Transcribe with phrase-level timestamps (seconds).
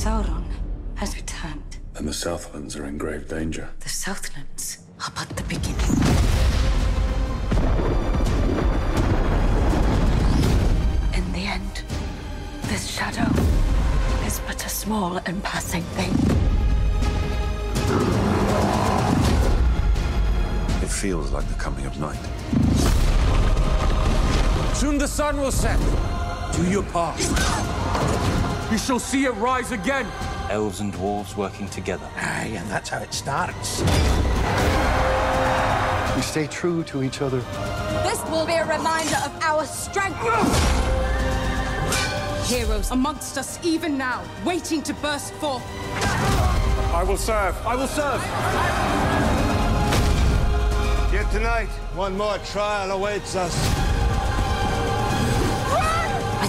[0.00, 0.46] Sauron
[0.94, 1.76] has returned.
[1.94, 3.68] And the Southlands are in grave danger.
[3.80, 5.76] The Southlands are but the beginning.
[11.12, 11.82] In the end,
[12.62, 13.28] this shadow
[14.24, 16.14] is but a small and passing thing.
[20.82, 22.24] It feels like the coming of night.
[24.74, 25.78] Soon the sun will set.
[26.56, 27.20] Do your part.
[28.70, 30.06] You shall see it rise again.
[30.48, 32.08] Elves and dwarves working together.
[32.16, 33.80] Ah, Aye, and that's how it starts.
[36.14, 37.40] We stay true to each other.
[38.04, 40.18] This will be a reminder of our strength.
[42.48, 45.64] Heroes amongst us even now, waiting to burst forth.
[46.94, 47.56] I will serve.
[47.66, 48.22] I will serve.
[51.12, 53.79] Yet tonight, one more trial awaits us.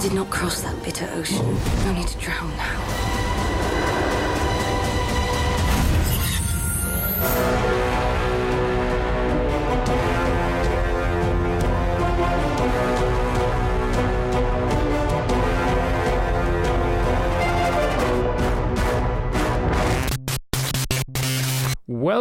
[0.02, 1.46] I did not cross that bitter ocean,
[1.86, 3.11] only to drown now.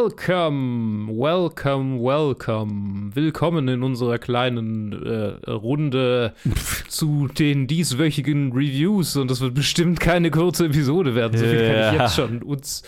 [0.03, 3.11] Welcome, welcome, welcome.
[3.13, 6.33] Willkommen in unserer kleinen äh, Runde
[6.87, 9.15] zu den dieswöchigen Reviews.
[9.15, 11.37] Und das wird bestimmt keine kurze Episode werden.
[11.37, 12.81] So viel kann ich jetzt schon uns,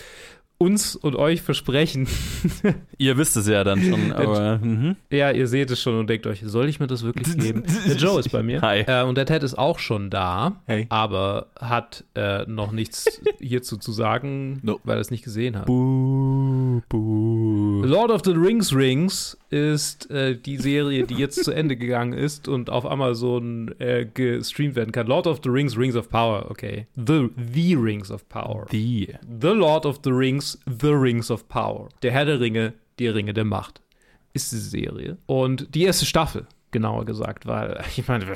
[0.58, 2.08] uns und euch versprechen.
[2.98, 4.58] Ihr wisst es ja dann schon, aber.
[4.58, 4.96] Mhm.
[5.12, 7.62] ja, ihr seht es schon und denkt euch, soll ich mir das wirklich geben?
[7.86, 8.60] Der Joe ist bei mir.
[8.62, 8.80] Hi.
[8.86, 10.86] Äh, und der Ted ist auch schon da, Hey.
[10.88, 14.80] aber hat äh, noch nichts hierzu zu sagen, No.
[14.84, 15.66] weil er es nicht gesehen hat.
[15.66, 17.82] Buh, buh.
[17.84, 22.48] Lord of the Rings Rings ist äh, die Serie, die jetzt zu Ende gegangen ist
[22.48, 25.06] und auf Amazon äh, gestreamt werden kann.
[25.06, 26.86] Lord of the Rings, Rings of Power, okay.
[26.96, 28.66] The, the Rings of Power.
[28.72, 29.14] Die.
[29.40, 31.88] The Lord of the Rings, The Rings of Power.
[32.02, 33.80] Der Herr der Ringe, die Ringe der Macht.
[34.32, 35.18] Ist diese Serie.
[35.26, 38.26] Und die erste Staffel, genauer gesagt, weil, ich meine,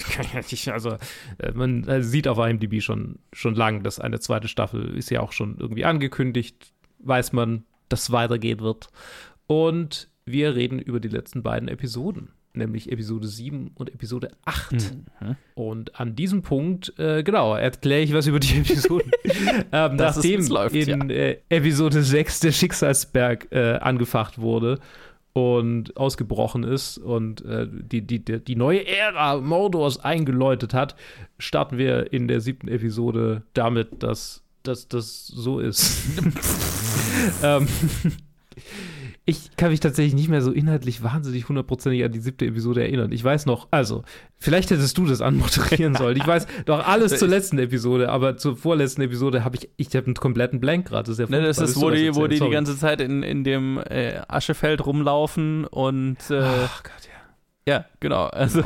[0.73, 0.97] also,
[1.39, 5.21] äh, man äh, sieht auf IMDb schon, schon lang, dass eine zweite Staffel ist ja
[5.21, 6.73] auch schon irgendwie angekündigt.
[7.01, 8.89] Weiß man, dass es weitergehen wird.
[9.47, 14.73] Und wir reden über die letzten beiden Episoden, nämlich Episode 7 und Episode 8.
[14.73, 15.37] Mhm.
[15.55, 19.11] Und an diesem Punkt, äh, genau, erkläre ich was über die Episoden.
[19.73, 24.81] ähm, Dass es nachdem jetzt läuft, in äh, Episode 6 der Schicksalsberg äh, angefacht wurde
[25.33, 30.97] und ausgebrochen ist und äh, die, die, die, die neue Ära Mordors eingeläutet hat,
[31.39, 35.99] starten wir in der siebten Episode damit, dass dass das so ist.
[37.43, 37.67] ähm,
[39.25, 43.13] ich kann mich tatsächlich nicht mehr so inhaltlich wahnsinnig hundertprozentig an die siebte Episode erinnern.
[43.13, 44.05] Ich weiß noch, also,
[44.39, 46.17] vielleicht hättest du das anmoderieren sollen.
[46.17, 50.07] Ich weiß doch alles zur letzten Episode, aber zur vorletzten Episode habe ich, ich habe
[50.07, 51.05] einen kompletten Blank gerade.
[51.05, 53.45] Das ist ja Ne, das ist, wo die, wo die die ganze Zeit in, in
[53.45, 56.19] dem äh, Aschefeld rumlaufen und.
[56.31, 57.09] Äh, Ach Gott,
[57.67, 57.73] ja.
[57.75, 58.25] Ja, genau.
[58.27, 58.65] Also.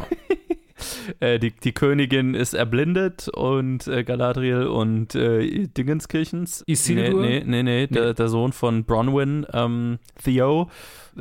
[1.20, 6.65] Äh, die, die Königin ist erblindet und äh, Galadriel und äh, Dingenskirchens.
[6.66, 7.20] Isildur?
[7.22, 10.69] Nee, nee, nee, nee, Der, der Sohn von Bronwyn, ähm, Theo.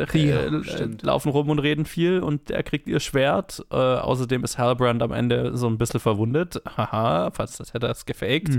[0.09, 3.65] Theo, äh, laufen rum und reden viel und er kriegt ihr Schwert.
[3.71, 6.61] Äh, außerdem ist Halbrand am Ende so ein bisschen verwundet.
[6.77, 8.57] Haha, fast das hätte er es gefaked.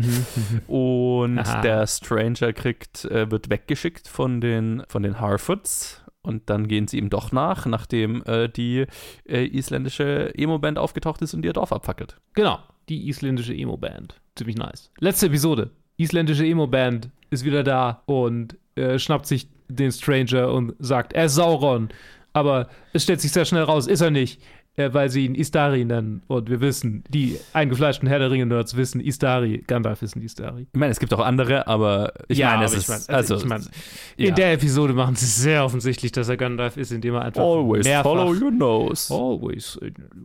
[0.67, 1.61] Und Aha.
[1.63, 6.02] der Stranger kriegt, äh, wird weggeschickt von den, von den Harfoots.
[6.23, 8.87] Und dann gehen sie ihm doch nach, nachdem äh, die
[9.29, 12.17] äh, isländische Emo-Band aufgetaucht ist und ihr Dorf abfackelt.
[12.35, 14.21] Genau, die isländische Emo-Band.
[14.37, 14.91] Ziemlich nice.
[15.01, 15.71] Letzte Episode.
[15.97, 21.35] Isländische Emo-Band ist wieder da und äh, schnappt sich den Stranger und sagt, er ist
[21.35, 21.89] Sauron.
[22.33, 24.41] Aber es stellt sich sehr schnell raus, ist er nicht.
[24.75, 26.23] Äh, weil sie ihn Istari nennen.
[26.29, 30.67] Und wir wissen, die eingefleischten Herr der Ringe-Nerds wissen, Istari, Gandalf ist ein Istari.
[30.73, 33.45] Ich meine, es gibt auch andere, aber ich meine, es ist, ich mein, also, ich
[33.45, 33.67] mein,
[34.17, 34.29] ja.
[34.31, 37.85] in der Episode machen sie sehr offensichtlich, dass er Gandalf ist, indem er einfach always
[37.85, 39.13] mehrfach follow your nose.
[39.13, 39.79] Always,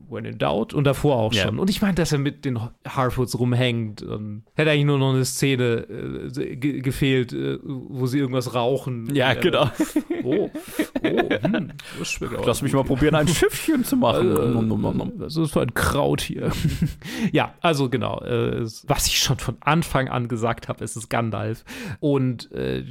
[0.08, 0.74] when in doubt.
[0.74, 1.44] Und davor auch Ja.
[1.44, 1.60] schon.
[1.60, 2.58] Und ich meine, dass er mit den
[2.88, 4.02] Harfoots rumhängt.
[4.02, 9.14] Und hätte eigentlich nur noch eine Szene äh, ge gefehlt, äh, wo sie irgendwas rauchen.
[9.14, 9.70] Ja, er- genau.
[10.24, 10.50] Oh,
[11.04, 11.72] oh, hm,
[12.46, 14.37] Lass mich mal probieren, ein Schiffchen zu machen.
[14.38, 15.14] Äh, Nom, nom, nom, nom.
[15.18, 16.52] Was ist das für ein Kraut hier?
[17.32, 18.22] ja, also genau.
[18.22, 21.64] Äh, was ich schon von Anfang an gesagt habe, ist es Gandalf.
[22.00, 22.84] Und äh,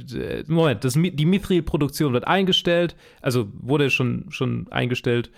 [0.47, 5.31] Moment, das, die Mithril-Produktion wird eingestellt, also wurde schon, schon eingestellt.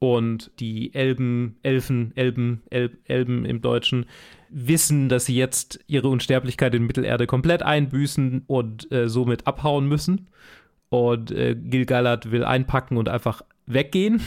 [0.00, 4.06] Und die Elben, Elfen, Elben, Elb, Elben im Deutschen
[4.48, 10.28] wissen, dass sie jetzt ihre Unsterblichkeit in Mittelerde komplett einbüßen und äh, somit abhauen müssen.
[10.88, 14.22] Und äh, Gil-galad will einpacken und einfach weggehen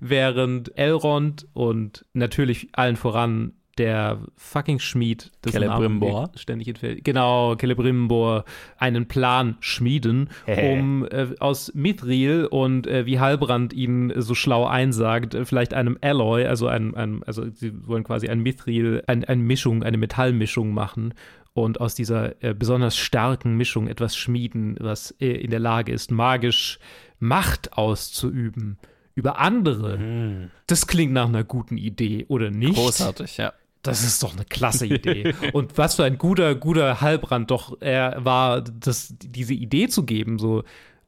[0.00, 6.30] während Elrond und natürlich allen voran der fucking Schmied, des Celebrimbor.
[6.34, 7.04] ständig entfällt.
[7.04, 8.44] Genau, Celebrimbor,
[8.78, 15.34] einen Plan schmieden, um äh, aus Mithril und äh, wie Halbrand ihn so schlau einsagt,
[15.34, 19.42] äh, vielleicht einem Alloy, also ein, ein also sie wollen quasi ein Mithril, ein, eine
[19.42, 21.12] Mischung, eine Metallmischung machen
[21.52, 26.10] und aus dieser äh, besonders starken Mischung etwas schmieden, was äh, in der Lage ist,
[26.10, 26.78] magisch
[27.18, 28.78] Macht auszuüben
[29.16, 30.50] über andere.
[30.68, 32.74] Das klingt nach einer guten Idee, oder nicht?
[32.74, 33.52] Großartig, ja.
[33.82, 35.34] Das ist doch eine klasse Idee.
[35.52, 40.38] Und was für ein guter, guter Halbrand doch er war, das, diese Idee zu geben,
[40.38, 40.64] so,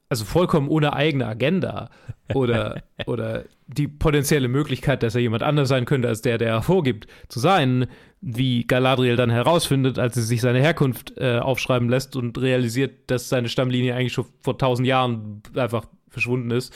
[0.08, 1.90] also vollkommen ohne eigene Agenda.
[2.32, 6.62] Oder, oder die potenzielle Möglichkeit, dass er jemand anders sein könnte, als der, der er
[6.62, 7.87] vorgibt, zu sein,
[8.20, 13.28] wie Galadriel dann herausfindet, als sie sich seine Herkunft äh, aufschreiben lässt und realisiert, dass
[13.28, 16.72] seine Stammlinie eigentlich schon vor tausend Jahren einfach verschwunden ist.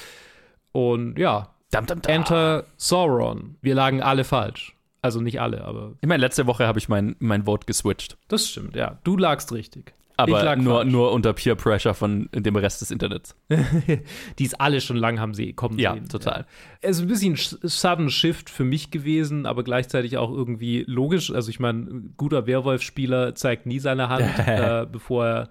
[0.72, 2.14] Und ja, Dam, dam, dam.
[2.14, 3.56] Enter Sauron.
[3.62, 4.76] Wir lagen alle falsch.
[5.00, 8.16] Also nicht alle, aber Ich meine, letzte Woche habe ich mein, mein Vote geswitcht.
[8.28, 8.98] das stimmt, ja.
[9.04, 9.86] Du lagst richtig.
[9.88, 10.92] ich Aber lag nur, falsch.
[10.92, 13.34] nur unter Peer Pressure von dem Rest des Internets.
[14.38, 16.08] Die ist alle schon lang haben sie kommen Ja, sehen.
[16.08, 16.46] total.
[16.82, 21.32] Es ist ein bisschen sch- sudden Shift für mich gewesen, aber gleichzeitig auch irgendwie logisch.
[21.32, 25.48] Also ich meine, ein guter Werwolf-Spieler zeigt nie seine Hand, äh, bevor er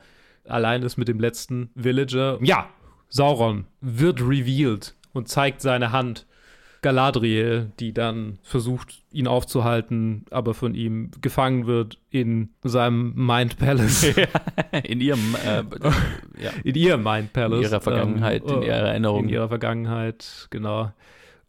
[0.47, 2.37] allein ist mit dem letzten Villager.
[2.41, 2.69] Ja,
[3.09, 6.25] Sauron wird revealed und zeigt seine Hand.
[6.81, 14.15] Galadriel, die dann versucht, ihn aufzuhalten, aber von ihm gefangen wird in seinem Mind Palace.
[14.83, 15.63] In ihrem, äh,
[16.41, 16.49] ja.
[16.63, 17.59] in ihrem Mind Palace.
[17.59, 19.25] In ihrer Vergangenheit, in ihrer Erinnerung.
[19.25, 20.91] In ihrer Vergangenheit, genau.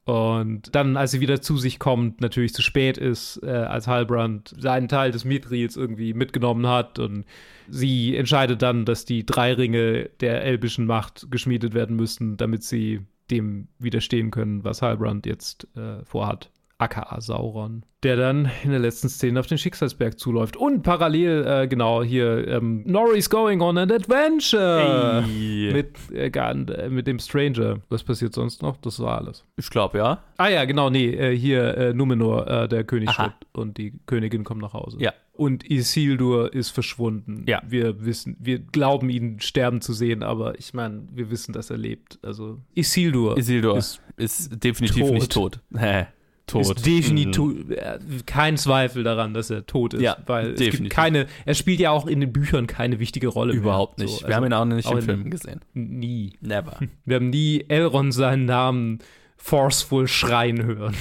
[0.04, 4.52] Und dann, als sie wieder zu sich kommt, natürlich zu spät ist, äh, als Halbrand
[4.58, 7.24] seinen Teil des Mithrils irgendwie mitgenommen hat und
[7.68, 13.02] sie entscheidet dann, dass die drei Ringe der elbischen Macht geschmiedet werden müssen, damit sie
[13.32, 16.50] dem widerstehen können, was Halbrand jetzt äh, vorhat.
[16.78, 20.56] aka Sauron, der dann in der letzten Szene auf den Schicksalsberg zuläuft.
[20.56, 25.72] Und parallel, äh, genau, hier, ähm, Nori's going on an adventure Ey.
[25.72, 27.78] mit, äh, äh, mit dem Stranger.
[27.88, 28.76] Was passiert sonst noch?
[28.78, 29.44] Das war alles.
[29.56, 30.22] Ich glaube, ja.
[30.38, 34.42] Ah ja, genau, nee, äh, hier äh, Numenor, äh, der König stirbt und die Königin
[34.44, 34.98] kommt nach Hause.
[35.00, 35.12] Ja.
[35.34, 37.44] Und Isildur ist verschwunden.
[37.48, 37.62] Ja.
[37.66, 41.78] Wir wissen, wir glauben ihn sterben zu sehen, aber ich meine, wir wissen, dass er
[41.78, 42.18] lebt.
[42.22, 45.12] Also Isildur, Isildur ist, ist, definitiv tot.
[45.14, 45.60] nicht tot.
[45.76, 46.06] Hä?
[46.46, 46.62] Tot.
[46.76, 50.80] ist definitiv äh, kein Zweifel daran, dass er tot ist, Ja, weil es definitiv.
[50.80, 53.60] gibt keine, er spielt ja auch in den Büchern keine wichtige Rolle Mhm.
[53.60, 54.06] Überhaupt mehr.
[54.08, 54.16] nicht.
[54.16, 55.60] So, Wir also haben ihn auch nicht auch in in- Filmen gesehen.
[55.72, 56.32] Nie.
[56.40, 56.78] Never.
[57.06, 58.98] Wir haben nie Elrond seinen Namen
[59.38, 60.94] forceful schreien hören.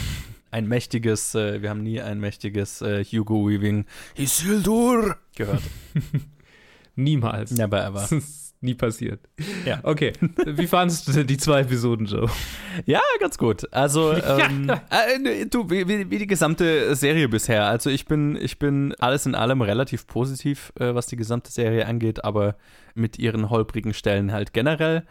[0.51, 5.63] Ein mächtiges, äh, wir haben nie ein mächtiges äh, Hugo Weaving Isildur gehört.
[6.95, 7.51] Niemals.
[7.51, 8.01] Never ever.
[8.01, 9.21] Das ist nie passiert.
[9.65, 9.79] Ja.
[9.83, 10.13] Okay.
[10.45, 12.29] Wie fandest du denn die zwei Episoden, Joe?
[12.85, 13.71] Ja, ganz gut.
[13.73, 17.65] Also, ähm, äh, du, wie, wie wie die gesamte Serie bisher.
[17.65, 21.87] Also, ich bin, ich bin alles in allem relativ positiv, äh, was die gesamte Serie
[21.87, 22.55] angeht, aber
[22.93, 25.05] mit ihren holprigen Stellen halt generell.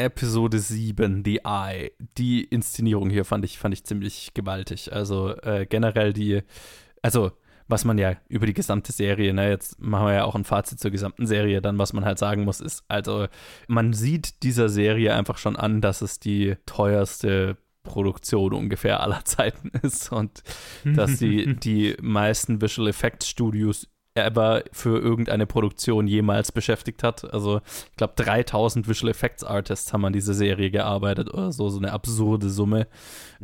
[0.00, 1.92] Episode 7, The Eye.
[2.18, 4.92] Die Inszenierung hier fand ich, fand ich ziemlich gewaltig.
[4.92, 6.42] Also, äh, generell die,
[7.02, 7.32] also,
[7.68, 10.80] was man ja über die gesamte Serie, ne, jetzt machen wir ja auch ein Fazit
[10.80, 13.28] zur gesamten Serie, dann was man halt sagen muss, ist, also
[13.68, 19.70] man sieht dieser Serie einfach schon an, dass es die teuerste Produktion ungefähr aller Zeiten
[19.82, 20.42] ist und
[20.84, 27.32] dass sie die meisten Visual Effects Studios ever für irgendeine Produktion jemals beschäftigt hat.
[27.32, 31.78] Also ich glaube 3000 Visual Effects Artists haben an dieser Serie gearbeitet oder so, so
[31.78, 32.88] eine absurde Summe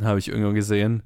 [0.01, 1.03] habe ich irgendwo gesehen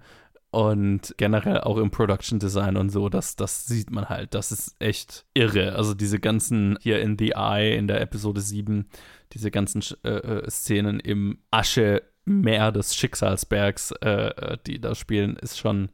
[0.51, 4.35] und generell auch im Production Design und so, das, das sieht man halt.
[4.35, 5.77] Das ist echt irre.
[5.77, 8.89] Also diese ganzen hier in The Eye in der Episode 7,
[9.33, 15.59] diese ganzen äh, äh, Szenen im Aschemeer des Schicksalsbergs, äh, äh, die da spielen, ist
[15.59, 15.91] schon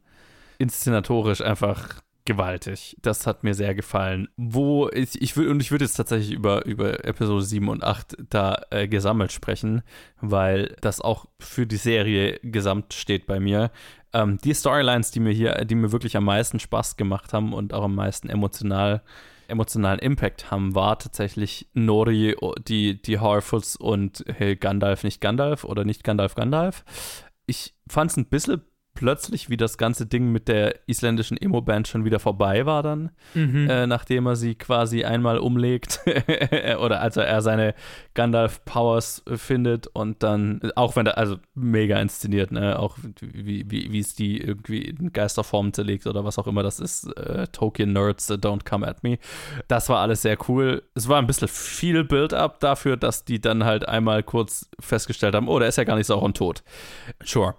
[0.57, 2.95] inszenatorisch einfach gewaltig.
[3.01, 4.27] Das hat mir sehr gefallen.
[4.37, 8.17] Wo ich, ich will, und ich würde jetzt tatsächlich über, über Episode 7 und 8
[8.29, 9.81] da äh, gesammelt sprechen,
[10.21, 13.71] weil das auch für die Serie gesamt steht bei mir.
[14.13, 17.73] Ähm, die Storylines, die mir hier, die mir wirklich am meisten Spaß gemacht haben und
[17.73, 19.01] auch am meisten emotional
[19.49, 22.35] emotionalen Impact haben, war tatsächlich Nori,
[22.67, 26.83] die, die Harfoots und hey, Gandalf, nicht Gandalf oder nicht Gandalf, Gandalf.
[27.45, 28.61] Ich fand es ein bisschen
[28.97, 33.85] plötzlich, wie das ganze Ding mit der isländischen Emo-Band schon wieder vorbei war dann, äh,
[33.85, 35.99] nachdem er sie quasi einmal umlegt
[36.79, 37.75] oder also er seine
[38.15, 43.91] Gandalf-Powers äh, findet und dann, auch wenn er, also mega inszeniert, ne, auch wie, wie,
[43.91, 48.31] wie es die irgendwie in Geisterformen zerlegt oder was auch immer das ist, äh, Tolkien-Nerds,
[48.31, 49.19] uh, don't come at me.
[49.67, 50.81] Das war alles sehr cool.
[50.95, 55.47] Es war ein bisschen viel Build-up dafür, dass die dann halt einmal kurz festgestellt haben,
[55.49, 56.63] oh, der ist ja gar nicht so auch tot.
[57.23, 57.53] Sure.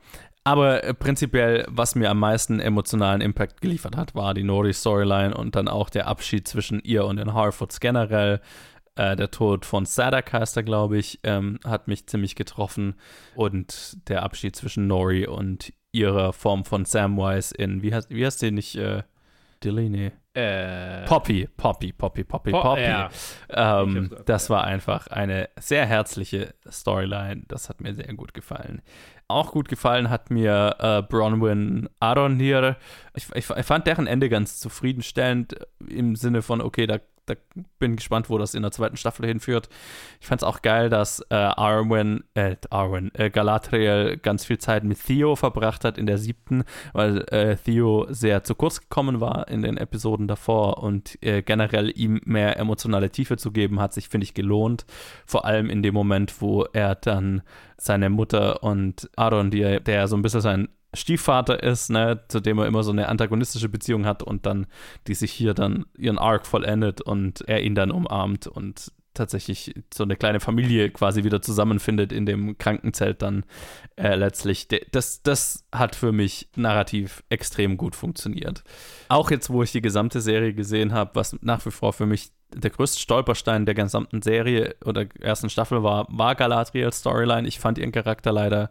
[0.48, 5.56] Aber äh, prinzipiell, was mir am meisten emotionalen Impact geliefert hat, war die Nori-Storyline und
[5.56, 8.40] dann auch der Abschied zwischen ihr und den Harfords generell.
[8.96, 12.94] Äh, der Tod von Sadak heißt er, glaube ich, ähm, hat mich ziemlich getroffen.
[13.34, 18.40] Und der Abschied zwischen Nori und ihrer Form von Samwise in, wie heißt, wie heißt
[18.40, 18.74] die nicht?
[18.76, 19.02] Äh,
[19.62, 20.12] Dilly, nee.
[20.38, 22.82] Äh, Poppy, Poppy, Poppy, Poppy, Po- Poppy.
[22.82, 23.10] ja.
[23.50, 27.42] Ähm, das war einfach eine sehr herzliche Storyline.
[27.48, 28.82] Das hat mir sehr gut gefallen.
[29.26, 32.76] Auch gut gefallen hat mir äh, Bronwyn Aronir.
[33.14, 37.34] Ich, ich, ich fand deren Ende ganz zufriedenstellend im Sinne von, okay, da, da
[37.78, 39.68] bin gespannt, wo das in der zweiten Staffel hinführt.
[40.20, 44.84] Ich fand es auch geil, dass äh, Arwen, äh, Arwen, äh, Galadriel ganz viel Zeit
[44.84, 49.48] mit Theo verbracht hat in der siebten, weil äh, Theo sehr zu kurz gekommen war
[49.48, 54.08] in den Episoden davor und äh, generell ihm mehr emotionale Tiefe zu geben, hat sich,
[54.08, 54.86] finde ich, gelohnt.
[55.26, 57.42] Vor allem in dem Moment, wo er dann
[57.76, 62.58] seine Mutter und Aaron, die, der so ein bisschen sein Stiefvater ist, ne, zu dem
[62.58, 64.66] er immer so eine antagonistische Beziehung hat und dann,
[65.06, 70.04] die sich hier dann ihren Arc vollendet und er ihn dann umarmt und tatsächlich so
[70.04, 73.44] eine kleine Familie quasi wieder zusammenfindet in dem Krankenzelt dann
[73.96, 74.68] äh, letztlich.
[74.92, 78.62] Das, das hat für mich narrativ extrem gut funktioniert.
[79.08, 82.30] Auch jetzt, wo ich die gesamte Serie gesehen habe, was nach wie vor für mich
[82.54, 87.46] der größte Stolperstein der gesamten Serie oder ersten Staffel war, war Galadriels Storyline.
[87.46, 88.70] Ich fand ihren Charakter leider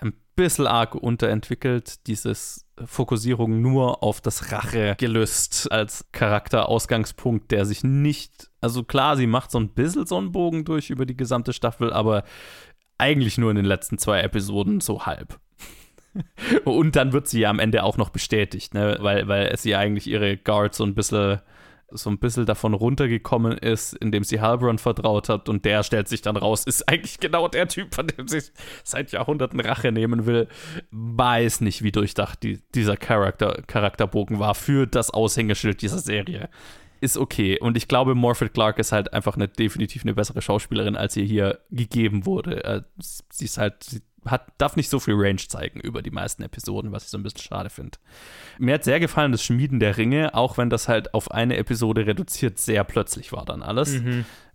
[0.00, 2.06] ein bisschen arg unterentwickelt.
[2.06, 9.50] Dieses Fokussierung nur auf das Rachegelüst als Charakterausgangspunkt, der sich nicht, also klar, sie macht
[9.50, 12.24] so ein bisschen so einen Bogen durch über die gesamte Staffel, aber
[12.98, 15.38] eigentlich nur in den letzten zwei Episoden so halb.
[16.64, 18.98] Und dann wird sie ja am Ende auch noch bestätigt, ne?
[19.00, 21.40] weil, weil sie eigentlich ihre Guards so ein bisschen
[21.92, 26.22] so ein bisschen davon runtergekommen ist, indem sie Halbrand vertraut hat und der stellt sich
[26.22, 28.42] dann raus, ist eigentlich genau der Typ, von dem sie
[28.84, 30.48] seit Jahrhunderten Rache nehmen will.
[30.90, 36.48] Weiß nicht, wie durchdacht die, dieser Charakter, Charakterbogen war für das Aushängeschild dieser Serie.
[37.00, 37.58] Ist okay.
[37.58, 41.24] Und ich glaube, Morphet Clark ist halt einfach eine, definitiv eine bessere Schauspielerin, als ihr
[41.24, 42.62] hier gegeben wurde.
[42.62, 46.42] Äh, Sie ist halt, sie hat, darf nicht so viel Range zeigen über die meisten
[46.42, 47.98] Episoden, was ich so ein bisschen schade finde.
[48.58, 52.06] Mir hat sehr gefallen das Schmieden der Ringe, auch wenn das halt auf eine Episode
[52.06, 53.94] reduziert sehr plötzlich war dann alles.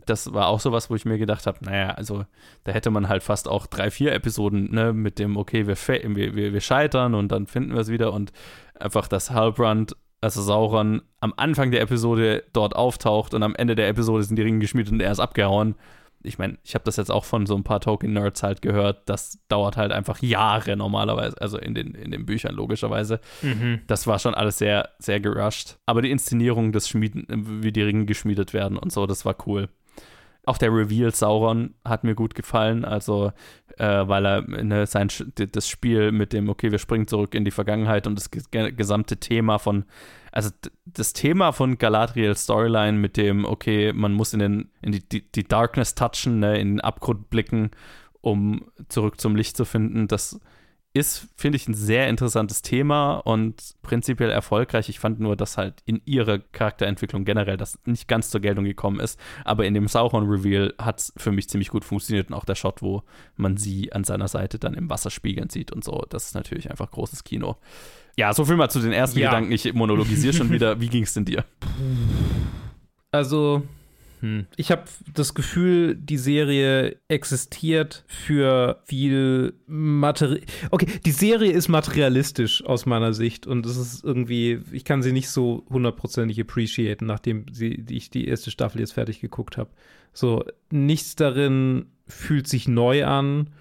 [0.05, 2.25] Das war auch sowas, wo ich mir gedacht habe, naja, also
[2.63, 5.75] da hätte man halt fast auch drei, vier Episoden ne, mit dem, okay, wir,
[6.15, 8.31] wir, wir, wir scheitern und dann finden wir es wieder und
[8.79, 13.88] einfach, dass Halbrand, also Sauron, am Anfang der Episode dort auftaucht und am Ende der
[13.88, 15.75] Episode sind die Ringe geschmiedet und er ist abgehauen
[16.25, 19.39] ich meine, ich habe das jetzt auch von so ein paar Tolkien-Nerds halt gehört, das
[19.48, 23.20] dauert halt einfach Jahre normalerweise, also in den, in den Büchern logischerweise.
[23.88, 25.77] Das war schon alles sehr, sehr gerusht.
[25.86, 27.25] Aber die Inszenierung des Schmieden,
[27.63, 29.70] wie die Ringe geschmiedet werden und so, das war cool.
[30.45, 33.31] Auch der Reveal Sauron hat mir gut gefallen, also
[33.77, 37.51] äh, weil er ne, sein das Spiel mit dem, okay, wir springen zurück in die
[37.51, 39.85] Vergangenheit und das ge gesamte Thema von,
[40.31, 40.51] also
[40.85, 45.31] das Thema von Galadriels Storyline mit dem, okay, man muss in, den, in die, die,
[45.31, 47.71] die Darkness touchen, ne, in den Abgrund blicken,
[48.21, 50.39] um zurück zum Licht zu finden, das
[50.95, 54.87] ist, finde ich, ein sehr interessantes Thema und prinzipiell erfolgreich.
[54.87, 59.01] Ich fand nur, dass halt in ihrer Charakterentwicklung generell das nicht ganz zur Geltung gekommen
[59.01, 59.19] ist.
[59.43, 62.29] Aber in dem Sauron-Reveal hat es für mich ziemlich gut funktioniert.
[62.29, 63.03] Und auch der Shot, wo
[63.35, 66.05] man sie an seiner Seite dann im Wasser spiegeln sieht und so.
[66.09, 67.57] Das ist natürlich einfach großes Kino.
[68.15, 69.31] Ja, so viel mal zu den ersten Ja.
[69.31, 69.51] Gedanken.
[69.51, 70.79] Ich monologisiere schon wieder.
[70.79, 71.43] Wie ging es denn dir?
[73.11, 73.63] Also,
[74.25, 74.48] hm.
[74.55, 80.41] ich habe das Gefühl, die Serie existiert für viel Material.
[80.72, 85.12] Okay, die Serie ist materialistisch aus meiner Sicht und es ist irgendwie, ich kann sie
[85.12, 89.70] nicht so hundertprozentig appreciaten, nachdem sie, ich die erste Staffel jetzt fertig geguckt habe.
[90.12, 93.51] So, nichts darin fühlt sich neu an.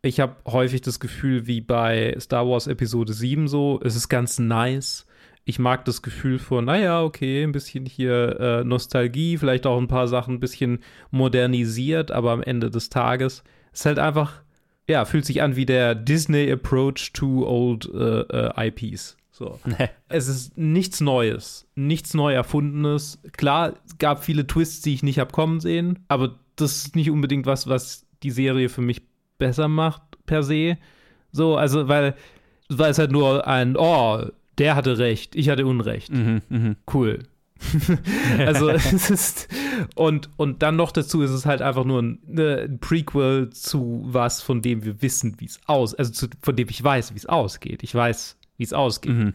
[0.00, 4.38] Ich habe häufig das Gefühl, wie bei Star Wars Episode 7 so, es ist ganz
[4.38, 5.03] nice.
[5.46, 9.88] Ich mag das Gefühl von, naja, okay, ein bisschen hier äh, Nostalgie, vielleicht auch ein
[9.88, 10.78] paar Sachen ein bisschen
[11.10, 14.42] modernisiert, aber am Ende des Tages ist halt einfach,
[14.88, 19.16] ja, fühlt sich an wie der Disney Approach to old äh, äh, IPs.
[19.30, 19.58] So.
[20.08, 23.18] Es ist nichts Neues, nichts neu erfundenes.
[23.32, 27.10] Klar, es gab viele Twists, die ich nicht habe kommen sehen, aber das ist nicht
[27.10, 29.02] unbedingt was, was die Serie für mich
[29.38, 30.78] besser macht per se.
[31.32, 32.14] So, also weil,
[32.68, 34.24] weil es halt nur ein, oh,
[34.58, 36.12] der hatte recht, ich hatte Unrecht.
[36.92, 37.20] Cool.
[38.38, 39.48] also es ist
[39.94, 44.02] und und dann noch dazu ist es halt einfach nur ein, ne, ein Prequel zu
[44.06, 47.18] was, von dem wir wissen, wie es aus, also zu, von dem ich weiß, wie
[47.18, 47.82] es ausgeht.
[47.82, 49.34] Ich weiß, wie es ausgeht.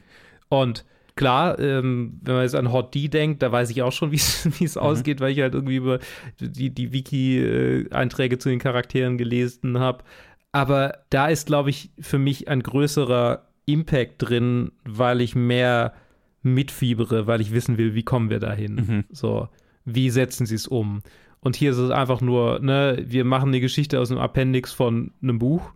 [0.49, 0.85] Und
[1.15, 4.17] klar, ähm, wenn man jetzt an Hot D denkt, da weiß ich auch schon, wie
[4.17, 5.99] es es ausgeht, weil ich halt irgendwie über
[6.39, 10.03] die, die Wiki-Einträge zu den Charakteren gelesen habe.
[10.51, 15.93] Aber da ist, glaube ich, für mich ein größerer Impact drin, weil ich mehr
[16.41, 18.75] mitfiebere, weil ich wissen will, wie kommen wir dahin.
[18.75, 19.03] Mhm.
[19.11, 19.49] So,
[19.85, 21.01] wie setzen sie es um?
[21.41, 25.11] Und hier ist es einfach nur, ne, wir machen eine Geschichte aus einem Appendix von
[25.21, 25.73] einem Buch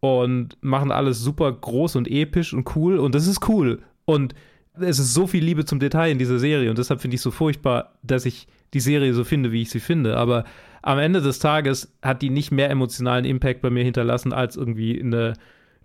[0.00, 3.82] und machen alles super groß und episch und cool und das ist cool.
[4.04, 4.34] Und
[4.78, 7.24] es ist so viel Liebe zum Detail in dieser Serie und deshalb finde ich es
[7.24, 10.16] so furchtbar, dass ich die Serie so finde, wie ich sie finde.
[10.16, 10.44] Aber
[10.82, 15.00] am Ende des Tages hat die nicht mehr emotionalen Impact bei mir hinterlassen als irgendwie
[15.00, 15.34] eine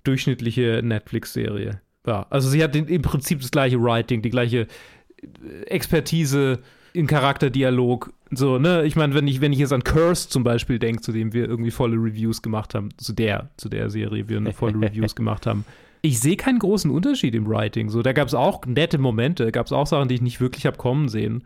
[0.03, 1.81] durchschnittliche Netflix-Serie.
[2.05, 4.67] Ja, also sie hat im Prinzip das gleiche Writing, die gleiche
[5.67, 6.60] Expertise
[6.93, 8.13] in Charakterdialog.
[8.31, 11.12] So, ne, ich meine, wenn ich, wenn ich jetzt an Curse zum Beispiel denke, zu
[11.12, 14.81] dem wir irgendwie volle Reviews gemacht haben, zu der, zu der Serie wir eine volle
[14.81, 15.65] Reviews gemacht haben,
[16.01, 17.89] ich sehe keinen großen Unterschied im Writing.
[17.89, 20.65] So, da gab es auch nette Momente, gab es auch Sachen, die ich nicht wirklich
[20.65, 21.43] habe kommen sehen.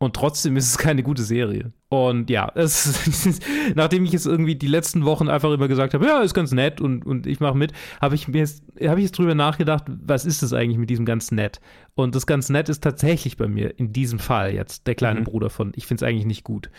[0.00, 1.72] Und trotzdem ist es keine gute Serie.
[1.88, 3.40] Und ja, es,
[3.74, 6.80] nachdem ich jetzt irgendwie die letzten Wochen einfach immer gesagt habe, ja, ist ganz nett
[6.80, 10.24] und, und ich mache mit, habe ich mir jetzt, habe ich jetzt drüber nachgedacht, was
[10.24, 11.60] ist es eigentlich mit diesem ganz nett?
[11.94, 15.24] Und das ganz nett ist tatsächlich bei mir in diesem Fall jetzt der kleine Mhm.
[15.24, 16.70] Bruder von, ich finde es eigentlich nicht gut.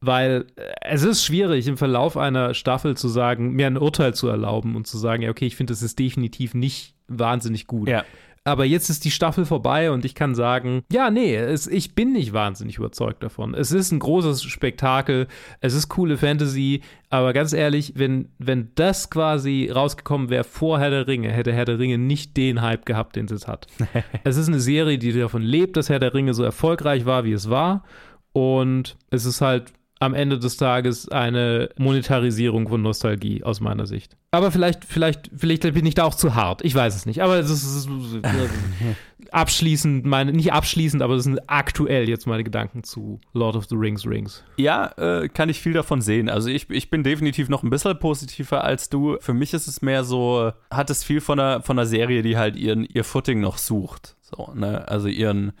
[0.00, 4.28] Weil äh, es ist schwierig, im Verlauf einer Staffel zu sagen, mir ein Urteil zu
[4.28, 7.88] erlauben und zu sagen, ja, okay, ich finde, das ist definitiv nicht wahnsinnig gut.
[7.88, 8.04] Ja.
[8.46, 12.12] Aber jetzt ist die Staffel vorbei und ich kann sagen, ja, nee, es, ich bin
[12.12, 13.54] nicht wahnsinnig überzeugt davon.
[13.54, 15.26] Es ist ein großes Spektakel,
[15.60, 20.90] es ist coole Fantasy, aber ganz ehrlich, wenn, wenn das quasi rausgekommen wäre vor Herr
[20.90, 23.66] der Ringe, hätte Herr der Ringe nicht den Hype gehabt, den es jetzt hat.
[24.24, 27.32] es ist eine Serie, die davon lebt, dass Herr der Ringe so erfolgreich war, wie
[27.32, 27.82] es war.
[28.32, 34.16] Und es ist halt am Ende des Tages eine Monetarisierung von Nostalgie aus meiner Sicht.
[34.36, 36.62] Aber vielleicht, vielleicht, vielleicht bin ich da auch zu hart.
[36.62, 37.22] Ich weiß es nicht.
[37.22, 37.88] Aber es ist, es ist
[39.32, 43.76] abschließend, meine, nicht abschließend, aber das sind aktuell jetzt meine Gedanken zu Lord of the
[43.76, 44.44] Rings Rings.
[44.58, 46.28] Ja, äh, kann ich viel davon sehen.
[46.28, 49.16] Also ich, ich bin definitiv noch ein bisschen positiver als du.
[49.20, 52.36] Für mich ist es mehr so, hat es viel von einer, von einer Serie, die
[52.36, 54.16] halt ihren, ihr Footing noch sucht.
[54.20, 54.86] So, ne?
[54.86, 55.52] Also ihren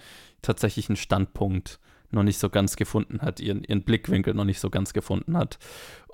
[0.42, 1.80] tatsächlichen Standpunkt
[2.10, 5.58] noch nicht so ganz gefunden hat, ihren, ihren Blickwinkel noch nicht so ganz gefunden hat.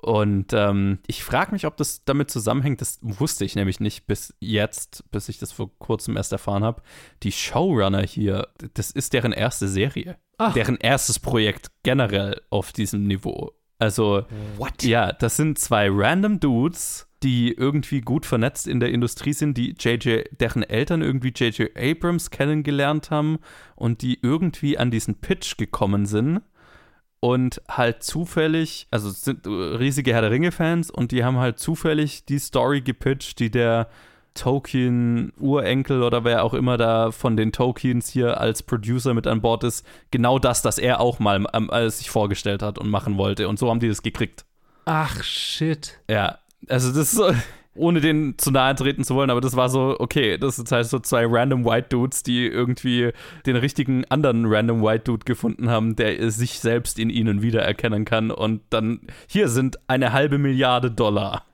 [0.03, 4.33] Und ähm, ich frage mich, ob das damit zusammenhängt, das wusste ich nämlich nicht bis
[4.41, 6.81] jetzt, bis ich das vor kurzem erst erfahren habe.
[7.23, 10.17] Die Showrunner hier, das ist deren erste Serie.
[10.37, 10.53] Ach.
[10.53, 13.53] Deren erstes Projekt generell auf diesem Niveau.
[13.79, 14.25] Also,
[14.57, 14.83] What?
[14.83, 19.75] ja, das sind zwei random Dudes, die irgendwie gut vernetzt in der Industrie sind, die
[19.79, 23.39] JJ, deren Eltern irgendwie JJ Abrams kennengelernt haben
[23.75, 26.41] und die irgendwie an diesen Pitch gekommen sind
[27.23, 32.25] und halt zufällig, also sind äh, riesige Herr der Ringe-Fans und die haben halt zufällig
[32.25, 33.87] die Story gepitcht, die der
[34.33, 39.63] Tolkien-Urenkel oder wer auch immer da von den Tolkiens hier als Producer mit an Bord
[39.63, 43.47] ist, genau das, das er auch mal ähm, sich vorgestellt hat und machen wollte.
[43.47, 44.43] Und so haben die das gekriegt.
[44.83, 46.01] Ach, shit.
[46.09, 47.31] Ja, also das ist so,
[47.75, 50.85] ohne den zu nahe treten zu wollen, aber das war so, okay, das sind halt
[50.85, 53.11] so zwei random White Dudes, die irgendwie
[53.45, 58.31] den richtigen anderen random White Dude gefunden haben, der sich selbst in ihnen wiedererkennen kann
[58.31, 61.45] und dann hier sind eine halbe Milliarde Dollar.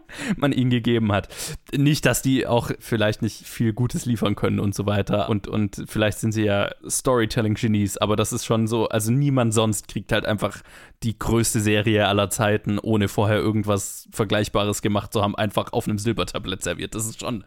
[0.36, 1.28] man ihnen gegeben hat.
[1.76, 5.28] Nicht, dass die auch vielleicht nicht viel Gutes liefern können und so weiter.
[5.28, 9.88] Und, und vielleicht sind sie ja Storytelling-Genies, aber das ist schon so, also niemand sonst
[9.88, 10.62] kriegt halt einfach
[11.02, 15.98] die größte Serie aller Zeiten, ohne vorher irgendwas Vergleichbares gemacht zu haben, einfach auf einem
[15.98, 16.94] Silbertablett serviert.
[16.94, 17.44] Das ist schon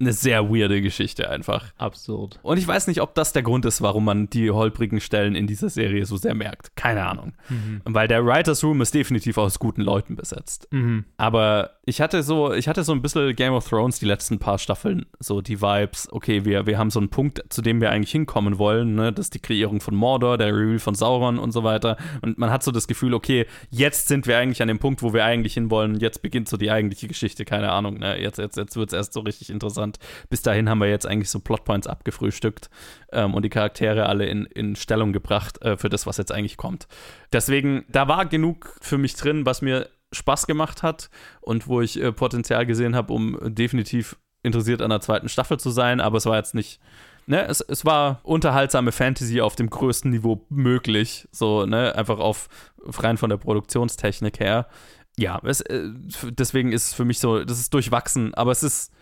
[0.00, 1.72] eine sehr weirde Geschichte einfach.
[1.78, 2.40] Absurd.
[2.42, 5.46] Und ich weiß nicht, ob das der Grund ist, warum man die holprigen Stellen in
[5.46, 6.74] dieser Serie so sehr merkt.
[6.76, 7.32] Keine Ahnung.
[7.48, 7.80] Mhm.
[7.84, 10.66] Weil der Writers Room ist definitiv aus guten Leuten besetzt.
[10.72, 11.04] Mhm.
[11.16, 14.58] Aber ich hatte so, ich hatte so ein bisschen Game of Thrones die letzten paar
[14.58, 18.12] Staffeln, so die Vibes, okay, wir, wir haben so einen Punkt, zu dem wir eigentlich
[18.12, 19.12] hinkommen wollen, ne?
[19.12, 21.96] Das ist die Kreierung von Mordor, der Reveal von Sauron und so weiter.
[22.22, 25.12] Und man hat so das Gefühl, okay, jetzt sind wir eigentlich an dem Punkt, wo
[25.12, 28.20] wir eigentlich hinwollen, jetzt beginnt so die eigentliche Geschichte, keine Ahnung, ne?
[28.20, 29.83] Jetzt, jetzt, jetzt wird es erst so richtig interessant.
[30.28, 32.70] Bis dahin haben wir jetzt eigentlich so Plotpoints abgefrühstückt
[33.12, 36.56] ähm, und die Charaktere alle in, in Stellung gebracht äh, für das, was jetzt eigentlich
[36.56, 36.88] kommt.
[37.32, 42.00] Deswegen, da war genug für mich drin, was mir Spaß gemacht hat und wo ich
[42.00, 46.26] äh, Potenzial gesehen habe, um definitiv interessiert an der zweiten Staffel zu sein, aber es
[46.26, 46.80] war jetzt nicht.
[47.26, 51.26] Ne, es, es war unterhaltsame Fantasy auf dem größten Niveau möglich.
[51.32, 52.48] So, ne, einfach auf
[52.84, 54.68] rein von der Produktionstechnik her.
[55.16, 55.88] Ja, es, äh,
[56.24, 58.92] deswegen ist es für mich so, das ist durchwachsen, aber es ist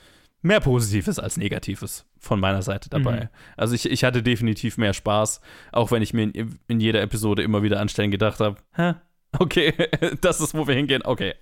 [0.43, 3.25] mehr Positives als Negatives von meiner Seite dabei.
[3.25, 3.29] Mhm.
[3.57, 5.41] Also ich, ich hatte definitiv mehr Spaß,
[5.73, 8.95] auch wenn ich mir in, in jeder Episode immer wieder anstellen gedacht habe, hä?
[9.39, 9.73] Okay,
[10.21, 11.03] das ist, wo wir hingehen.
[11.05, 11.33] Okay,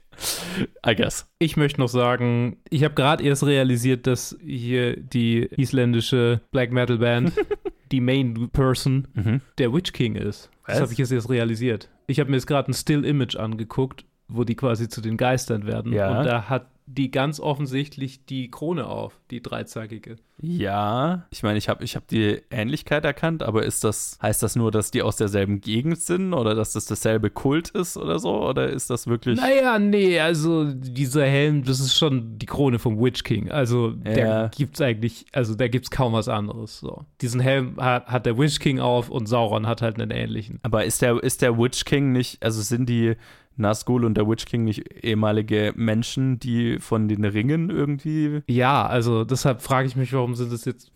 [0.86, 1.28] I guess.
[1.40, 6.98] Ich möchte noch sagen, ich habe gerade erst realisiert, dass hier die isländische Black Metal
[6.98, 7.32] Band
[7.90, 9.40] die Main Person Mhm.
[9.58, 10.50] der Witch King ist.
[10.66, 10.82] Das Was?
[10.82, 11.88] habe ich jetzt erst realisiert.
[12.06, 15.66] Ich habe mir jetzt gerade ein Still Image angeguckt wo die quasi zu den Geistern
[15.66, 15.92] werden.
[15.92, 16.18] Ja.
[16.18, 20.16] Und da hat die ganz offensichtlich die Krone auf, die dreizackige.
[20.42, 24.56] Ja, ich meine, ich habe ich hab die Ähnlichkeit erkannt, aber ist das, heißt das
[24.56, 28.42] nur, dass die aus derselben Gegend sind oder dass das dasselbe Kult ist oder so?
[28.48, 29.38] Oder ist das wirklich.
[29.38, 33.50] Naja, nee, also dieser Helm, das ist schon die Krone vom Witch King.
[33.50, 34.14] Also Ja.
[34.14, 36.80] der gibt's eigentlich, also da gibt's kaum was anderes.
[36.80, 37.04] So.
[37.20, 40.58] Diesen Helm hat, hat der Witch King auf und Sauron hat halt einen ähnlichen.
[40.62, 43.14] Aber ist der, ist der Witch King nicht, also sind die
[43.56, 48.42] Nazgul und der Witch King nicht ehemalige Menschen, die von den Ringen irgendwie.
[48.48, 50.92] Ja, also deshalb frage ich mich, warum sind das jetzt.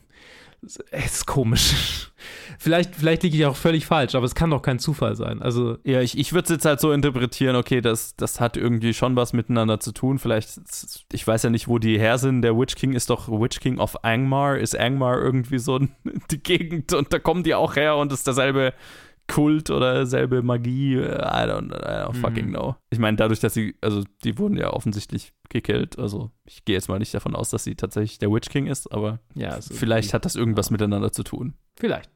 [0.90, 2.10] Es ist komisch.
[2.58, 5.42] vielleicht, vielleicht liege ich auch völlig falsch, aber es kann doch kein Zufall sein.
[5.42, 8.94] Also, Ja, ich, ich würde es jetzt halt so interpretieren, okay, das, das hat irgendwie
[8.94, 10.18] schon was miteinander zu tun.
[10.18, 10.58] Vielleicht,
[11.12, 12.40] ich weiß ja nicht, wo die her sind.
[12.40, 14.56] Der Witch King ist doch Witch King of Angmar.
[14.56, 15.78] Ist Angmar irgendwie so
[16.30, 18.72] die Gegend und da kommen die auch her und ist derselbe
[19.26, 20.96] Kult oder selbe Magie.
[20.96, 22.76] I don't, I don't fucking know.
[22.90, 25.98] Ich meine, dadurch, dass sie, also die wurden ja offensichtlich gekillt.
[25.98, 28.92] Also ich gehe jetzt mal nicht davon aus, dass sie tatsächlich der Witch King ist,
[28.92, 31.54] aber ja, ist vielleicht hat das irgendwas miteinander zu tun.
[31.78, 32.10] Vielleicht.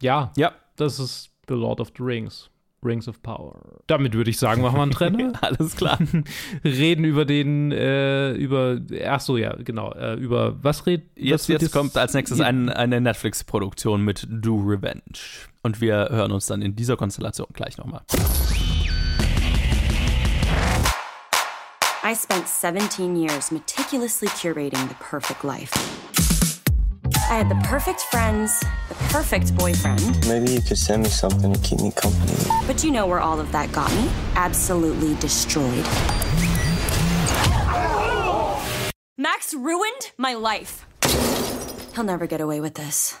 [0.00, 2.48] Ja, Ja, das ist The Lord of the Rings.
[2.84, 3.78] Rings of Power.
[3.86, 5.32] Damit würde ich sagen, machen wir einen Trenner.
[5.40, 5.98] alles klar.
[6.64, 11.62] reden über den, äh, über, ach so, ja, genau, äh, über was redet Jetzt, was
[11.62, 12.46] jetzt kommt als nächstes Ja.
[12.46, 15.00] ein, eine Netflix-Produktion mit Do Revenge.
[15.62, 18.02] Und wir hören uns dann in dieser Konstellation gleich nochmal.
[22.04, 25.72] I spent 17 years meticulously curating the perfect life.
[27.30, 31.58] I had the perfect friends, the perfect boyfriend, Maybe you could send me something to
[31.60, 32.34] keep me company.
[32.66, 34.10] but you know where all of that got me?
[34.34, 35.86] Absolutely destroyed.
[39.16, 40.84] Max ruined my life.
[41.94, 43.16] He'll never get away with this.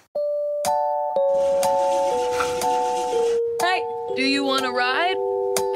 [4.12, 5.16] Hey, do you want to ride?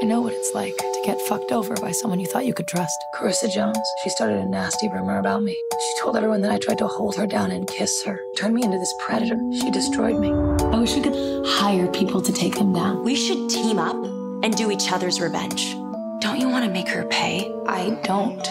[0.00, 2.68] I know what it's like to get fucked over by someone you thought you could
[2.68, 2.96] trust.
[3.14, 5.52] Carissa Jones, she started a nasty rumor about me.
[5.72, 8.20] She told everyone that I tried to hold her down and kiss her.
[8.36, 9.38] Turned me into this predator.
[9.52, 10.32] She destroyed me.
[10.32, 13.04] I wish we could hire people to take them down.
[13.04, 13.96] We should team up
[14.44, 15.72] and do each other's revenge.
[16.20, 17.50] Don't you want to make her pay?
[17.66, 18.46] I don't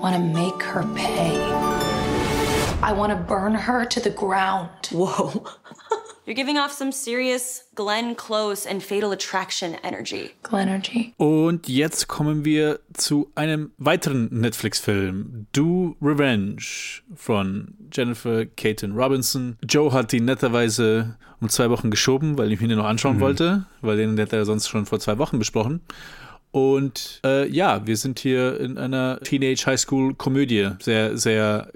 [0.00, 1.40] want to make her pay.
[2.82, 4.70] I want to burn her to the ground.
[4.92, 5.44] Whoa.
[6.26, 10.30] You're giving off some serious Glenn Close and Fatal Attraction energy.
[10.42, 11.12] Glenergy.
[11.18, 16.62] Und jetzt kommen wir zu einem weiteren Netflix-Film, Do Revenge
[17.14, 19.58] von Jennifer Caton Robinson.
[19.68, 23.20] Joe hat die netterweise um zwei Wochen geschoben, weil ich ihn noch anschauen Mhm.
[23.20, 25.82] wollte, weil den hätte er sonst schon vor zwei Wochen besprochen.
[26.52, 30.70] Und äh, ja, wir sind hier in einer Teenage High School Komödie.
[30.80, 31.70] Sehr, sehr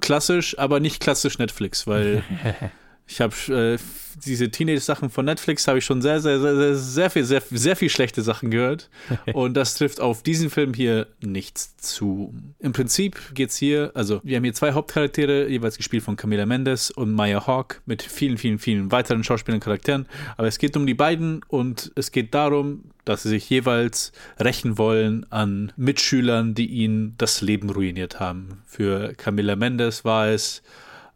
[0.00, 2.22] klassisch, aber nicht klassisch Netflix, weil
[3.10, 3.78] ich habe äh,
[4.24, 7.74] diese Teenage-Sachen von Netflix habe ich schon sehr, sehr, sehr, sehr, sehr viel, sehr, sehr
[7.74, 8.88] viel schlechte Sachen gehört.
[9.34, 12.32] Und das trifft auf diesen Film hier nichts zu.
[12.60, 16.92] Im Prinzip geht's hier, also wir haben hier zwei Hauptcharaktere, jeweils gespielt von Camila Mendes
[16.92, 20.06] und Maya Hawk mit vielen, vielen, vielen weiteren Schauspielern und Charakteren.
[20.36, 24.78] Aber es geht um die beiden und es geht darum, dass sie sich jeweils rächen
[24.78, 28.62] wollen an Mitschülern, die ihnen das Leben ruiniert haben.
[28.66, 30.62] Für Camila Mendes war es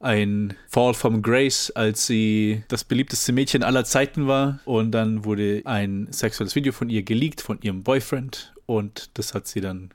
[0.04, 4.60] ein Fall from Grace, als sie das beliebteste Mädchen aller Zeiten war.
[4.64, 8.54] Und dann wurde ein sexuelles Video von ihr geleakt, von ihrem Boyfriend.
[8.66, 9.90] Und das hat sie dann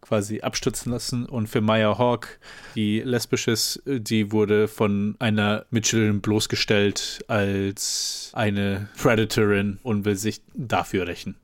[0.00, 1.26] quasi abstürzen lassen.
[1.26, 2.38] Und für Maya Hawk,
[2.74, 10.40] die lesbisch ist, die wurde von einer Mitschülerin bloßgestellt als eine Predatorin und will sich
[10.54, 11.36] dafür rächen.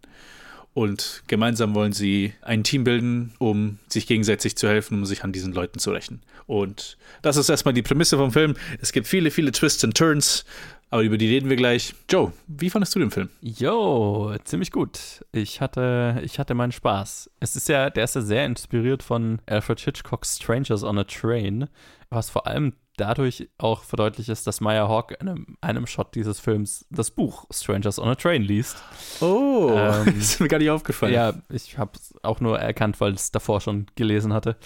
[0.74, 5.32] Und gemeinsam wollen sie ein Team bilden, um sich gegenseitig zu helfen, um sich an
[5.32, 6.22] diesen Leuten zu rächen.
[6.46, 8.54] Und das ist erstmal die Prämisse vom Film.
[8.80, 10.44] Es gibt viele, viele Twists and Turns,
[10.90, 11.94] aber über die reden wir gleich.
[12.08, 13.28] Joe, wie fandest du den Film?
[13.40, 15.24] Jo, ziemlich gut.
[15.32, 17.30] Ich hatte, ich hatte meinen Spaß.
[17.40, 21.68] Es ist ja, der ist ja sehr inspiriert von Alfred Hitchcocks Strangers on a Train,
[22.08, 26.40] was vor allem dadurch auch verdeutlicht ist, dass Maya Hawk in einem, einem Shot dieses
[26.40, 28.76] Films das Buch Strangers on a Train liest.
[29.20, 31.14] Oh, Ähm, ist mir gar nicht aufgefallen.
[31.14, 34.56] Ja, ich habe es auch nur erkannt, weil ich es davor schon gelesen hatte,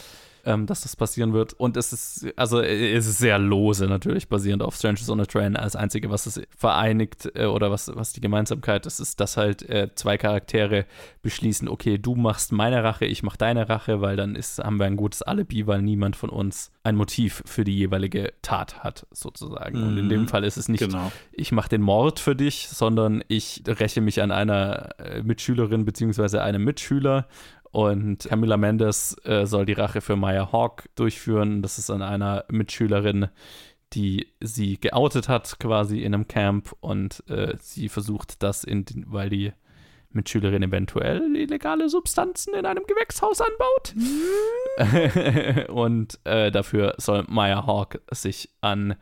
[0.44, 1.52] ähm, dass das passieren wird.
[1.54, 5.24] Und es ist, also äh, es ist sehr lose natürlich, basierend auf Strangers on a
[5.24, 5.56] Train.
[5.56, 9.68] Als einzige, was es vereinigt äh, oder was, was die Gemeinsamkeit ist, ist, dass halt
[9.68, 10.86] äh, zwei Charaktere
[11.22, 14.86] beschließen, okay, du machst meine Rache, ich mach deine Rache, weil dann ist, haben wir
[14.86, 19.82] ein gutes Alibi, weil niemand von uns ein Motiv für die jeweilige Tat hat, sozusagen.
[19.82, 20.10] Und in Mhm.
[20.10, 21.12] dem Fall ist es nicht, Genau.
[21.32, 26.42] ich mache den Mord für dich, sondern ich räche mich an einer äh, Mitschülerin beziehungsweise
[26.42, 27.26] einem Mitschüler.
[27.72, 31.62] Und Camilla Mendes äh, soll die Rache für Maya Hawk durchführen.
[31.62, 33.28] Das ist an einer Mitschülerin,
[33.94, 36.74] die sie geoutet hat, quasi in einem Camp.
[36.80, 39.52] Und äh, sie versucht das, in weil die
[40.10, 43.94] Mitschülerin eventuell illegale Substanzen in einem Gewächshaus anbaut.
[45.70, 48.96] und äh, dafür soll Maya Hawk sich an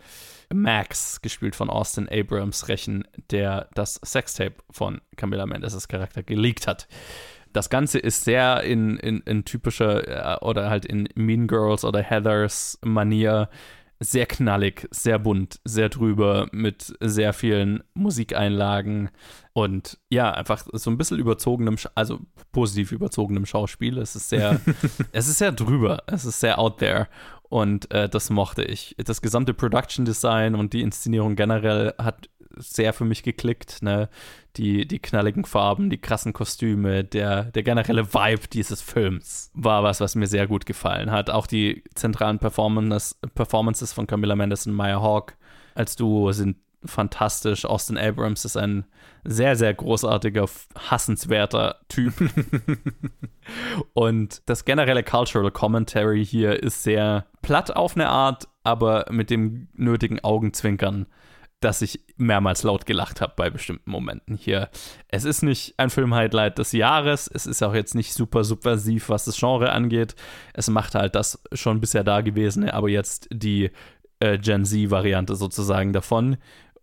[0.52, 6.88] Max, gespielt von Austin Abrams, rächen, der das Sextape von Camilla Mendes' Charakter geleakt hat.
[7.52, 12.00] Das Ganze ist sehr in, in, in typischer äh, oder halt in Mean Girls oder
[12.02, 13.48] Heathers Manier
[14.02, 19.10] sehr knallig, sehr bunt, sehr drüber mit sehr vielen Musikeinlagen
[19.52, 23.98] und ja, einfach so ein bisschen überzogenem, also positiv überzogenem Schauspiel.
[23.98, 24.58] Es ist sehr,
[25.12, 27.08] es ist sehr drüber, es ist sehr out there
[27.50, 28.96] und äh, das mochte ich.
[29.04, 33.82] Das gesamte Production Design und die Inszenierung generell hat sehr für mich geklickt.
[33.82, 34.08] Ne?
[34.56, 40.00] Die, die knalligen Farben, die krassen Kostüme, der, der generelle Vibe dieses Films war was,
[40.00, 41.30] was mir sehr gut gefallen hat.
[41.30, 45.36] Auch die zentralen Performance, Performances von Camilla Mendes und Maya Hawk
[45.74, 47.64] als Duo sind fantastisch.
[47.64, 48.84] Austin Abrams ist ein
[49.24, 50.46] sehr, sehr großartiger,
[50.90, 52.14] hassenswerter Typ.
[53.92, 59.68] und das generelle Cultural Commentary hier ist sehr platt auf eine Art, aber mit dem
[59.74, 61.06] nötigen Augenzwinkern
[61.60, 64.70] dass ich mehrmals laut gelacht habe bei bestimmten Momenten hier.
[65.08, 69.26] Es ist nicht ein Film-Highlight des Jahres, es ist auch jetzt nicht super subversiv, was
[69.26, 70.14] das Genre angeht.
[70.54, 73.70] Es macht halt das schon bisher Dagewesene, aber jetzt die
[74.20, 76.38] äh, Gen Z-Variante sozusagen davon.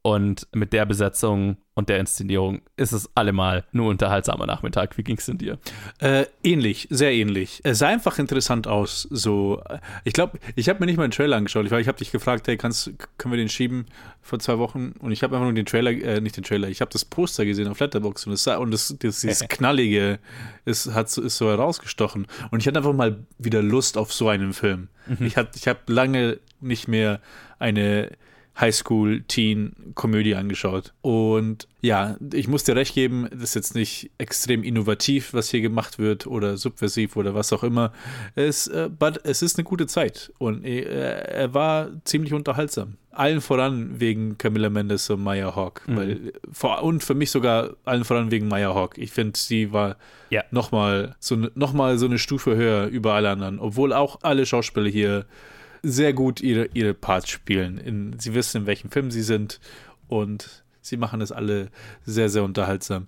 [0.07, 4.97] Und mit der Besetzung und der Inszenierung ist es allemal nur unterhaltsamer Nachmittag.
[4.97, 5.59] Wie ging es denn dir?
[5.99, 7.59] Äh, ähnlich, sehr ähnlich.
[7.65, 9.01] Es sah einfach interessant aus.
[9.11, 9.61] So,
[10.05, 11.65] ich glaube, ich habe mir nicht mal einen Trailer angeschaut.
[11.65, 13.87] Ich, ich habe dich gefragt, hey, kannst, können wir den schieben
[14.21, 14.93] vor zwei Wochen?
[14.99, 17.43] Und ich habe einfach nur den Trailer, äh, nicht den Trailer, ich habe das Poster
[17.43, 20.19] gesehen auf Letterboxd und, es sah, und das, das, dieses Knallige
[20.63, 22.27] ist, hat, ist so herausgestochen.
[22.49, 24.87] Und ich hatte einfach mal wieder Lust auf so einen Film.
[25.05, 25.25] Mhm.
[25.25, 27.19] Ich habe ich hab lange nicht mehr
[27.59, 28.11] eine
[28.59, 30.93] Highschool-Teen-Komödie angeschaut.
[31.01, 35.61] Und ja, ich muss dir recht geben, das ist jetzt nicht extrem innovativ, was hier
[35.61, 37.93] gemacht wird oder subversiv oder was auch immer.
[38.35, 42.97] Es, äh, but es ist eine gute Zeit und äh, er war ziemlich unterhaltsam.
[43.11, 45.81] Allen voran wegen Camilla Mendes und Maya Hawk.
[45.87, 45.95] Mhm.
[45.95, 48.97] Weil, vor, und für mich sogar allen voran wegen Maya Hawk.
[48.97, 49.97] Ich finde, sie war
[50.29, 50.43] ja.
[50.51, 53.59] nochmal so, noch so eine Stufe höher über alle anderen.
[53.59, 55.25] Obwohl auch alle Schauspieler hier
[55.88, 57.78] sehr gut ihre, ihre Parts spielen.
[57.78, 59.60] In, sie wissen, in welchem Film sie sind
[60.08, 61.69] und sie machen es alle
[62.06, 63.08] sehr, sehr unterhaltsam.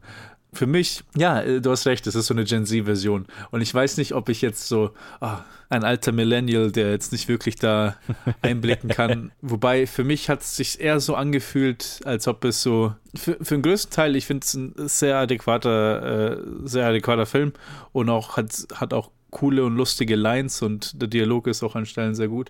[0.52, 3.28] Für mich, ja, äh, du hast recht, es ist so eine Gen Z-Version.
[3.52, 5.38] Und ich weiß nicht, ob ich jetzt so oh,
[5.70, 7.98] ein alter Millennial, der jetzt nicht wirklich da
[8.42, 9.32] einblicken kann.
[9.42, 13.56] Wobei für mich hat es sich eher so angefühlt, als ob es so, für, für
[13.56, 17.54] den größten Teil, ich finde es ein sehr adäquater, äh, sehr adäquater Film
[17.92, 21.86] und auch hat, hat auch coole und lustige Lines und der Dialog ist auch an
[21.86, 22.50] Stellen sehr gut.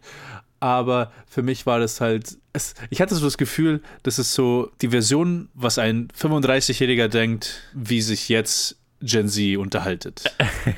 [0.59, 4.71] Aber für mich war das halt, es, ich hatte so das Gefühl, das ist so
[4.81, 10.23] die Version, was ein 35-Jähriger denkt, wie sich jetzt Gen Z unterhaltet.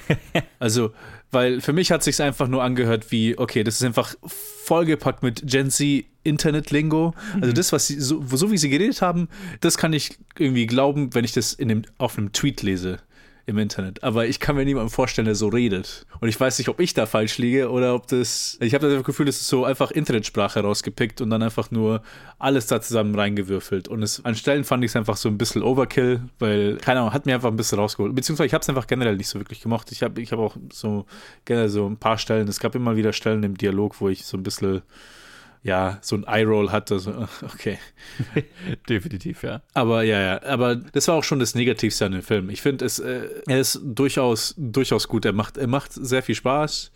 [0.59, 0.91] also,
[1.31, 5.23] weil für mich hat es sich einfach nur angehört wie, okay, das ist einfach vollgepackt
[5.23, 7.15] mit Gen Z Internet-Lingo.
[7.35, 7.53] Also mhm.
[7.55, 9.29] das, was sie, so, so wie sie geredet haben,
[9.61, 12.99] das kann ich irgendwie glauben, wenn ich das in dem, auf einem Tweet lese
[13.45, 14.03] im Internet.
[14.03, 16.05] Aber ich kann mir niemanden vorstellen, der so redet.
[16.19, 18.57] Und ich weiß nicht, ob ich da falsch liege oder ob das.
[18.61, 22.01] Ich habe das Gefühl, es ist so einfach Internetsprache rausgepickt und dann einfach nur
[22.39, 23.87] alles da zusammen reingewürfelt.
[23.87, 27.13] Und es, an Stellen fand ich es einfach so ein bisschen Overkill, weil, keine Ahnung,
[27.13, 28.15] hat mir einfach ein bisschen rausgeholt.
[28.15, 29.91] Beziehungsweise ich habe es einfach generell nicht so wirklich gemocht.
[29.91, 31.05] Ich habe ich hab auch so
[31.45, 34.37] generell so ein paar Stellen, es gab immer wieder Stellen im Dialog, wo ich so
[34.37, 34.81] ein bisschen
[35.63, 36.99] ja, so ein Eye-Roll hatte.
[36.99, 37.11] So,
[37.53, 37.77] okay.
[38.89, 39.61] Definitiv, ja.
[39.73, 42.49] Aber ja, ja, aber das war auch schon das Negativste an dem Film.
[42.49, 45.25] Ich finde, es, äh, er ist durchaus, durchaus gut.
[45.25, 46.91] Er macht, er macht sehr viel Spaß.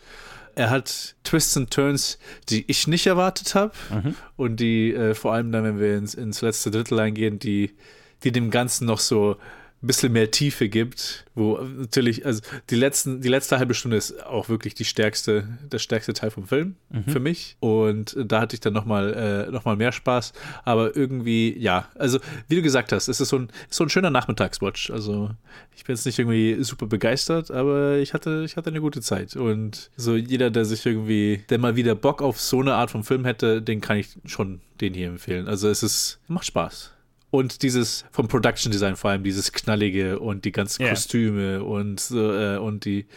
[0.55, 2.17] Er hat Twists und Turns,
[2.49, 3.73] die ich nicht erwartet habe.
[3.91, 4.15] Mhm.
[4.37, 7.75] Und die, äh, vor allem dann, wenn wir ins, ins letzte Drittel eingehen, die,
[8.23, 9.35] die dem Ganzen noch so
[9.83, 14.25] ein bisschen mehr Tiefe gibt, wo natürlich, also die, letzten, die letzte halbe Stunde ist
[14.25, 17.03] auch wirklich die stärkste, der stärkste Teil vom Film mhm.
[17.03, 17.57] für mich.
[17.59, 20.33] Und da hatte ich dann nochmal äh, noch mehr Spaß.
[20.63, 24.09] Aber irgendwie, ja, also wie du gesagt hast, es ist so ein, so ein schöner
[24.09, 24.89] Nachmittagswatch.
[24.89, 25.29] Also
[25.75, 29.35] ich bin jetzt nicht irgendwie super begeistert, aber ich hatte, ich hatte eine gute Zeit.
[29.35, 33.03] Und so jeder, der sich irgendwie, der mal wieder Bock auf so eine Art von
[33.03, 35.47] Film hätte, den kann ich schon den hier empfehlen.
[35.47, 36.94] Also es ist, macht Spaß.
[37.35, 40.91] Und dieses vom Production Design vor allem, dieses knallige und die ganzen yeah.
[40.91, 43.07] Kostüme und, äh, und, die,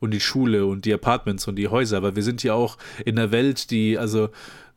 [0.00, 1.98] und die Schule und die Apartments und die Häuser.
[1.98, 4.30] Aber wir sind ja auch in einer Welt, die, also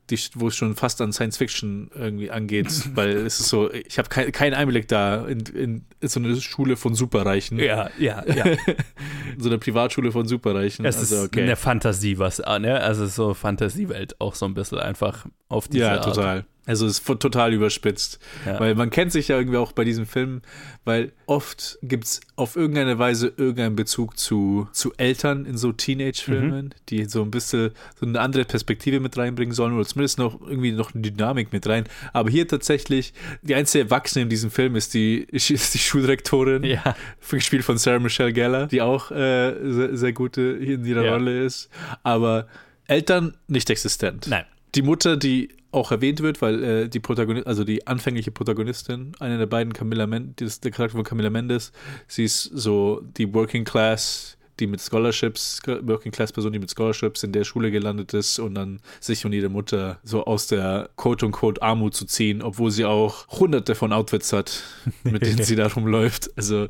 [0.09, 3.97] die, wo es schon fast an Science Fiction irgendwie angeht, weil es ist so, ich
[3.97, 7.57] habe kein, keinen Einblick da in, in, in, so eine Schule von Superreichen.
[7.59, 8.45] Ja, ja, ja.
[9.37, 10.85] so eine Privatschule von Superreichen.
[10.85, 11.43] Es also, ist okay.
[11.43, 12.81] eine Fantasie, was, ne?
[12.81, 16.03] Also so Fantasiewelt auch so ein bisschen einfach auf diese Ja, Art.
[16.03, 16.45] total.
[16.69, 18.19] Also es ist total überspitzt.
[18.45, 18.59] Ja.
[18.59, 20.41] Weil man kennt sich ja irgendwie auch bei diesem Film,
[20.85, 26.65] weil oft gibt es auf irgendeine Weise irgendeinen Bezug zu, zu Eltern in so Teenage-Filmen,
[26.65, 26.69] Mhm.
[26.89, 30.71] die so ein bisschen so eine andere Perspektive mit reinbringen sollen oder zumindest noch irgendwie
[30.71, 31.85] noch eine Dynamik mit rein.
[32.13, 36.95] Aber hier tatsächlich, die einzige Erwachsene in diesem Film ist die, ist die Schuldirektorin, Ja.
[37.31, 41.13] gespielt von Sarah Michelle Gellar, die auch äh, sehr, sehr gute hier in ihrer Ja.
[41.13, 41.69] Rolle ist.
[42.03, 42.47] Aber
[42.87, 44.27] Eltern nicht existent.
[44.29, 44.45] Nein.
[44.75, 49.37] Die Mutter, die auch erwähnt wird, weil äh, die Protagonistin, also die anfängliche Protagonistin, eine
[49.37, 51.71] der beiden, Camilla Mendes, der Charakter von Camilla Mendes,
[52.07, 57.23] sie ist so die Working Class, die mit Scholarships, Working Class Person, die mit Scholarships
[57.23, 61.25] in der Schule gelandet ist und dann sich und ihre Mutter so aus der Quote
[61.25, 64.63] unquote Armut zu ziehen, obwohl sie auch hunderte von Outfits hat,
[65.03, 66.31] mit denen sie da rumläuft.
[66.35, 66.67] Also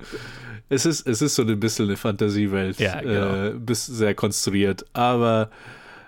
[0.68, 3.46] es ist, es ist so ein bisschen eine Fantasiewelt, Ja, genau.
[3.48, 5.50] äh, bis sehr konstruiert, aber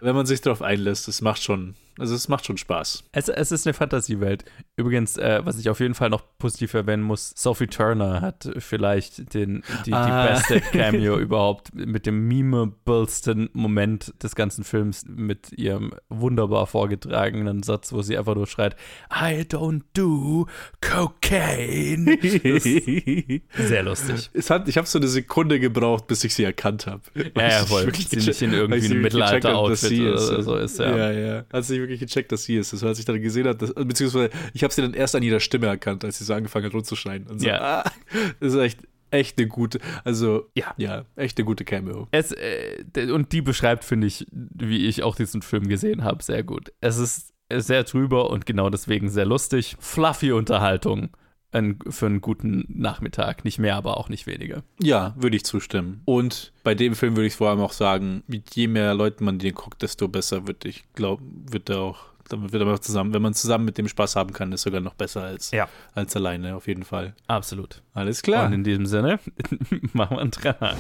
[0.02, 3.04] wenn man sich darauf einlässt, es macht schon, also es macht schon Spaß.
[3.12, 4.44] Es, es ist eine Fantasiewelt.
[4.76, 9.34] Übrigens, äh, was ich auf jeden Fall noch positiv erwähnen muss, Sophie Turner hat vielleicht
[9.34, 10.06] den, die, Ah.
[10.28, 17.62] die beste Cameo überhaupt mit dem memeablesten Moment des ganzen Films mit ihrem wunderbar vorgetragenen
[17.62, 18.76] Satz, wo sie einfach nur schreit,
[19.14, 20.48] I don't do
[20.82, 22.18] cocaine.
[23.58, 24.30] Sehr lustig.
[24.34, 27.02] Es hat, ich habe so eine Sekunde gebraucht, bis ich sie erkannt habe.
[27.36, 27.94] Ja, ja, voll.
[27.94, 30.98] Sie nicht in irgendwie einem Mittelalter-Outfit oder so ist, ja.
[30.98, 31.46] Ja, ja.
[31.52, 32.74] Hat sie wirklich gecheckt, dass sie ist.
[32.74, 35.40] Das, als ich dann gesehen habe, dass, beziehungsweise ich habe sie dann erst an ihrer
[35.40, 37.28] Stimme erkannt, als sie so angefangen hat rumzuschreien.
[37.28, 37.62] Und so, Ja.
[37.84, 37.92] ah,
[38.40, 38.80] das ist echt,
[39.12, 42.08] echt eine gute, also ja, ja echt eine gute Cameo.
[42.12, 46.44] Es, äh, und die beschreibt, finde ich, wie ich auch diesen Film gesehen habe, sehr
[46.44, 46.72] gut.
[46.82, 49.76] Es ist sehr drüber und genau deswegen sehr lustig.
[49.80, 51.10] Fluffy Unterhaltung
[51.52, 53.44] ein, für einen guten Nachmittag.
[53.46, 54.64] Nicht mehr, aber auch nicht weniger.
[54.80, 56.02] Ja, würde ich zustimmen.
[56.06, 59.40] Und bei dem Film würde ich vor allem auch sagen, mit je mehr Leuten man
[59.40, 63.14] den guckt, desto besser wird ich glaube, wird er auch damit wird er auch zusammen,
[63.14, 65.68] wenn man zusammen mit dem Spaß haben kann, ist sogar noch besser als, Ja.
[65.96, 67.14] als alleine, auf jeden Fall.
[67.28, 67.82] Absolut.
[67.94, 68.46] Alles klar.
[68.46, 69.20] Und in diesem Sinne
[69.94, 70.76] machen wir einen Trenner.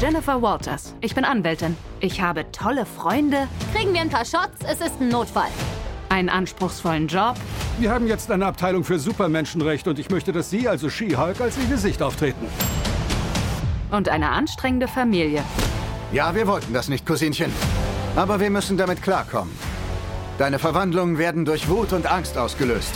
[0.00, 0.94] Jennifer Walters.
[1.00, 1.76] Ich bin Anwältin.
[2.00, 4.58] Ich habe tolle Freunde, Kriegen wir ein paar Shots?
[4.70, 5.48] Es ist ein Notfall.
[6.08, 7.36] Einen anspruchsvollen Job.
[7.78, 11.56] Wir haben jetzt eine Abteilung für Supermenschenrecht und ich möchte, dass Sie, also She-Hulk, als
[11.58, 12.46] Ihr Gesicht auftreten.
[13.90, 15.42] Und eine anstrengende Familie.
[16.12, 17.52] Ja, wir wollten das nicht, Cousinchen.
[18.16, 19.56] Aber wir müssen damit klarkommen.
[20.38, 22.94] Deine Verwandlungen werden durch Wut und Angst ausgelöst.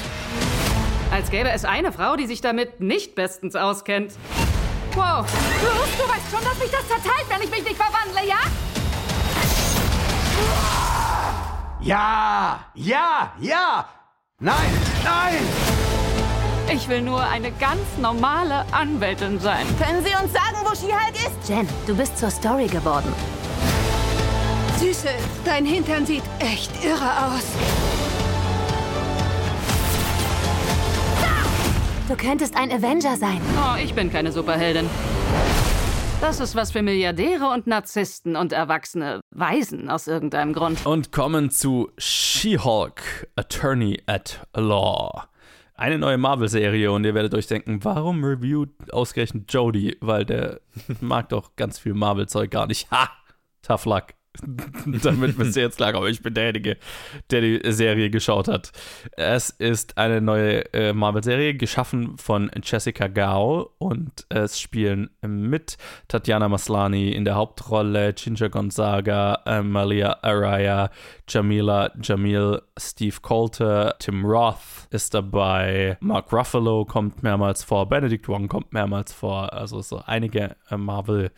[1.10, 4.12] Als gäbe es eine Frau, die sich damit nicht bestens auskennt.
[4.94, 5.26] Wow.
[5.26, 8.38] Bruce, du weißt schon, dass mich das zerteilt, wenn ich mich nicht verwandle, ja?
[11.84, 12.60] Ja!
[12.74, 13.32] Ja!
[13.40, 13.88] Ja!
[14.38, 14.54] Nein!
[15.02, 15.34] Nein!
[16.72, 19.66] Ich will nur eine ganz normale Anwältin sein.
[19.80, 21.48] Können Sie uns sagen, wo She-Hulk ist?
[21.48, 23.12] Jen, du bist zur Story geworden.
[24.78, 25.08] Süße,
[25.44, 27.42] dein Hintern sieht echt irre aus.
[32.08, 33.40] Du könntest ein Avenger sein.
[33.56, 34.88] Oh, ich bin keine Superheldin.
[36.22, 40.86] Das ist was für Milliardäre und Narzissten und erwachsene Waisen aus irgendeinem Grund.
[40.86, 45.26] Und kommen zu She-Hulk, Attorney at Law.
[45.74, 49.96] Eine neue Marvel-Serie und ihr werdet euch denken, warum reviewt ausgerechnet Jody?
[50.00, 50.60] Weil der
[51.00, 52.88] mag doch ganz viel Marvel-Zeug gar nicht.
[52.92, 53.10] Ha!
[53.62, 54.04] Tough luck.
[55.02, 56.78] Damit bist du jetzt klar, aber ich bin derjenige,
[57.30, 58.72] der die Serie geschaut hat.
[59.12, 65.76] Es ist eine neue äh, Marvel-Serie, geschaffen von Jessica Gao und es spielen mit
[66.08, 70.90] Tatjana Maslani in der Hauptrolle, Ginger Gonzaga, Amalia Araya,
[71.28, 78.48] Jamila Jamil, Steve Coulter, Tim Roth ist dabei, Mark Ruffalo kommt mehrmals vor, Benedict Wong
[78.48, 81.30] kommt mehrmals vor, also so einige äh, Marvel- äh,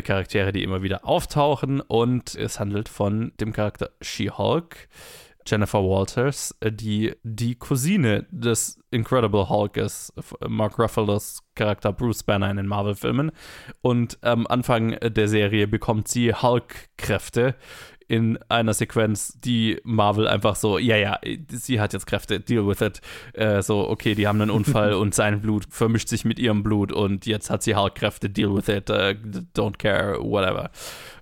[0.00, 1.82] Charaktere, die immer wieder auftauchen.
[1.82, 4.88] Und es handelt von dem Charakter She-Hulk,
[5.44, 12.22] Jennifer Walters, äh, die die Cousine des Incredible Hulk ist, f- Mark Ruffalo's Charakter Bruce
[12.22, 13.32] Banner in den Marvel-Filmen.
[13.80, 17.56] Und am Anfang der Serie bekommt sie Hulk-Kräfte
[18.08, 22.80] in einer Sequenz, die Marvel einfach so, ja, ja, sie hat jetzt Kräfte, deal with
[22.80, 23.00] it.
[23.32, 26.92] Äh, so, okay, die haben einen Unfall und sein Blut vermischt sich mit ihrem Blut
[26.92, 29.16] und jetzt hat sie Hulk-Kräfte, deal with it, äh,
[29.56, 30.70] don't care, whatever.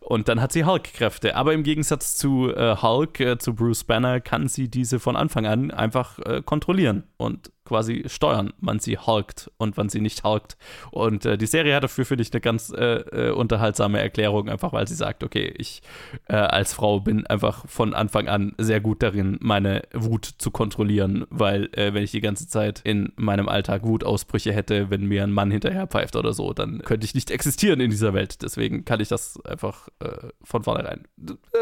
[0.00, 1.36] Und dann hat sie Hulk-Kräfte.
[1.36, 5.46] Aber im Gegensatz zu äh, Hulk, äh, zu Bruce Banner, kann sie diese von Anfang
[5.46, 10.56] an einfach äh, kontrollieren und quasi steuern, wann sie hulkt und wann sie nicht hulkt.
[10.90, 14.72] Und äh, die Serie hat dafür, finde ich, eine ganz äh, äh, unterhaltsame Erklärung, einfach
[14.72, 15.80] weil sie sagt, okay, ich
[16.26, 21.26] äh, als Frau bin einfach von Anfang an sehr gut darin, meine Wut zu kontrollieren,
[21.30, 25.32] weil äh, wenn ich die ganze Zeit in meinem Alltag Wutausbrüche hätte, wenn mir ein
[25.32, 28.42] Mann hinterher pfeift oder so, dann könnte ich nicht existieren in dieser Welt.
[28.42, 31.06] Deswegen kann ich das einfach äh, von vornherein.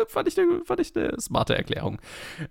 [0.07, 2.01] fand, ich eine, fand ich eine smarte Erklärung.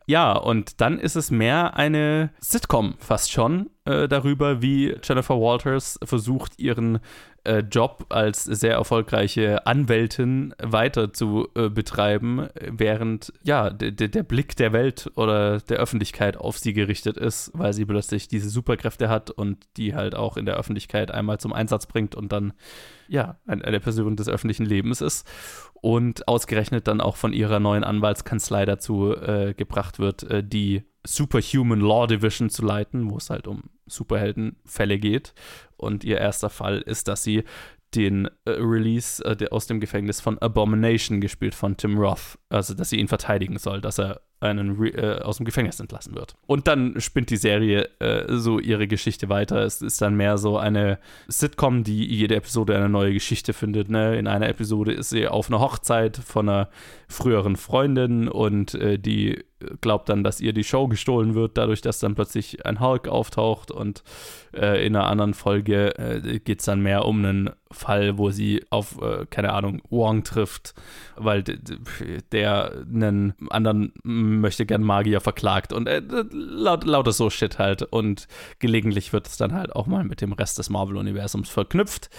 [0.06, 3.47] Ja, und dann ist es mehr eine Sitcom fast schon
[3.86, 7.00] äh, darüber, wie Jennifer Walters versucht, ihren
[7.44, 14.74] äh, Job als sehr erfolgreiche Anwältin weiter zu äh, betreiben, während ja der Blick der
[14.74, 19.58] Welt oder der Öffentlichkeit auf sie gerichtet ist, weil sie plötzlich diese Superkräfte hat und
[19.78, 22.54] die halt auch in der Öffentlichkeit einmal zum Einsatz bringt und dann
[23.08, 25.26] ja eine Person des öffentlichen Lebens ist
[25.88, 31.80] und ausgerechnet dann auch von ihrer neuen Anwaltskanzlei dazu äh, gebracht wird, äh, die Superhuman
[31.80, 35.34] Law Division zu leiten, wo es halt um Superheldenfälle geht.
[35.78, 37.46] Und ihr erster Fall ist, dass sie
[37.96, 42.38] den äh, Release äh, aus dem Gefängnis von Abomination gespielt von Tim Roth.
[42.50, 46.36] Also, dass sie ihn verteidigen soll, dass er einen äh, aus dem Gefängnis entlassen wird.
[46.46, 49.64] Und dann spinnt die Serie äh, so ihre Geschichte weiter.
[49.64, 53.90] Es ist dann mehr so eine Sitcom, die jede Episode eine neue Geschichte findet.
[53.90, 54.18] Ne?
[54.18, 56.70] In einer Episode ist sie auf einer Hochzeit von einer
[57.08, 59.44] früheren Freundin und äh, die
[59.82, 63.72] glaubt dann, dass ihr die Show gestohlen wird, dadurch, dass dann plötzlich ein Hulk auftaucht
[63.72, 64.04] und
[64.54, 68.64] äh, in einer anderen Folge äh, geht es dann mehr um einen Fall, wo sie
[68.70, 70.76] auf, äh, keine Ahnung, Wong trifft,
[71.16, 77.84] weil der einen anderen möchte gern Magier verklagt und äh, laut, lauter so Shit halt
[77.84, 78.28] und
[78.60, 82.10] gelegentlich wird es dann halt auch mal mit dem Rest des Marvel-Universums verknüpft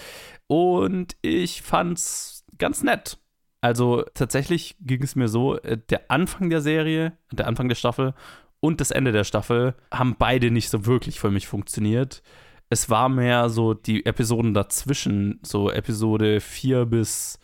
[0.46, 3.18] und ich fand's ganz nett.
[3.60, 8.14] Also tatsächlich ging es mir so, äh, der Anfang der Serie, der Anfang der Staffel
[8.60, 12.22] und das Ende der Staffel haben beide nicht so wirklich für mich funktioniert.
[12.70, 17.38] Es war mehr so die Episoden dazwischen, so Episode 4 bis,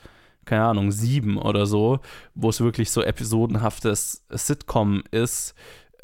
[0.45, 2.01] keine Ahnung, 7 oder so,
[2.34, 5.55] wo es wirklich so episodenhaftes Sitcom ist,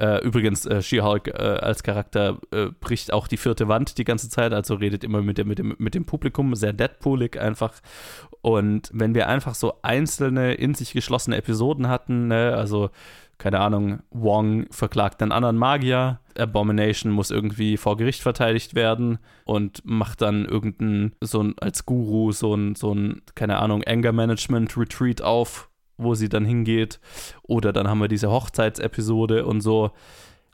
[0.01, 4.31] äh, übrigens, äh, She-Hulk äh, als Charakter äh, bricht auch die vierte Wand die ganze
[4.31, 7.75] Zeit, also redet immer mit, der, mit, dem, mit dem Publikum, sehr Deadpoolig einfach.
[8.41, 12.89] Und wenn wir einfach so einzelne, in sich geschlossene Episoden hatten, ne, also
[13.41, 19.83] keine Ahnung, Wong verklagt einen anderen Magier, Abomination muss irgendwie vor Gericht verteidigt werden und
[19.85, 24.77] macht dann irgendeinen, so ein, als Guru so ein, so ein, keine Ahnung, Anger Management
[24.77, 25.71] Retreat auf
[26.03, 26.99] wo sie dann hingeht.
[27.43, 29.91] Oder dann haben wir diese Hochzeitsepisode und so.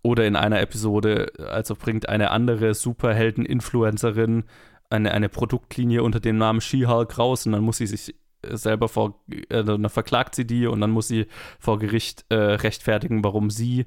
[0.02, 4.44] Oder in einer Episode, also bringt eine andere Superhelden-Influencerin
[4.88, 9.22] eine, eine Produktlinie unter dem Namen She-Hulk raus und dann muss sie sich selber vor,
[9.48, 11.26] äh, dann verklagt sie die und dann muss sie
[11.58, 13.86] vor Gericht äh, rechtfertigen, warum sie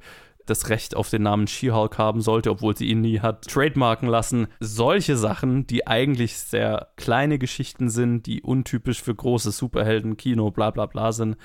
[0.50, 4.47] das Recht auf den Namen She-Hulk haben sollte, obwohl sie ihn nie hat trademarken lassen.
[4.60, 10.88] Solche Sachen, die eigentlich sehr kleine Geschichten sind, die untypisch für große Superhelden-Kino, bla bla
[10.88, 11.38] bla sind,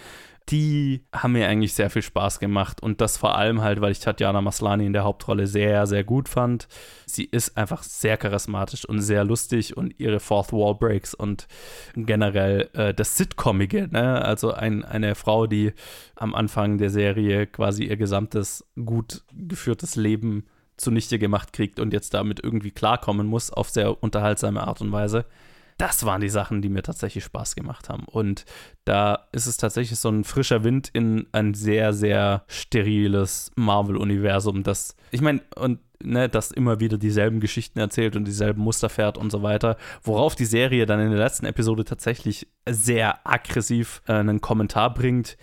[0.51, 4.01] die haben mir eigentlich sehr viel Spaß gemacht und das vor allem halt, weil ich
[4.01, 6.69] Tatjana Maslani in der Hauptrolle sehr, sehr gut fand.
[7.07, 11.47] Sie ist einfach sehr charismatisch und sehr lustig und ihre Fourth Wall Breaks und
[11.95, 14.23] generell äh, das Sitcomige, ne?
[14.23, 15.73] also ein, eine Frau, die
[16.15, 20.45] am Anfang der Serie quasi ihr gesamtes gut geführtes Leben
[20.77, 25.25] zunichte gemacht kriegt und jetzt damit irgendwie klarkommen muss auf sehr unterhaltsame Art und Weise
[25.77, 28.05] das waren die Sachen, die mir tatsächlich Spaß gemacht haben.
[28.05, 28.45] Und
[28.85, 34.97] da ist es tatsächlich so ein frischer Wind in ein sehr, sehr steriles Marvel-Universum, das,
[35.11, 39.31] ich meine, und ne, das immer wieder dieselben Geschichten erzählt und dieselben Muster fährt und
[39.31, 39.77] so weiter.
[40.03, 45.37] Worauf die Serie dann in der letzten Episode tatsächlich sehr aggressiv äh, einen Kommentar bringt,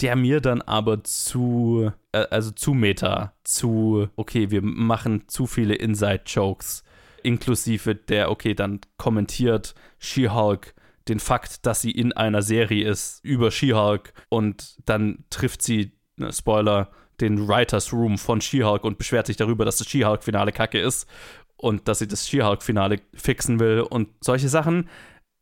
[0.00, 5.74] der mir dann aber zu, äh, also zu meta, zu, okay, wir machen zu viele
[5.74, 6.84] Inside-Jokes
[7.24, 10.74] inklusive der, okay, dann kommentiert She-Hulk
[11.08, 16.32] den Fakt, dass sie in einer Serie ist über She-Hulk und dann trifft sie, ne,
[16.32, 21.08] Spoiler, den Writers Room von She-Hulk und beschwert sich darüber, dass das She-Hulk-Finale kacke ist
[21.56, 24.88] und dass sie das She-Hulk-Finale fixen will und solche Sachen.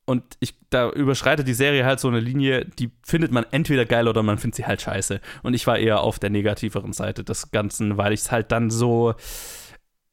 [0.06, 4.08] Und ich, da überschreitet die Serie halt so eine Linie, die findet man entweder geil
[4.08, 5.20] oder man findet sie halt scheiße.
[5.42, 8.70] Und ich war eher auf der negativeren Seite des Ganzen, weil ich es halt dann
[8.70, 9.14] so,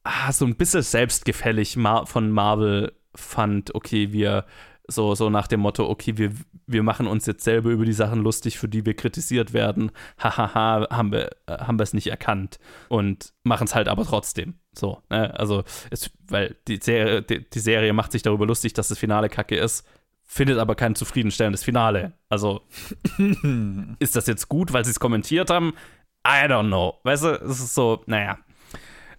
[0.08, 4.46] ah, so ein bisschen selbstgefällig von Marvel fand, okay, wir
[4.88, 6.32] so, so nach dem Motto, okay, wir,
[6.66, 9.92] wir machen uns jetzt selber über die Sachen lustig, für die wir kritisiert werden.
[10.18, 14.56] Hahaha, haben wir, haben wir es nicht erkannt und machen es halt aber trotzdem.
[14.74, 15.38] So, ne?
[15.38, 19.28] Also, es, weil die Serie, die, die Serie macht sich darüber lustig, dass das Finale
[19.28, 19.86] kacke ist,
[20.24, 22.14] findet aber kein zufriedenstellendes Finale.
[22.30, 22.62] Also,
[24.00, 25.74] ist das jetzt gut, weil sie es kommentiert haben?
[26.26, 27.00] I don't know.
[27.04, 28.38] Weißt du, es ist so, naja,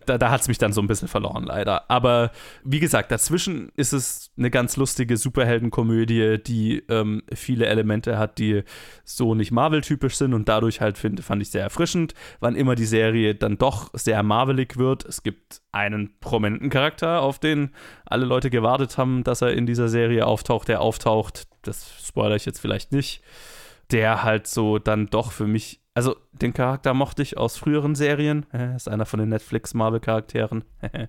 [0.08, 1.90] da, da hat es mich dann so ein bisschen verloren, leider.
[1.90, 2.30] Aber
[2.64, 8.62] wie gesagt, dazwischen ist es eine ganz lustige Superheldenkomödie, die ähm, viele Elemente hat, die
[9.04, 12.86] so nicht Marvel-typisch sind und dadurch halt finde, fand ich sehr erfrischend, wann immer die
[12.86, 15.04] Serie dann doch sehr Marvelig wird.
[15.04, 17.70] Es gibt einen prominenten Charakter, auf den
[18.06, 21.46] alle Leute gewartet haben, dass er in dieser Serie auftaucht, der auftaucht.
[21.62, 23.22] Das spoilere ich jetzt vielleicht nicht.
[23.90, 28.46] Der halt so dann doch für mich also den Charakter mochte ich aus früheren Serien.
[28.52, 30.64] Er ist einer von den Netflix-Marvel-Charakteren.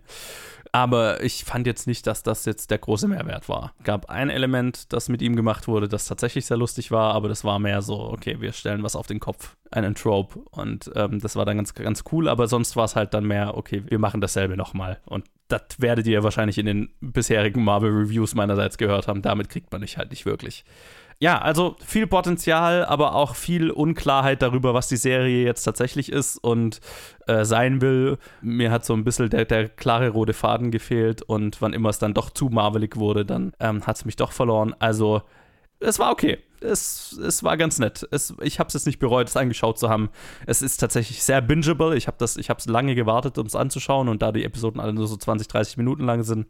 [0.72, 3.74] Aber ich fand jetzt nicht, dass das jetzt der große Mehrwert war.
[3.84, 7.44] Gab ein Element, das mit ihm gemacht wurde, das tatsächlich sehr lustig war, aber das
[7.44, 10.40] war mehr so, okay, wir stellen was auf den Kopf, einen Trope.
[10.52, 13.58] Und ähm, das war dann ganz, ganz cool, aber sonst war es halt dann mehr,
[13.58, 15.00] okay, wir machen dasselbe nochmal.
[15.06, 19.24] Und das werdet ihr wahrscheinlich in den bisherigen Marvel-Reviews meinerseits gehört haben.
[19.24, 20.64] Damit kriegt man mich halt nicht wirklich
[21.22, 26.38] ja, also viel Potenzial, aber auch viel Unklarheit darüber, was die Serie jetzt tatsächlich ist
[26.38, 26.80] und
[27.28, 28.18] äh, sein will.
[28.42, 32.00] Mir hat so ein bisschen der, der, klare rote Faden gefehlt und wann immer es
[32.00, 34.74] dann doch zu marvelig wurde, dann ähm, hat es mich doch verloren.
[34.80, 35.22] Also,
[35.82, 36.38] es war okay.
[36.62, 38.08] Es, es war ganz nett.
[38.12, 40.10] Es, ich habe es jetzt nicht bereut, es angeschaut zu haben.
[40.46, 41.98] Es ist tatsächlich sehr bingeable.
[41.98, 45.18] Ich habe es lange gewartet, um es anzuschauen und da die Episoden alle nur so
[45.18, 46.48] 20, 30 Minuten lang sind,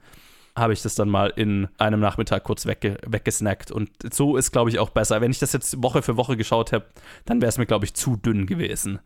[0.56, 3.72] habe ich das dann mal in einem Nachmittag kurz wegge weggesnackt.
[3.72, 5.22] Und so ist, glaube ich, auch besser.
[5.22, 6.88] Wenn ich das jetzt Woche für Woche geschaut hätte,
[7.26, 9.00] dann wäre es mir, glaube ich, zu dünn gewesen.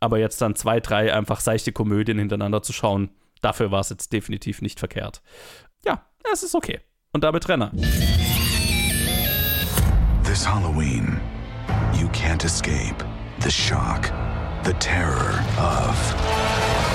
[0.00, 4.12] Aber jetzt dann zwei, drei einfach seichte Komödien hintereinander zu schauen, dafür war es jetzt
[4.12, 5.22] definitiv nicht verkehrt.
[5.84, 6.80] Ja, es ist okay.
[7.12, 7.72] Und damit Renner.
[10.24, 11.18] This Halloween,
[11.98, 13.04] you can't escape
[13.40, 14.10] the shock,
[14.64, 15.96] the terror of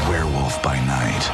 [0.09, 1.31] Werewolf by Night.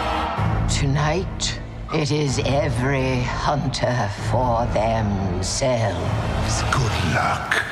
[0.70, 1.60] Tonight.
[1.94, 6.62] It is every hunter for themselves.
[6.64, 7.64] Good luck.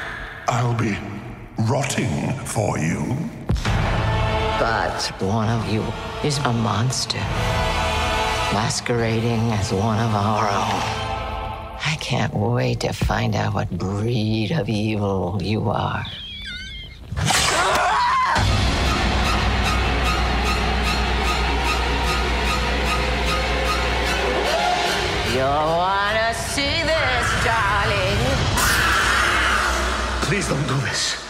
[0.47, 0.97] I'll be
[1.67, 3.17] rotting for you.
[4.57, 5.83] But one of you
[6.23, 7.17] is a monster,
[8.53, 10.81] masquerading as one of our own.
[11.85, 16.05] I can't wait to find out what breed of evil you are.
[25.35, 28.19] You'll wanna see this, darling.
[30.21, 31.24] Please don't do this.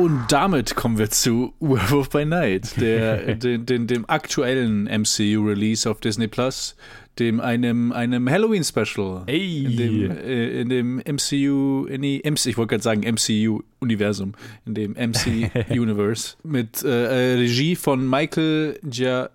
[0.00, 6.00] Und damit kommen wir zu Werewolf by Night, der, den, den, dem aktuellen MCU-Release auf
[6.00, 6.74] Disney Plus,
[7.18, 9.24] dem einem, einem Halloween-Special.
[9.26, 9.66] Hey.
[9.66, 14.32] In dem, äh, in dem MCU, nee, MC, ich wollte gerade sagen MCU-Universum,
[14.64, 19.28] in dem MC-Universe mit äh, Regie von Michael Gia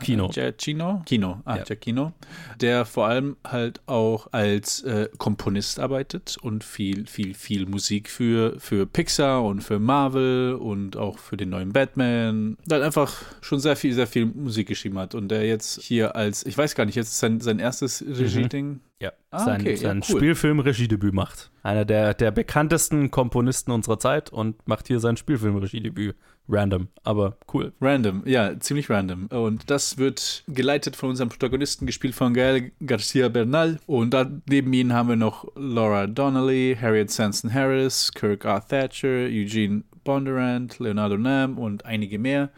[0.00, 0.28] Kino.
[0.28, 1.02] Giacchino?
[1.06, 1.64] Kino, ah, ja.
[1.64, 2.12] Giacchino,
[2.60, 8.58] der vor allem halt auch als äh, Komponist arbeitet und viel, viel, viel Musik für,
[8.58, 12.56] für Pixar und für Marvel und auch für den neuen Batman.
[12.66, 16.44] Der einfach schon sehr viel, sehr viel Musik geschrieben hat und der jetzt hier als,
[16.44, 18.68] ich weiß gar nicht, jetzt sein, sein erstes Regie-Ding.
[18.68, 18.80] Mhm.
[19.02, 19.76] Ja, ah, sein, okay.
[19.76, 20.18] sein ja, cool.
[20.18, 21.50] Spielfilm-Regiedebüt macht.
[21.62, 26.16] Einer der, der bekanntesten Komponisten unserer Zeit und macht hier sein Spielfilm-Regiedebüt.
[26.50, 27.72] Random, aber cool.
[27.80, 29.26] Random, ja, ziemlich random.
[29.26, 33.78] Und das wird geleitet von unserem Protagonisten, gespielt von Gael Garcia Bernal.
[33.86, 38.66] Und da neben ihnen haben wir noch Laura Donnelly, Harriet Sanson Harris, Kirk R.
[38.66, 42.50] Thatcher, Eugene Bondurant, Leonardo Nam und einige mehr.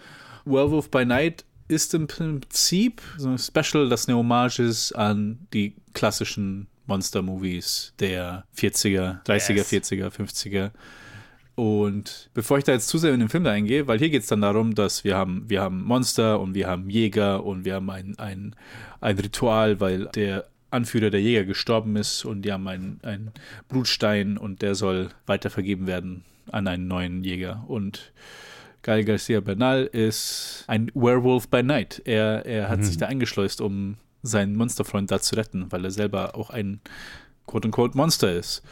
[0.45, 5.77] Werewolf by Night ist im Prinzip so ein Special, das eine Hommage ist an die
[5.93, 9.73] klassischen Monster-Movies der 40er, 30er, yes.
[9.73, 10.71] 40er, 50er.
[11.55, 14.23] Und bevor ich da jetzt zu sehr in den Film da eingehe, weil hier geht
[14.23, 17.75] es dann darum, dass wir haben, wir haben Monster und wir haben Jäger und wir
[17.75, 18.57] haben ein, ein,
[19.01, 23.33] ein Ritual, weil der Anführer der Jäger gestorben ist und die haben einen, einen
[23.69, 27.65] Blutstein und der soll weitervergeben werden an einen neuen Jäger.
[27.69, 28.13] Und
[28.83, 32.01] Gael Garcia Bernal ist ein Werewolf by Night.
[32.07, 32.85] Er, er hat mhm.
[32.85, 36.81] sich da eingeschleust, um seinen Monsterfreund da zu retten, weil er selber auch ein
[37.47, 38.63] quote-unquote Monster ist.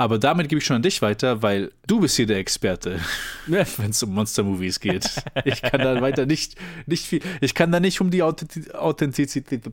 [0.00, 3.00] Aber damit gebe ich schon an dich weiter, weil du bist hier der Experte,
[3.48, 5.10] wenn es um Monster-Movies geht.
[5.44, 6.54] Ich kann da weiter nicht,
[6.86, 9.68] nicht viel, ich kann da nicht um die Authentizität,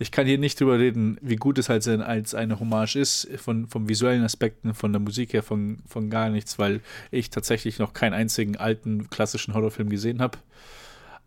[0.00, 3.68] ich kann hier nicht drüber reden, wie gut es halt als eine Hommage ist, von,
[3.68, 6.80] von visuellen Aspekten, von der Musik her, von, von gar nichts, weil
[7.12, 10.38] ich tatsächlich noch keinen einzigen alten klassischen Horrorfilm gesehen habe.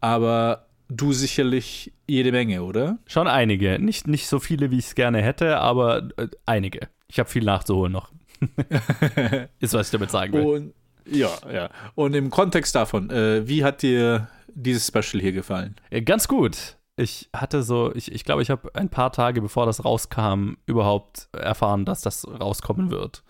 [0.02, 3.00] Aber du sicherlich jede Menge, oder?
[3.08, 3.80] Schon einige.
[3.80, 6.90] Nicht, nicht so viele, wie ich es gerne hätte, aber äh, einige.
[7.10, 8.12] Ich habe viel nachzuholen noch.
[9.60, 10.46] Ist, was ich damit sagen will.
[10.46, 10.74] Und
[11.06, 11.70] ja, ja.
[11.96, 15.76] Und im Kontext davon, äh, wie hat dir dieses Special hier gefallen?
[15.90, 16.78] Äh, Ganz gut.
[16.96, 21.30] Ich hatte so, ich, ich glaube, ich habe ein paar Tage bevor das rauskam, überhaupt
[21.32, 23.24] erfahren, dass das rauskommen wird.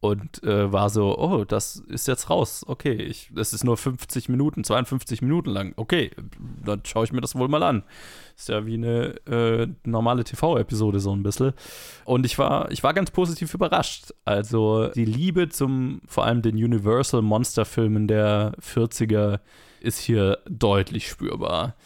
[0.00, 2.64] Und äh, war so, oh, das ist jetzt raus.
[2.66, 5.74] Okay, ich, das ist nur 50 Minuten, 52 Minuten lang.
[5.76, 6.10] Okay,
[6.64, 7.84] dann schaue ich mir das wohl mal an.
[8.42, 11.52] Ist ja wie eine äh, normale TV-Episode so ein bisschen.
[12.04, 14.12] Und ich war, ich war ganz positiv überrascht.
[14.24, 19.38] Also die Liebe zum, vor allem den Universal Monster-Filmen der 40er
[19.78, 21.76] ist hier deutlich spürbar.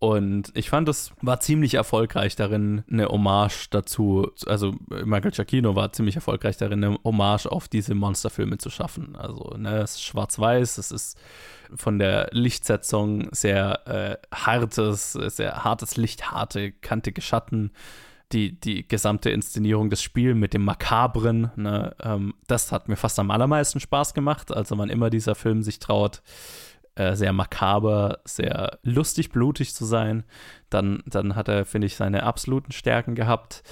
[0.00, 5.92] Und ich fand, es war ziemlich erfolgreich darin, eine Hommage dazu, also Michael Giacchino war
[5.92, 9.14] ziemlich erfolgreich darin, eine Hommage auf diese Monsterfilme zu schaffen.
[9.14, 11.18] Also, ne, es ist schwarz-weiß, es ist
[11.74, 17.70] von der Lichtsetzung sehr äh, hartes, sehr hartes Licht, harte, kantige Schatten.
[18.32, 23.18] Die, die gesamte Inszenierung des Spiels mit dem Makabren, ne, ähm, das hat mir fast
[23.18, 24.50] am allermeisten Spaß gemacht.
[24.50, 26.22] Also, wann immer dieser Film sich traut,
[26.94, 30.24] äh, sehr makaber, sehr lustig, blutig zu sein,
[30.70, 33.62] dann, dann hat er, finde ich, seine absoluten Stärken gehabt.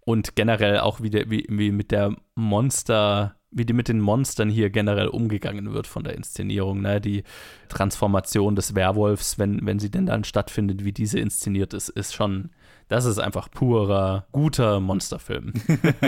[0.00, 4.48] Und generell auch wie, der, wie, wie mit der Monster, wie die mit den Monstern
[4.48, 6.80] hier generell umgegangen wird von der Inszenierung.
[6.80, 7.00] Ne?
[7.00, 7.24] Die
[7.68, 12.50] Transformation des Werwolfs, wenn, wenn sie denn dann stattfindet, wie diese inszeniert ist, ist schon,
[12.88, 15.52] das ist einfach purer, guter Monsterfilm.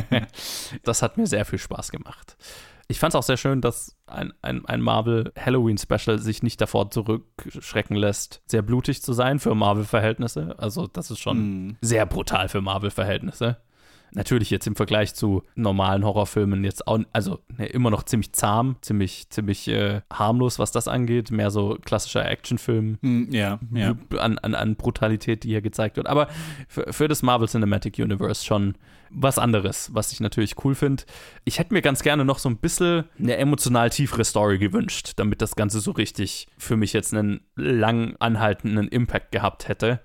[0.82, 2.36] das hat mir sehr viel Spaß gemacht.
[2.90, 6.60] Ich fand es auch sehr schön, dass ein, ein, ein Marvel Halloween Special sich nicht
[6.60, 10.56] davor zurückschrecken lässt, sehr blutig zu sein für Marvel-Verhältnisse.
[10.58, 11.76] Also, das ist schon Mm.
[11.82, 13.58] sehr brutal für Marvel-Verhältnisse.
[14.12, 18.76] Natürlich jetzt im Vergleich zu normalen Horrorfilmen jetzt auch, also ne, immer noch ziemlich zahm,
[18.80, 21.30] ziemlich, ziemlich äh, harmlos, was das angeht.
[21.30, 23.94] Mehr so klassischer Actionfilm Mm, ja, ja.
[24.18, 26.06] an, an, an Brutalität, die hier gezeigt wird.
[26.06, 26.28] Aber
[26.68, 28.74] für, für das Marvel Cinematic Universe schon
[29.10, 31.02] was anderes, was ich natürlich cool finde.
[31.44, 35.42] Ich hätte mir ganz gerne noch so ein bisschen eine emotional tiefere Story gewünscht, damit
[35.42, 40.00] das Ganze so richtig für mich jetzt einen lang anhaltenden Impact gehabt hätte.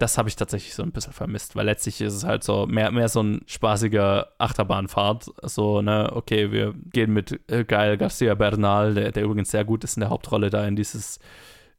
[0.00, 2.90] Das habe ich tatsächlich so ein bisschen vermisst, weil letztlich ist es halt so mehr,
[2.90, 5.30] mehr so ein spaßiger Achterbahnfahrt.
[5.42, 9.84] So, ne, okay, wir gehen mit äh, Gael Garcia Bernal, der, der übrigens sehr gut
[9.84, 11.20] ist in der Hauptrolle da in dieses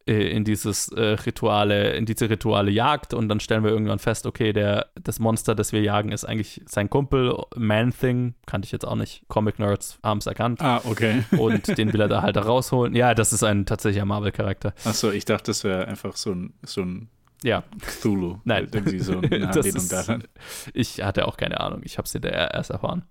[0.07, 4.25] äh, in dieses äh, Rituale, in diese Rituale jagt und dann stellen wir irgendwann fest,
[4.25, 8.85] okay, der, das Monster, das wir jagen, ist eigentlich sein Kumpel, Man-Thing, kannte ich jetzt
[8.85, 10.61] auch nicht, Comic-Nerds haben es erkannt.
[10.61, 11.23] Ah, okay.
[11.37, 12.95] Und den will er da halt rausholen.
[12.95, 14.73] Ja, das ist ein tatsächlicher Marvel-Charakter.
[14.85, 17.09] Achso, ich dachte, das wäre einfach so ein, so ein
[17.43, 17.63] Ja.
[17.79, 18.39] Cthulhu.
[18.43, 20.23] Nein, Irgendwie so das ist, daran.
[20.73, 21.81] Ich hatte auch keine Ahnung.
[21.83, 23.03] Ich habe es hinterher erst erfahren.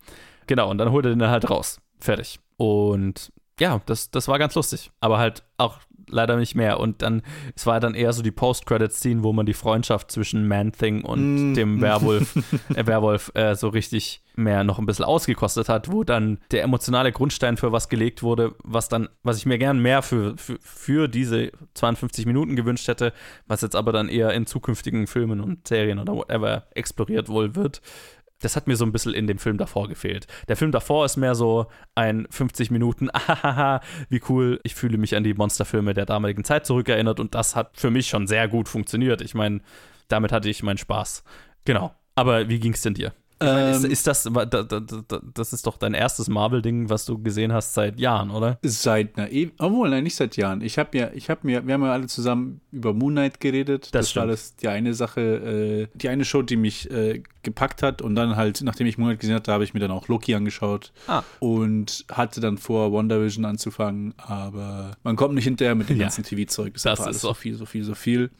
[0.46, 1.80] Genau, und dann holt er den halt raus.
[1.98, 2.40] Fertig.
[2.56, 4.90] Und ja, das, das war ganz lustig.
[5.00, 5.78] Aber halt auch
[6.10, 6.80] leider nicht mehr.
[6.80, 7.22] Und dann,
[7.54, 11.54] es war dann eher so die Post-Credit-Scene, wo man die Freundschaft zwischen Man-Thing und Mm.
[11.54, 12.36] dem Werwolf,
[12.74, 17.12] äh, Werwolf äh, so richtig mehr noch ein bisschen ausgekostet hat, wo dann der emotionale
[17.12, 21.08] Grundstein für was gelegt wurde, was dann, was ich mir gern mehr für, für, für
[21.08, 23.12] diese 52 Minuten gewünscht hätte,
[23.46, 27.82] was jetzt aber dann eher in zukünftigen Filmen und Serien oder whatever exploriert wohl wird.
[28.40, 30.26] Das hat mir so ein bisschen in dem Film davor gefehlt.
[30.48, 35.14] Der Film davor ist mehr so ein 50 Minuten, ahaha, wie cool, ich fühle mich
[35.14, 38.68] an die Monsterfilme der damaligen Zeit zurückerinnert und das hat für mich schon sehr gut
[38.68, 39.20] funktioniert.
[39.20, 39.60] Ich meine,
[40.08, 41.22] damit hatte ich meinen Spaß.
[41.64, 41.94] Genau.
[42.14, 43.12] Aber wie ging es denn dir?
[43.40, 47.06] Meine, ist, Ähm, ist das, da- da- da- das ist doch dein erstes Marvel-Ding, was
[47.06, 48.58] du gesehen hast seit Jahren, oder?
[48.62, 50.60] Seit einer e obwohl, nein, nicht seit Jahren.
[50.60, 53.88] Ich habe mir, ich habe mir, wir haben ja alle zusammen über Moon Knight geredet.
[53.92, 54.32] Das war stimmt.
[54.32, 58.02] das die eine Sache, äh, die eine Show, die mich äh, gepackt hat.
[58.02, 60.34] Und dann halt, nachdem ich Moon Knight gesehen hatte, habe ich mir dann auch Loki
[60.34, 60.92] angeschaut.
[61.06, 61.22] Ah.
[61.38, 64.12] Und hatte dann vor, WandaVision anzufangen.
[64.18, 66.04] Aber man kommt nicht hinterher mit dem Ja.
[66.04, 66.74] ganzen TV-Zeug.
[66.74, 68.30] Das einfach ist so viel, so viel, so viel.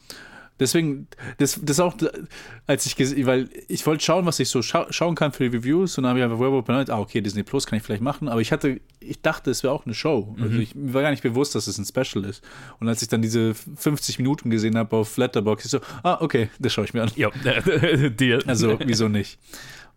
[0.61, 1.07] Deswegen,
[1.39, 1.95] das, das auch,
[2.67, 5.57] als ich gesehen, weil ich wollte schauen, was ich so schau schauen kann für die
[5.57, 7.83] Reviews und dann habe ich einfach Werewolf by Night, ah, okay, Disney Plus kann ich
[7.83, 10.35] vielleicht machen, aber ich hatte, ich dachte, es wäre auch eine Show.
[10.39, 10.61] Also Mhm.
[10.61, 12.43] ich, mir war gar nicht bewusst, dass es ein Special ist.
[12.79, 16.49] Und als ich dann diese 50 Minuten gesehen habe auf Letterboxd, ich so, ah, okay,
[16.59, 17.11] das schaue ich mir an.
[17.15, 17.29] Ja,
[18.09, 18.43] Deal.
[18.45, 19.39] Also, wieso nicht?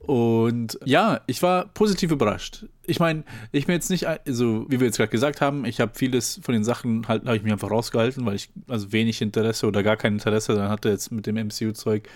[0.06, 2.66] Und ja, ich war positiv überrascht.
[2.86, 5.92] Ich meine, ich bin jetzt nicht, also wie wir jetzt gerade gesagt haben, ich habe
[5.94, 9.66] vieles von den Sachen halt, habe ich mich einfach rausgehalten, weil ich also wenig Interesse
[9.66, 12.08] oder gar kein Interesse dann hatte jetzt mit dem MCU-Zeug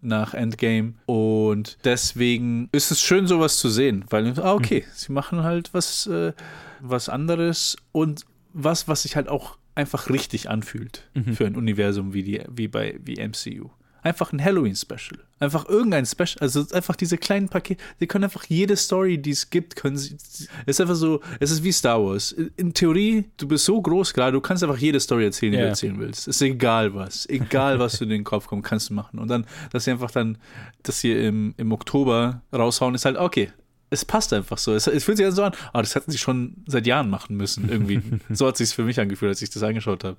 [0.00, 0.94] nach Endgame.
[1.06, 6.06] Und deswegen ist es schön, sowas zu sehen, weil, ah, okay, sie machen halt was,
[6.06, 6.32] äh,
[6.80, 11.34] was anderes und was, was sich halt auch einfach richtig anfühlt Mhm.
[11.34, 13.70] für ein Universum wie, die, wie bei wie MCU.
[14.02, 15.18] Einfach ein Halloween-Special.
[15.40, 16.36] Einfach irgendein Special.
[16.40, 17.82] Also einfach diese kleinen Pakete.
[17.98, 20.14] Sie können einfach jede Story, die es gibt, können sie.
[20.16, 22.32] Es ist einfach so, es ist wie Star Wars.
[22.56, 25.64] In Theorie, du bist so groß gerade, du kannst einfach jede Story erzählen, die Ja.
[25.64, 26.28] du erzählen willst.
[26.28, 27.28] Ist egal was.
[27.28, 29.18] Egal, was du in den Kopf kommt, kannst du machen.
[29.18, 30.38] Und dann, dass sie einfach dann,
[30.82, 33.50] dass sie im, im Oktober raushauen, ist halt, okay,
[33.90, 34.74] es passt einfach so.
[34.74, 37.36] Es, es fühlt sich also so an, oh, das hätten sie schon seit Jahren machen
[37.36, 38.00] müssen, irgendwie.
[38.30, 40.16] so hat sich für mich angefühlt, als ich das angeschaut habe.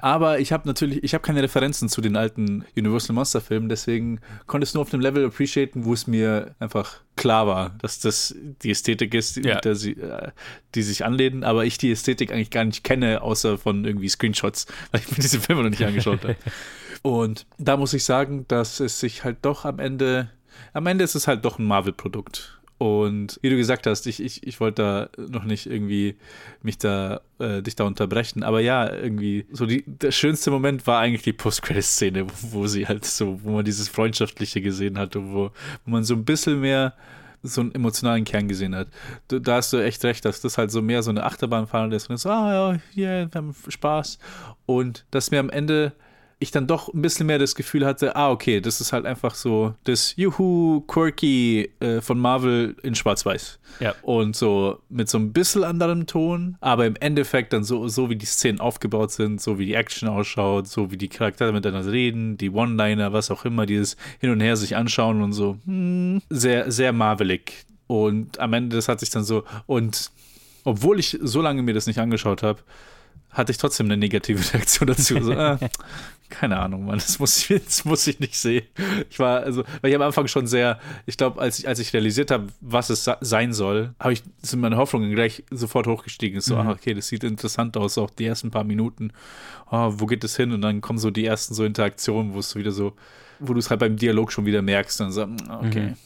[0.00, 4.20] Aber ich habe natürlich, ich habe keine Referenzen zu den alten Universal Monster Filmen, deswegen
[4.46, 7.98] konnte ich es nur auf dem Level appreciaten, wo es mir einfach klar war, dass
[7.98, 9.60] das die Ästhetik ist, ja.
[9.60, 10.30] der sie, äh,
[10.74, 14.66] die sich anlehnen, aber ich die Ästhetik eigentlich gar nicht kenne, außer von irgendwie Screenshots,
[14.92, 16.36] weil ich mir diese Filme noch nicht angeschaut habe.
[17.02, 20.30] Und da muss ich sagen, dass es sich halt doch am Ende,
[20.72, 22.57] am Ende ist es halt doch ein Marvel-Produkt.
[22.78, 26.16] Und wie du gesagt hast, ich, ich, ich wollte da noch nicht irgendwie
[26.62, 28.44] mich da, äh, dich da unterbrechen.
[28.44, 32.86] Aber ja, irgendwie, so die, der schönste Moment war eigentlich die Post-Credit-Szene, wo, wo, sie
[32.86, 35.50] halt so, wo man dieses Freundschaftliche gesehen hat und wo,
[35.84, 36.94] wo man so ein bisschen mehr
[37.42, 38.88] so einen emotionalen Kern gesehen hat.
[39.26, 42.10] Du, da hast du echt recht, dass das halt so mehr so eine Achterbahnfahrt ist
[42.10, 44.18] und so, ah ja, yeah, wir haben Spaß.
[44.66, 45.92] Und dass mir am Ende
[46.40, 49.34] ich dann doch ein bisschen mehr das Gefühl hatte, ah, okay, das ist halt einfach
[49.34, 53.58] so das Juhu Quirky äh, von Marvel in Schwarz-Weiß.
[53.80, 53.94] Ja.
[54.02, 58.16] Und so mit so ein bisschen anderem Ton, aber im Endeffekt dann so, so wie
[58.16, 62.36] die Szenen aufgebaut sind, so wie die Action ausschaut, so wie die Charaktere miteinander reden,
[62.36, 66.70] die One-Liner, was auch immer, dieses Hin und Her sich anschauen und so, hm, sehr,
[66.70, 67.64] sehr marvelig.
[67.88, 70.12] Und am Ende, das hat sich dann so, und
[70.62, 72.60] obwohl ich so lange mir das nicht angeschaut habe,
[73.30, 75.22] hatte ich trotzdem eine negative Reaktion dazu.
[75.22, 75.56] So, äh,
[76.28, 78.66] keine Ahnung, Mann, das muss ich, das muss ich nicht sehen.
[79.10, 81.92] Ich war, also, weil ich am Anfang schon sehr, ich glaube, als ich, als ich
[81.92, 86.40] realisiert habe, was es sein soll, habe ich, sind meine Hoffnungen gleich sofort hochgestiegen.
[86.40, 86.60] So, mhm.
[86.60, 89.12] ach, okay, das sieht interessant aus, auch die ersten paar Minuten.
[89.70, 90.52] Oh, wo geht es hin?
[90.52, 92.94] Und dann kommen so die ersten so Interaktionen, wo es wieder so,
[93.38, 95.80] wo du es halt beim Dialog schon wieder merkst und so, hm, okay.
[95.90, 95.96] Mhm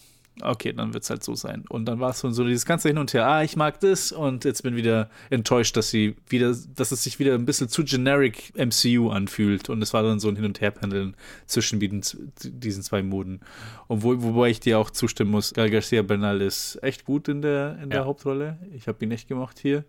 [0.41, 1.64] okay, dann wird es halt so sein.
[1.68, 4.45] Und dann war es so dieses ganze Hin und Her, ah, ich mag das und
[4.45, 8.53] jetzt bin wieder enttäuscht, dass sie wieder, dass es sich wieder ein bisschen zu generic
[8.57, 9.68] MCU anfühlt.
[9.68, 11.16] Und es war dann so ein Hin- und Her-Pendeln
[11.47, 13.41] zwischen diesen zwei Moden.
[13.89, 17.43] Und wo, wobei ich dir auch zustimmen muss, Gal Garcia Bernal ist echt gut in
[17.43, 18.05] der, in der ja.
[18.07, 18.59] Hauptrolle.
[18.74, 19.85] Ich habe ihn echt gemacht hier.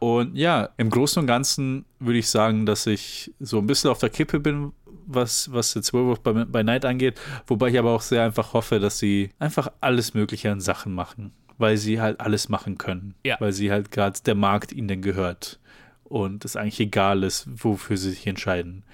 [0.00, 3.98] Und ja, im Großen und Ganzen würde ich sagen, dass ich so ein bisschen auf
[3.98, 4.72] der Kippe bin,
[5.08, 7.20] was, was jetzt Werewolf bei, bei Night angeht.
[7.46, 11.32] Wobei ich aber auch sehr einfach hoffe, dass sie einfach alles Mögliche an Sachen machen.
[11.56, 13.14] Weil sie halt alles machen können.
[13.24, 13.36] Ja.
[13.40, 15.58] Weil sie halt gerade der Markt ihnen gehört.
[16.04, 18.84] Und es eigentlich egal ist, wofür sie sich entscheiden.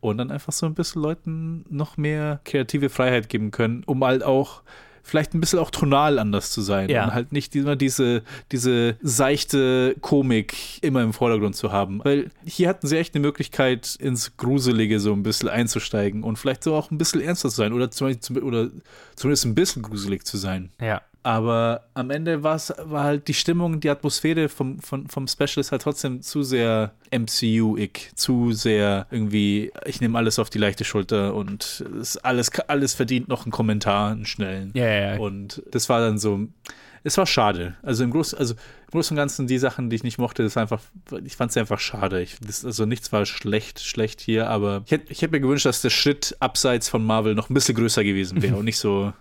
[0.00, 4.24] Und dann einfach so ein bisschen Leuten noch mehr kreative Freiheit geben können, um halt
[4.24, 4.62] auch
[5.02, 7.04] vielleicht ein bisschen auch tonal anders zu sein ja.
[7.04, 12.00] und halt nicht immer diese, diese seichte Komik immer im Vordergrund zu haben.
[12.04, 16.64] Weil hier hatten sie echt eine Möglichkeit, ins Gruselige so ein bisschen einzusteigen und vielleicht
[16.64, 18.08] so auch ein bisschen ernster zu sein oder, zum,
[18.42, 18.70] oder
[19.16, 20.70] zumindest ein bisschen gruselig zu sein.
[20.80, 21.02] Ja.
[21.24, 22.60] Aber am Ende war
[22.92, 28.10] halt die Stimmung, die Atmosphäre vom, vom, vom Special ist halt trotzdem zu sehr MCU-ig,
[28.16, 33.28] zu sehr irgendwie, ich nehme alles auf die leichte Schulter und es alles, alles verdient
[33.28, 34.72] noch einen Kommentar, einen schnellen.
[34.74, 35.20] Ja, ja, ja.
[35.20, 36.48] Und das war dann so,
[37.04, 37.76] es war schade.
[37.82, 40.56] Also im Großen, also im Großen und Ganzen die Sachen, die ich nicht mochte, das
[40.56, 40.80] einfach,
[41.24, 42.20] ich fand es einfach schade.
[42.20, 45.66] Ich, das, also nichts war schlecht, schlecht hier, aber ich hätte ich hätt mir gewünscht,
[45.66, 49.12] dass der Schritt abseits von Marvel noch ein bisschen größer gewesen wäre und nicht so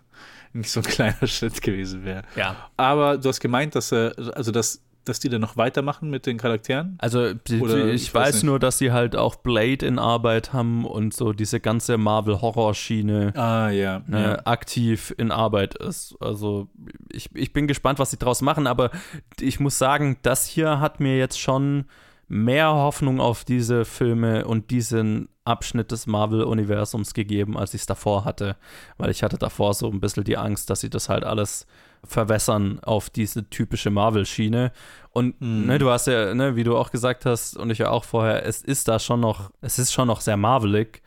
[0.53, 2.23] nicht so ein kleiner Schritt gewesen wäre.
[2.35, 2.69] Ja.
[2.77, 6.37] Aber du hast gemeint, dass er, also dass dass die dann noch weitermachen mit den
[6.37, 6.97] Charakteren?
[6.99, 10.85] Also Oder, ich, ich weiß, weiß nur, dass sie halt auch Blade in Arbeit haben
[10.85, 14.45] und so diese ganze Marvel-Horror-Schiene ah, ja, ne, ja.
[14.45, 16.15] aktiv in Arbeit ist.
[16.19, 16.67] Also
[17.11, 18.91] ich, ich bin gespannt, was sie draus machen, aber
[19.39, 21.85] ich muss sagen, das hier hat mir jetzt schon
[22.27, 28.25] mehr Hoffnung auf diese Filme und diesen Abschnitt des Marvel-Universums gegeben, als ich es davor
[28.25, 28.55] hatte.
[28.97, 31.65] Weil ich hatte davor so ein bisschen die Angst, dass sie das halt alles
[32.03, 34.71] verwässern auf diese typische Marvel-Schiene.
[35.11, 35.65] Und mhm.
[35.65, 38.45] ne, du hast ja, ne, wie du auch gesagt hast, und ich ja auch vorher,
[38.45, 41.01] es ist da schon noch, es ist schon noch sehr marvelig,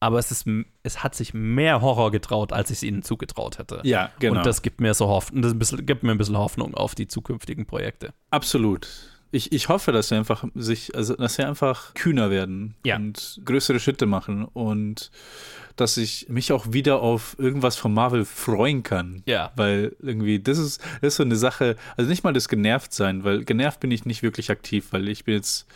[0.00, 0.46] aber es ist,
[0.82, 3.80] es hat sich mehr Horror getraut, als ich es ihnen zugetraut hätte.
[3.84, 4.38] Ja, genau.
[4.38, 7.66] Und das gibt mir so Hoffnung, das gibt mir ein bisschen Hoffnung auf die zukünftigen
[7.66, 8.12] Projekte.
[8.30, 8.88] Absolut
[9.32, 12.96] ich, ich hoffe, dass sie einfach sich, also dass sie einfach kühner werden ja.
[12.96, 15.10] und größere Schritte machen und
[15.76, 19.22] dass ich mich auch wieder auf irgendwas von Marvel freuen kann.
[19.24, 19.50] Ja.
[19.56, 23.24] Weil irgendwie, das ist, das ist so eine Sache, also nicht mal das genervt sein,
[23.24, 25.66] weil genervt bin ich nicht wirklich aktiv, weil ich bin jetzt,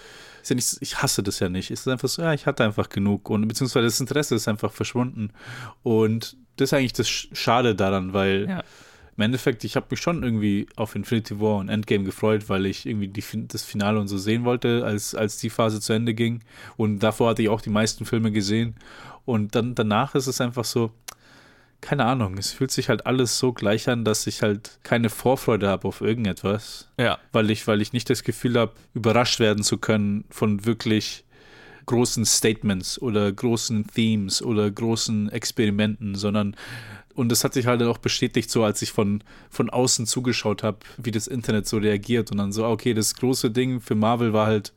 [0.43, 1.71] ist ja nicht, ich hasse das ja nicht.
[1.71, 4.71] Es ist einfach so, ja, ich hatte einfach genug und beziehungsweise das Interesse ist einfach
[4.71, 5.31] verschwunden.
[5.83, 8.63] Und das ist eigentlich das Schade daran, weil ja
[9.17, 12.85] im Endeffekt, ich habe mich schon irgendwie auf Infinity War und Endgame gefreut, weil ich
[12.85, 16.43] irgendwie die, das Finale und so sehen wollte, als, als die Phase zu Ende ging.
[16.77, 18.75] Und davor hatte ich auch die meisten Filme gesehen.
[19.25, 20.93] Und dann danach ist es einfach so,
[21.81, 25.69] keine Ahnung, es fühlt sich halt alles so gleich an, dass ich halt keine Vorfreude
[25.69, 26.89] habe auf irgendetwas.
[26.99, 27.19] Ja.
[27.33, 31.25] Weil ich, weil ich nicht das Gefühl habe, überrascht werden zu können von wirklich
[31.87, 36.57] großen Statements oder großen Themes oder großen Experimenten, sondern
[37.17, 40.79] Und das hat sich halt auch bestätigt, so als ich von, von außen zugeschaut habe,
[40.99, 42.31] wie das Internet so reagiert.
[42.31, 44.73] Und dann so, okay, das große Ding für Marvel war halt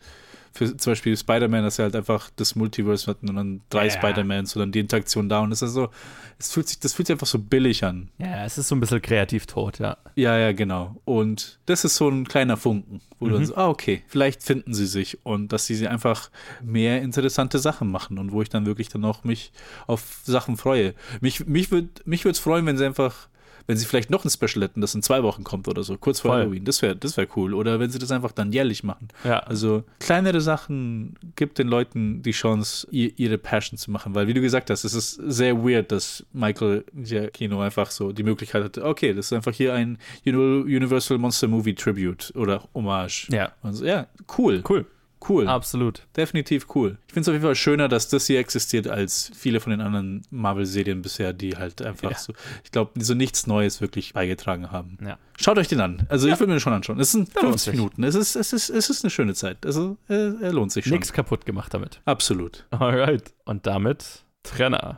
[0.53, 3.91] für zum Beispiel Spider-Man, dass er halt einfach das Multiverse hat und dann drei Ja.
[3.91, 5.89] Spider-Mans und dann die Interaktion da und das ist so,
[6.37, 8.09] es fühlt sich, das fühlt sich einfach so billig an.
[8.17, 9.97] Ja, es ist so ein bisschen kreativ tot, ja.
[10.15, 10.99] Ja, ja, genau.
[11.05, 13.35] Und das ist so ein kleiner Funken, wo du Mhm.
[13.37, 16.29] dann so, ah, okay, vielleicht finden sie sich und dass sie einfach
[16.63, 19.51] mehr interessante Sachen machen und wo ich dann wirklich dann auch mich
[19.87, 20.93] auf Sachen freue.
[21.21, 23.27] Mich, mich würde mich es freuen, wenn sie einfach,
[23.69, 26.21] wenn sie vielleicht noch ein Special hätten, das in zwei Wochen kommt oder so, kurz
[26.21, 26.39] vor Voll.
[26.41, 26.65] Halloween.
[26.65, 27.53] Das wäre das wär cool.
[27.53, 29.09] Oder wenn sie das einfach dann jährlich machen.
[29.23, 29.41] Ja.
[29.41, 34.15] Also kleinere Sachen gibt den Leuten die Chance, ihr, ihre Passion zu machen.
[34.15, 38.23] Weil, wie du gesagt hast, es ist sehr weird, dass Michael Giacchino einfach so die
[38.23, 43.27] Möglichkeit hatte, okay, das ist einfach hier ein Uni- Universal Monster Movie Tribute oder Hommage.
[43.31, 43.51] Ja.
[43.61, 44.07] Also, ja,
[44.39, 44.63] cool.
[44.67, 44.87] Cool.
[45.27, 45.47] Cool.
[45.49, 46.07] Absolut.
[46.15, 46.97] Definitiv cool.
[47.07, 49.81] Ich finde es auf jeden Fall schöner, dass das hier existiert, als viele von den
[49.81, 52.17] anderen Marvel-Serien bisher, die halt einfach Ja.
[52.17, 54.97] so, ich glaube, die so nichts Neues wirklich beigetragen haben.
[55.05, 55.17] Ja.
[55.37, 56.05] Schaut euch den an.
[56.09, 56.99] Also ich würde mir den schon anschauen.
[56.99, 57.73] Es sind Der lohnt 50 sich.
[57.79, 58.03] Minuten.
[58.03, 59.65] Es ist, es, ist, es ist eine schöne Zeit.
[59.65, 60.93] Also äh, er lohnt sich schon.
[60.93, 61.99] Nichts kaputt gemacht damit.
[62.05, 62.65] Absolut.
[62.71, 63.33] Alright.
[63.45, 64.97] Und damit Trenner.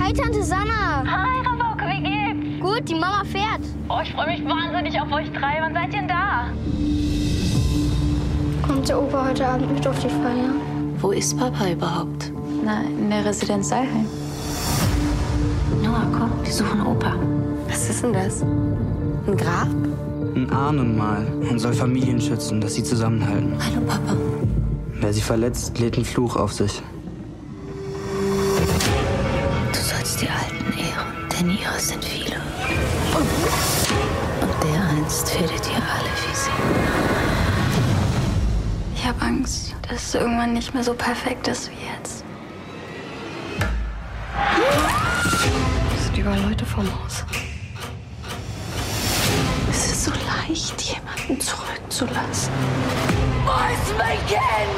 [0.00, 1.04] Hi, Tante Sanna.
[1.04, 1.37] Hi?
[2.60, 3.60] Gut, die Mama fährt.
[3.88, 5.58] Oh, ich freue mich wahnsinnig auf euch drei.
[5.60, 6.48] Wann seid ihr denn da?
[8.66, 10.52] Kommt der Opa heute Abend mit auf die Feier?
[11.00, 12.32] Wo ist Papa überhaupt?
[12.64, 14.06] Na, in der Residenz Seilheim.
[15.82, 17.14] Noah, komm, wir suchen Opa.
[17.68, 18.42] Was ist denn das?
[18.42, 19.68] Ein Grab?
[20.34, 23.56] Ein Ahnenmal und soll Familien schützen, dass sie zusammenhalten.
[23.64, 24.16] Hallo, Papa.
[25.00, 26.82] Wer sie verletzt, lädt einen Fluch auf sich.
[29.72, 32.37] Du sollst die Alten ehren, denn ihre sind viele.
[33.18, 36.50] Und dereinst werdet ihr alle wie sie.
[38.94, 42.22] Ich habe Angst, dass es irgendwann nicht mehr so perfekt ist wie jetzt.
[45.96, 47.24] Es sind überall Leute vom Haus.
[49.70, 52.52] Es ist so leicht, jemanden zurückzulassen.
[53.44, 54.68] Boys Macon!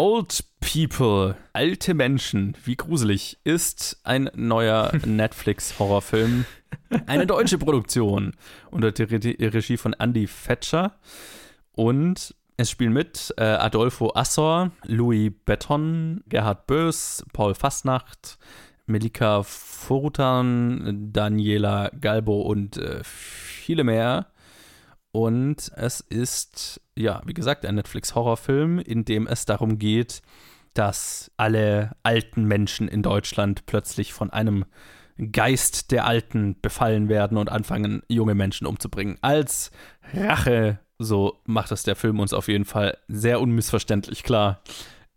[0.00, 6.44] Old People, alte Menschen, wie gruselig, ist ein neuer Netflix-Horrorfilm.
[7.06, 8.32] Eine deutsche Produktion
[8.70, 10.92] unter der Re- Regie von Andy Fetscher.
[11.72, 18.38] Und es spielen mit äh, Adolfo Assor, Louis Betton, Gerhard Bös, Paul Fastnacht,
[18.86, 24.28] Melika Forutan, Daniela Galbo und äh, viele mehr.
[25.12, 30.22] Und es ist, ja, wie gesagt, ein Netflix-Horrorfilm, in dem es darum geht,
[30.74, 34.64] dass alle alten Menschen in Deutschland plötzlich von einem
[35.32, 39.18] Geist der Alten befallen werden und anfangen, junge Menschen umzubringen.
[39.20, 39.72] Als
[40.14, 44.60] Rache, so macht es der Film uns auf jeden Fall sehr unmissverständlich klar,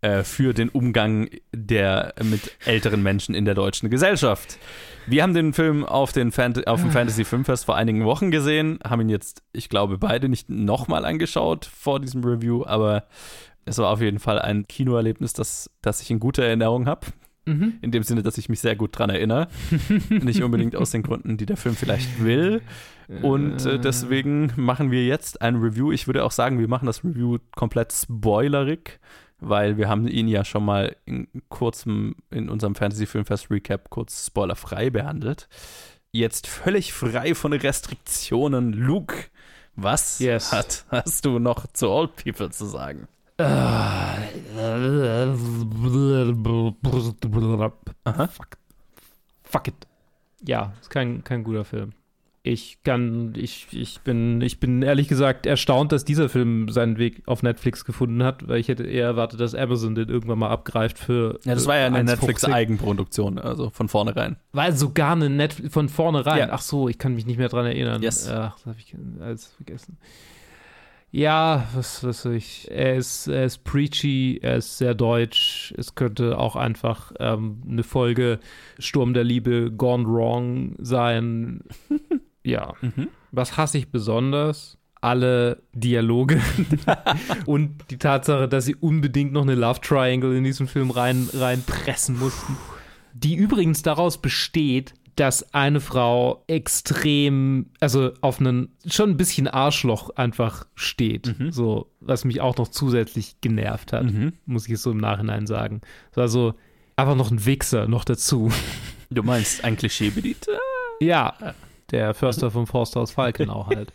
[0.02, 4.58] äh, für den Umgang der mit älteren Menschen in der deutschen Gesellschaft.
[5.06, 8.78] Wir haben den Film auf, den Fant auf dem Fantasy Filmfest vor einigen Wochen gesehen,
[8.84, 13.04] haben ihn jetzt, ich glaube, beide nicht nochmal angeschaut vor diesem Review, aber
[13.64, 17.06] es war auf jeden Fall ein Kinoerlebnis, das, das ich in guter Erinnerung habe.
[17.44, 17.74] Mhm.
[17.80, 19.48] In dem Sinne, dass ich mich sehr gut dran erinnere.
[20.08, 22.62] Nicht unbedingt aus den Gründen, die der Film vielleicht will.
[23.20, 25.92] Und äh, deswegen machen wir jetzt ein Review.
[25.92, 29.00] Ich würde auch sagen, wir machen das Review komplett spoilerig,
[29.42, 34.26] weil wir haben ihn ja schon mal in kurzem in unserem Fantasy Filmfest Recap kurz
[34.26, 35.48] spoilerfrei behandelt.
[36.12, 38.72] Jetzt völlig frei von Restriktionen.
[38.72, 39.16] Luke,
[39.76, 40.20] was
[40.52, 43.08] hat, hast du noch zu Old People zu sagen?
[48.04, 48.26] Aha.
[48.28, 48.58] Fuck.
[49.44, 49.86] Fuck it.
[50.46, 51.92] Ja, ist kein, kein guter Film.
[52.44, 57.22] Ich kann, ich, ich bin, ich bin ehrlich gesagt erstaunt, dass dieser Film seinen Weg
[57.26, 60.98] auf Netflix gefunden hat, weil ich hätte eher erwartet, dass Amazon den irgendwann mal abgreift
[60.98, 61.38] für.
[61.44, 62.04] Ja, das war ja eine 1,50.
[62.04, 64.36] Netflix-Eigenproduktion, also von vornherein.
[64.52, 66.38] War sogar eine Netflix von vornherein.
[66.38, 66.48] Ja.
[66.50, 68.02] Ach so, ich kann mich nicht mehr dran erinnern.
[68.02, 68.28] Yes.
[68.28, 69.96] Ach, das habe ich alles vergessen.
[71.14, 72.70] Ja, was, soll ich?
[72.70, 75.74] Er ist, er ist preachy, er ist sehr deutsch.
[75.76, 78.40] Es könnte auch einfach ähm, eine Folge
[78.78, 81.62] Sturm der Liebe Gone Wrong sein.
[82.44, 82.74] ja.
[83.30, 84.78] Was hasse ich besonders?
[85.00, 86.40] Alle Dialoge
[87.46, 92.18] und die Tatsache, dass sie unbedingt noch eine Love Triangle in diesen Film rein, reinpressen
[92.18, 92.56] mussten.
[93.12, 100.10] Die übrigens daraus besteht, dass eine Frau extrem, also auf einen schon ein bisschen Arschloch
[100.10, 101.34] einfach steht.
[101.50, 104.06] So, was mich auch noch zusätzlich genervt hat,
[104.46, 105.80] muss ich es so im Nachhinein sagen.
[106.14, 106.54] Also
[106.96, 108.50] einfach noch ein Wichser noch dazu.
[109.10, 110.46] Du meinst ein Klischee bedient?
[111.00, 111.34] Ja,
[111.92, 113.92] Der Förster vom Forsthaus Falkenau halt.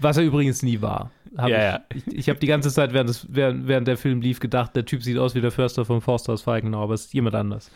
[0.00, 1.10] Was er übrigens nie war.
[1.36, 1.80] Hab Ja, ich ja.
[2.12, 4.84] ich, ich habe die ganze Zeit, während, das, während, während der Film lief, gedacht, der
[4.84, 7.70] Typ sieht aus wie der Förster vom Forsthaus Falkenau, aber es ist jemand anders.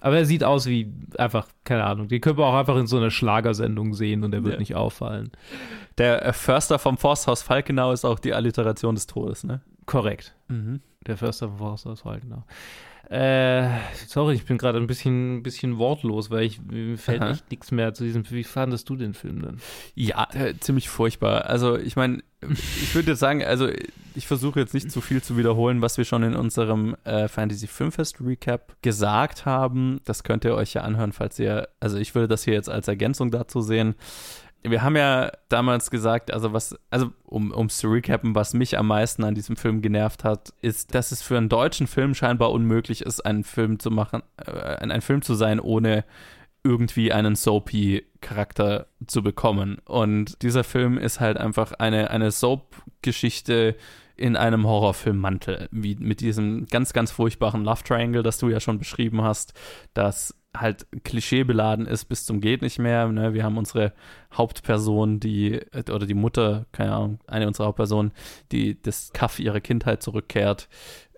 [0.00, 2.96] Aber er sieht aus wie einfach, keine Ahnung, den können wir auch einfach in so
[2.98, 4.60] einer Schlagersendung sehen und er wird Ja.
[4.60, 5.32] nicht auffallen.
[5.98, 9.60] Der äh, Förster vom Forsthaus Falkenau ist auch die Alliteration des Todes, ne?
[9.86, 10.34] Korrekt.
[10.48, 10.80] Mhm.
[11.06, 12.44] Der Förster vom Forsthaus Falkenau.
[13.10, 13.70] Äh,
[14.06, 17.30] sorry, ich bin gerade ein bisschen, bisschen wortlos, weil ich, mir fällt Aha.
[17.30, 18.30] echt nichts mehr zu diesem.
[18.30, 19.56] Wie fandest du den Film denn?
[19.94, 21.46] Ja, äh, ziemlich furchtbar.
[21.46, 23.68] Also ich meine, ich würde jetzt sagen, also
[24.14, 27.66] ich versuche jetzt nicht zu viel zu wiederholen, was wir schon in unserem äh, Fantasy
[27.66, 30.00] Filmfest Recap gesagt haben.
[30.04, 32.88] Das könnt ihr euch ja anhören, falls ihr, also ich würde das hier jetzt als
[32.88, 33.94] Ergänzung dazu sehen.
[34.62, 38.88] Wir haben ja damals gesagt, also was, also um es zu recappen, was mich am
[38.88, 43.02] meisten an diesem Film genervt hat, ist, dass es für einen deutschen Film scheinbar unmöglich
[43.02, 46.04] ist, einen Film zu machen, äh, ein, ein Film zu sein, ohne
[46.64, 49.78] irgendwie einen Soapy-Charakter zu bekommen.
[49.84, 53.76] Und dieser Film ist halt einfach eine, eine Soap-Geschichte
[54.16, 58.78] in einem Horrorfilmmantel, wie mit diesem ganz, ganz furchtbaren Love Triangle, das du ja schon
[58.78, 59.54] beschrieben hast,
[59.94, 63.08] das halt klischeebeladen ist bis zum geht nicht mehr.
[63.08, 63.34] Ne?
[63.34, 63.92] Wir haben unsere
[64.32, 68.12] Hauptperson, die, oder die Mutter, keine Ahnung, eine unserer Hauptpersonen,
[68.52, 70.68] die das Kaff ihrer Kindheit zurückkehrt,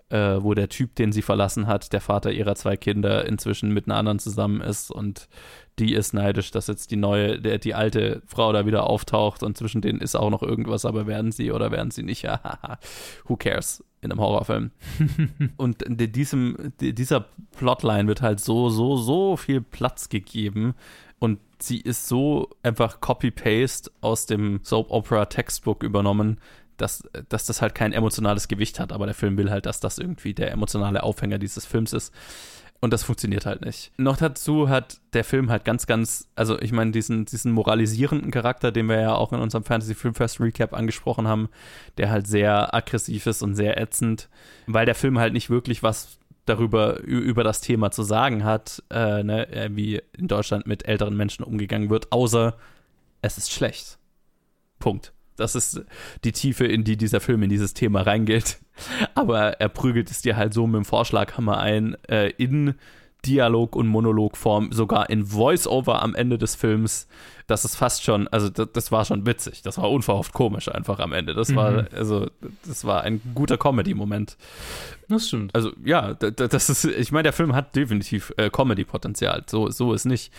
[0.09, 3.87] äh, wo der Typ, den sie verlassen hat, der Vater ihrer zwei Kinder, inzwischen mit
[3.87, 5.27] einer anderen zusammen ist und
[5.79, 9.57] die ist neidisch, dass jetzt die neue, der, die alte Frau da wieder auftaucht und
[9.57, 12.27] zwischen denen ist auch noch irgendwas, aber werden sie oder werden sie nicht?
[13.25, 13.83] Who cares?
[14.01, 14.71] In einem Horrorfilm.
[15.57, 17.25] und diesem, dieser
[17.57, 20.73] Plotline wird halt so, so, so viel Platz gegeben
[21.19, 26.39] und sie ist so einfach Copy-Paste aus dem Soap-Opera-Textbook übernommen,
[26.77, 29.99] dass, dass das halt kein emotionales Gewicht hat, aber der Film will halt, dass das
[29.99, 32.11] irgendwie der emotionale Aufhänger dieses Films ist.
[32.83, 33.91] Und das funktioniert halt nicht.
[33.97, 38.71] Noch dazu hat der Film halt ganz, ganz, also ich meine, diesen, diesen moralisierenden Charakter,
[38.71, 41.49] den wir ja auch in unserem Fantasy Filmfest Recap angesprochen haben,
[41.97, 44.29] der halt sehr aggressiv ist und sehr ätzend,
[44.65, 49.21] weil der Film halt nicht wirklich was darüber, über das Thema zu sagen hat, äh,
[49.21, 52.57] ne, äh, wie in Deutschland mit älteren Menschen umgegangen wird, außer
[53.21, 53.99] es ist schlecht.
[54.79, 55.13] Punkt.
[55.35, 55.83] Das ist
[56.23, 58.59] die Tiefe, in die dieser Film in dieses Thema reingeht.
[59.15, 62.75] Aber er prügelt es dir halt so mit dem Vorschlaghammer ein, äh, in
[63.25, 67.07] Dialog- und Monologform, sogar in Voice-Over am Ende des Films.
[67.47, 69.61] Das ist fast schon, also das, das war schon witzig.
[69.61, 71.33] Das war unverhofft komisch einfach am Ende.
[71.33, 71.87] Das war, Mhm.
[71.95, 72.27] also,
[72.65, 74.37] das war ein guter Comedy-Moment.
[75.09, 75.53] Das stimmt.
[75.53, 79.43] Also ja, das ist, ich meine, der Film hat definitiv äh, Comedy-Potenzial.
[79.47, 80.31] So, so ist nicht.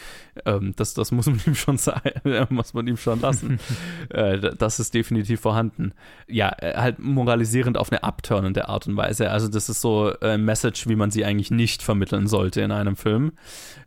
[0.46, 2.12] Ähm, das, das muss man ihm schon sagen,
[2.48, 3.58] muss man ihm schon lassen.
[4.08, 5.92] äh, das ist definitiv vorhanden.
[6.26, 9.30] Ja, äh, halt moralisierend auf eine abturnende Art und Weise.
[9.30, 12.96] Also das ist so äh, Message, wie man sie eigentlich nicht vermitteln sollte in einem
[12.96, 13.32] Film,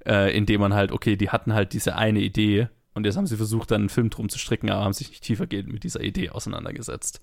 [0.06, 3.38] äh, indem man halt, okay, die hatten halt diese eine Idee und jetzt haben sie
[3.38, 6.30] versucht, dann einen Film drum zu stricken, aber haben sich nicht tiefergehend mit dieser Idee
[6.30, 7.22] auseinandergesetzt.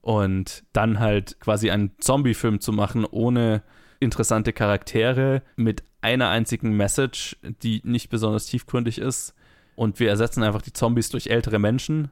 [0.00, 3.62] Und dann halt quasi einen Zombie-Film zu machen ohne
[3.98, 9.34] interessante Charaktere mit einer einzigen Message, die nicht besonders tiefgründig ist.
[9.76, 12.10] Und wir ersetzen einfach die Zombies durch ältere Menschen,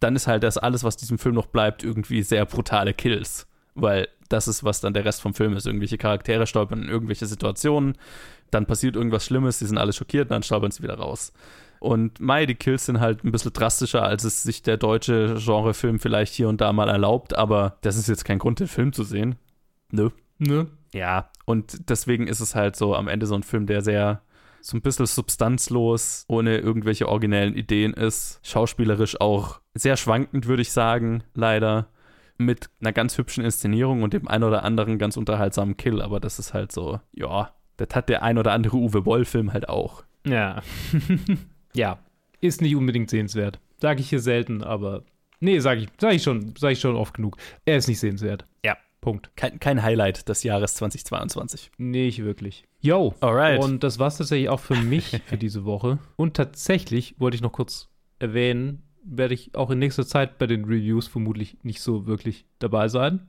[0.00, 4.08] dann ist halt das alles, was diesem Film noch bleibt, irgendwie sehr brutale Kills, weil
[4.30, 5.66] das ist, was dann der Rest vom Film ist.
[5.66, 7.98] Irgendwelche Charaktere stolpern in irgendwelche Situationen,
[8.50, 11.32] dann passiert irgendwas Schlimmes, sie sind alle schockiert dann stolpern sie wieder raus.
[11.80, 15.98] Und Mai, die Kills sind halt ein bisschen drastischer, als es sich der deutsche Genrefilm
[15.98, 19.02] vielleicht hier und da mal erlaubt, aber das ist jetzt kein Grund, den Film zu
[19.02, 19.36] sehen.
[19.90, 20.10] Nö.
[20.38, 20.66] Nö.
[20.92, 24.22] Ja, und deswegen ist es halt so am Ende so ein Film, der sehr
[24.60, 28.40] so ein bisschen substanzlos, ohne irgendwelche originellen Ideen ist.
[28.42, 31.88] Schauspielerisch auch sehr schwankend, würde ich sagen, leider.
[32.36, 36.38] Mit einer ganz hübschen Inszenierung und dem ein oder anderen ganz unterhaltsamen Kill, aber das
[36.38, 40.04] ist halt so, ja, das hat der ein oder andere Uwe Boll-Film halt auch.
[40.24, 40.62] Ja.
[41.74, 41.98] ja.
[42.40, 43.60] Ist nicht unbedingt sehenswert.
[43.78, 45.04] Sage ich hier selten, aber.
[45.40, 47.36] Nee, sage ich, sag ich, schon, ich schon oft genug.
[47.64, 48.46] Er ist nicht sehenswert.
[48.64, 48.76] Ja.
[49.00, 49.30] Punkt.
[49.36, 51.70] Kein, kein Highlight des Jahres 2022.
[51.78, 52.64] Nicht wirklich.
[52.80, 53.14] Yo.
[53.20, 53.62] Alright.
[53.62, 55.98] Und das war es tatsächlich auch für mich für diese Woche.
[56.16, 60.64] Und tatsächlich wollte ich noch kurz erwähnen, werde ich auch in nächster Zeit bei den
[60.64, 63.28] Reviews vermutlich nicht so wirklich dabei sein,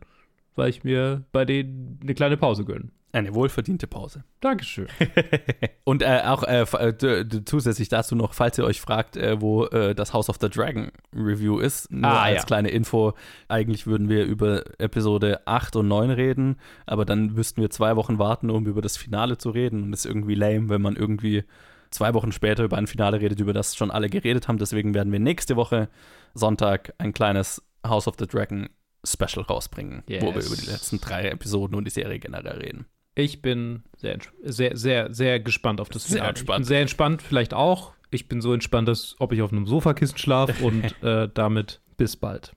[0.56, 2.90] weil ich mir bei denen eine kleine Pause gönne.
[3.14, 4.24] Eine wohlverdiente Pause.
[4.40, 4.88] Dankeschön.
[5.84, 9.94] Und äh, auch äh, äh, zusätzlich dazu noch, falls ihr euch fragt, äh, wo äh,
[9.94, 12.44] das House of the Dragon Review ist, nur Ah, als ja.
[12.46, 13.14] kleine Info,
[13.50, 16.56] eigentlich würden wir über Episode 8 und 9 reden,
[16.86, 20.02] aber dann müssten wir zwei Wochen warten, um über das Finale zu reden und das
[20.02, 21.44] ist irgendwie lame, wenn man irgendwie
[21.90, 24.58] zwei Wochen später über ein Finale redet, über das schon alle geredet haben.
[24.58, 25.90] Deswegen werden wir nächste Woche
[26.34, 28.70] Sonntag ein kleines House of the Dragon
[29.06, 30.48] Special rausbringen, wo wir Yes.
[30.48, 32.86] über die letzten drei Episoden und die Serie generell reden.
[33.22, 36.30] Ich bin sehr, sehr, sehr, sehr gespannt auf das Sehr Finale.
[36.30, 36.56] entspannt.
[36.56, 37.94] Ich bin sehr entspannt, vielleicht auch.
[38.10, 42.16] Ich bin so entspannt, dass ob ich auf einem Sofakissen schlafe und äh, damit bis
[42.16, 42.52] bald.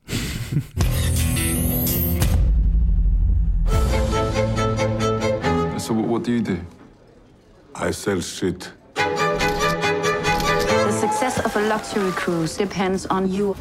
[5.76, 6.56] So what do you do?
[7.74, 8.72] I sell shit.
[8.94, 13.54] The success of a luxury cruise depends on you.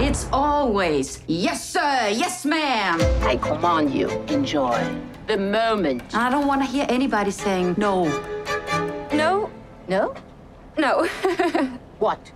[0.00, 2.98] It's always, yes, sir, yes, ma'am.
[3.22, 4.80] I command you, enjoy
[5.26, 6.14] the moment.
[6.14, 8.04] I don't want to hear anybody saying no.
[9.12, 9.50] No?
[9.88, 10.14] No?
[10.78, 11.08] No.
[11.98, 12.32] What?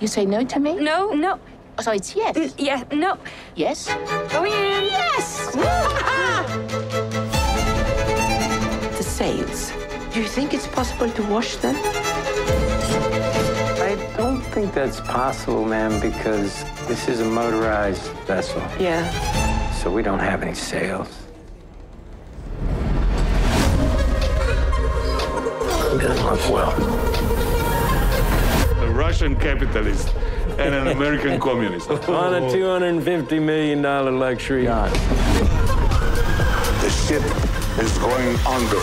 [0.00, 0.74] You say no to me?
[0.74, 1.38] no, no.
[1.80, 2.54] So it's yes.
[2.58, 3.16] Yeah, no.
[3.54, 3.86] Yes?
[4.32, 4.84] Go in.
[4.84, 5.52] Yes!
[8.98, 9.72] the sails.
[10.12, 11.76] Do you think it's possible to wash them?
[13.90, 18.60] I don't think that's possible, ma'am, because this is a motorized vessel.
[18.80, 19.08] Yeah.
[19.72, 21.08] So we don't have any sails.
[25.98, 26.72] Doesn't look well.
[28.82, 30.08] A Russian capitalist
[30.58, 31.90] and an American communist.
[31.90, 34.90] On a $250 million luxury yacht.
[36.80, 37.22] The ship
[37.78, 38.80] is going under.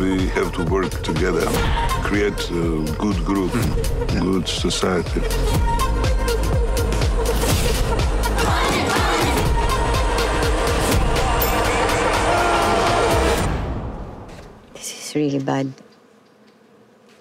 [0.00, 1.46] We have to work together,
[2.02, 3.52] create a good group,
[4.18, 5.20] good society.
[15.14, 15.72] Is really bad.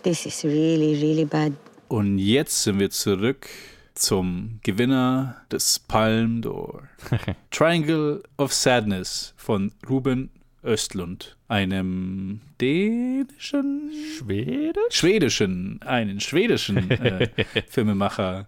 [0.03, 1.53] This is really, really bad.
[1.87, 3.47] Und jetzt sind wir zurück
[3.93, 6.83] zum Gewinner des Palm d'Or.
[7.51, 10.29] Triangle of Sadness von Ruben
[10.63, 14.81] Östlund, einem dänischen, Schwedisch?
[14.91, 17.27] schwedischen, einen schwedischen äh,
[17.67, 18.47] Filmemacher,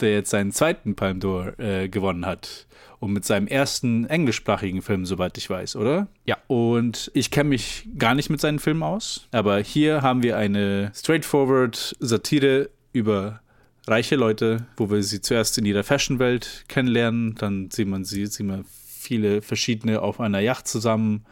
[0.00, 2.66] der jetzt seinen zweiten Palm d'Or äh, gewonnen hat.
[3.06, 6.08] Und mit seinem ersten englischsprachigen Film, soweit ich weiß, oder?
[6.24, 6.38] Ja.
[6.48, 10.90] Und ich kenne mich gar nicht mit seinen Filmen aus, aber hier haben wir eine
[10.92, 13.42] straightforward Satire über
[13.86, 18.44] reiche Leute, wo wir sie zuerst in ihrer Fashion-Welt kennenlernen, dann sieht man sie, sieht
[18.44, 18.64] man
[18.98, 21.24] viele verschiedene auf einer Yacht zusammen.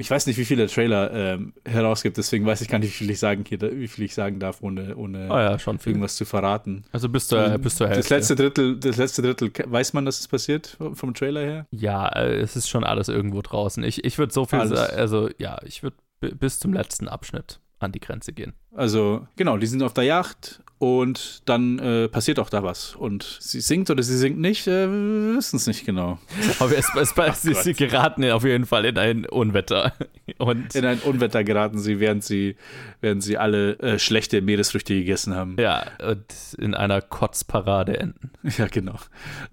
[0.00, 3.10] Ich weiß nicht, wie viele Trailer ähm, herausgibt, deswegen weiß ich gar nicht, wie viel
[3.10, 5.90] ich sagen, hier, wie viel ich sagen darf, ohne, ohne Oh ja, schon viel.
[5.90, 6.84] irgendwas zu verraten.
[6.92, 8.14] Also bis zur, bis zur das Hälfte.
[8.14, 11.66] letzte Drittel, das letzte Drittel, weiß man, dass es passiert vom Trailer her?
[11.72, 13.82] Ja, äh, es ist schon alles irgendwo draußen.
[13.82, 14.78] Ich, ich würde so viel Alles.
[14.78, 18.54] sagen, also ja, ich würde bis zum letzten Abschnitt an die Grenze gehen.
[18.74, 22.94] Also, genau, die sind auf der Yacht und dann äh, passiert auch da was.
[22.94, 26.18] Und sie singt oder sie singt nicht, äh, wir wissen es nicht genau.
[26.60, 29.92] Aber es, es, es, sie, sie geraten auf jeden Fall in ein Unwetter.
[30.38, 32.54] Und In ein Unwetter geraten sie, während sie,
[33.00, 35.56] während sie alle äh, schlechte Meeresfrüchte gegessen haben.
[35.58, 36.24] ja, und
[36.58, 38.30] in einer Kotzparade enden.
[38.58, 38.96] Ja, genau.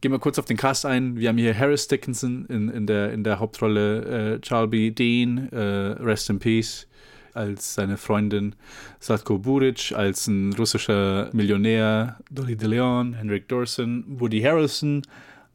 [0.01, 1.17] Gehen wir kurz auf den Cast ein.
[1.17, 5.57] Wir haben hier Harris Dickinson in, in, der, in der Hauptrolle, äh, Charlby Dean, äh,
[6.01, 6.87] Rest in Peace,
[7.35, 8.55] als seine Freundin,
[9.01, 15.01] Slatko Buric als ein russischer Millionär, Dolly De Leon, Henrik Dorson, Woody Harrelson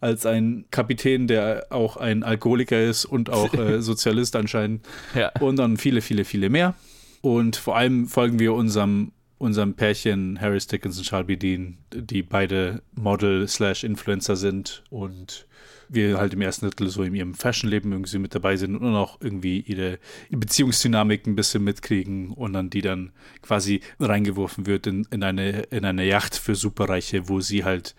[0.01, 4.87] als ein Kapitän, der auch ein Alkoholiker ist und auch äh, Sozialist anscheinend.
[5.15, 5.31] Ja.
[5.41, 6.75] Und dann viele, viele, viele mehr.
[7.21, 13.47] Und vor allem folgen wir unserem, unserem Pärchen Harris Dickinson, Shelby Dean, die beide Model
[13.47, 15.47] slash Influencer sind und
[15.93, 19.19] wir halt im ersten Drittel so in ihrem Fashion-Leben irgendwie mit dabei sind und auch
[19.21, 19.99] irgendwie ihre
[20.31, 23.13] Beziehungsdynamik ein bisschen mitkriegen und dann die dann
[23.43, 27.95] quasi reingeworfen wird in, in, eine, in eine Yacht für Superreiche, wo sie halt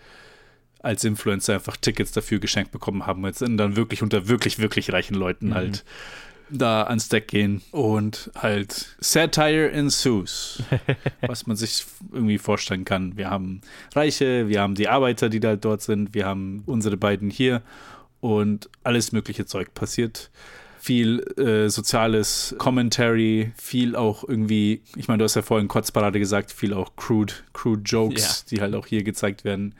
[0.80, 5.14] als Influencer einfach Tickets dafür geschenkt bekommen haben und dann wirklich unter wirklich, wirklich reichen
[5.14, 5.54] Leuten Mhm.
[5.54, 5.84] halt
[6.52, 10.62] da ans Deck gehen und halt Satire ensues,
[11.22, 13.16] was man sich irgendwie vorstellen kann.
[13.16, 13.62] Wir haben
[13.94, 17.62] Reiche, wir haben die Arbeiter, die da dort sind, wir haben unsere beiden hier
[18.20, 20.30] und alles mögliche Zeug passiert.
[20.78, 26.50] Viel äh, soziales Commentary, viel auch irgendwie, ich meine, du hast ja vorhin Kotzparade gesagt,
[26.50, 29.76] viel auch crude, crude Jokes, die halt auch hier gezeigt werden.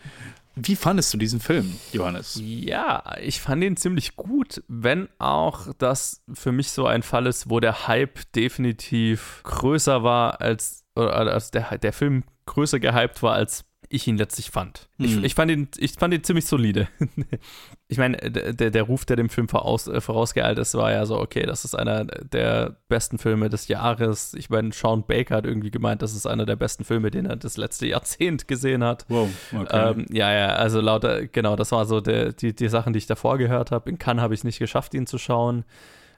[0.54, 2.38] Wie fandest du diesen Film, Johannes?
[2.42, 7.48] Ja, ich fand ihn ziemlich gut, wenn auch das für mich so ein Fall ist,
[7.48, 13.34] wo der Hype definitiv größer war als, oder als der, der Film größer gehypt war,
[13.34, 14.88] als ich ihn letztlich fand.
[14.98, 15.24] Ich, Hm.
[15.24, 16.88] ich, fand ihn, ich fand ihn ziemlich solide.
[17.88, 21.18] ich meine, der, der Ruf, der dem Film voraus, äh, vorausgeeilt ist, war ja so,
[21.20, 24.34] okay, das ist einer der besten Filme des Jahres.
[24.34, 27.36] Ich meine, Sean Baker hat irgendwie gemeint, das ist einer der besten Filme, den er
[27.36, 29.04] das letzte Jahrzehnt gesehen hat.
[29.08, 29.90] Wow, okay.
[29.90, 33.06] Ähm, ja, ja, also lauter, genau, das war so der, die, die Sachen, die ich
[33.06, 33.90] davor gehört habe.
[33.90, 35.64] In Cannes habe ich es nicht geschafft, ihn zu schauen.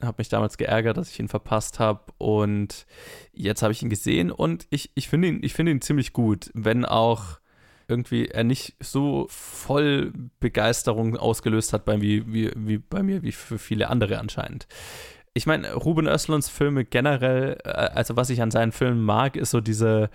[0.02, 2.00] Habe mich damals geärgert, dass ich ihn verpasst habe.
[2.18, 2.86] Und
[3.32, 6.50] jetzt habe ich ihn gesehen und ich, ich finde ihn, ich finde ihn ziemlich gut,
[6.54, 7.38] wenn auch
[7.88, 13.32] irgendwie er nicht so voll Begeisterung ausgelöst hat bei, wie, wie, wie bei mir, wie
[13.32, 14.66] für viele andere anscheinend.
[15.34, 19.50] ich meine, Ruben Östlunds Filme generell, äh, also was ich an seinen Filmen mag, ist
[19.50, 20.08] so diese,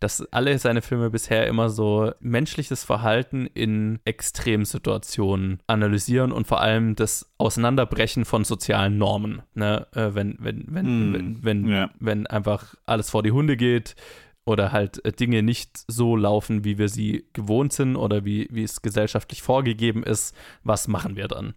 [0.00, 6.94] dass alle seine Filme bisher immer so menschliches Verhalten in Extremsituationen analysieren und vor allem
[6.94, 9.40] das Auseinanderbrechen von sozialen Normen.
[9.54, 9.86] Ne?
[9.94, 11.90] Äh, wenn, wenn, wenn, Hm, wenn, wenn, ja.
[11.98, 13.96] wenn einfach alles vor die Hunde geht
[14.46, 18.62] oder halt äh, Dinge nicht so laufen, wie wir sie gewohnt sind oder wie, wie
[18.62, 21.54] es gesellschaftlich vorgegeben ist, was machen wir dann?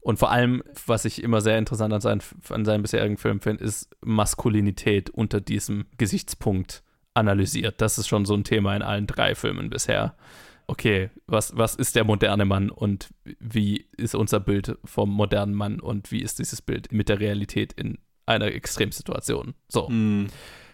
[0.00, 3.64] Und vor allem, was ich immer sehr interessant an seinen, an seinen bisherigen Filmen finde,
[3.64, 6.84] ist Maskulinität unter diesem Gesichtspunkt
[7.14, 7.80] analysiert.
[7.80, 10.14] Das ist schon so ein Thema in allen drei Filmen bisher.
[10.68, 13.08] Okay, was, was ist der moderne Mann und
[13.40, 17.72] wie ist unser Bild vom modernen Mann und wie ist dieses Bild mit der Realität
[17.72, 19.54] in einer Extremsituation?
[19.68, 19.88] So.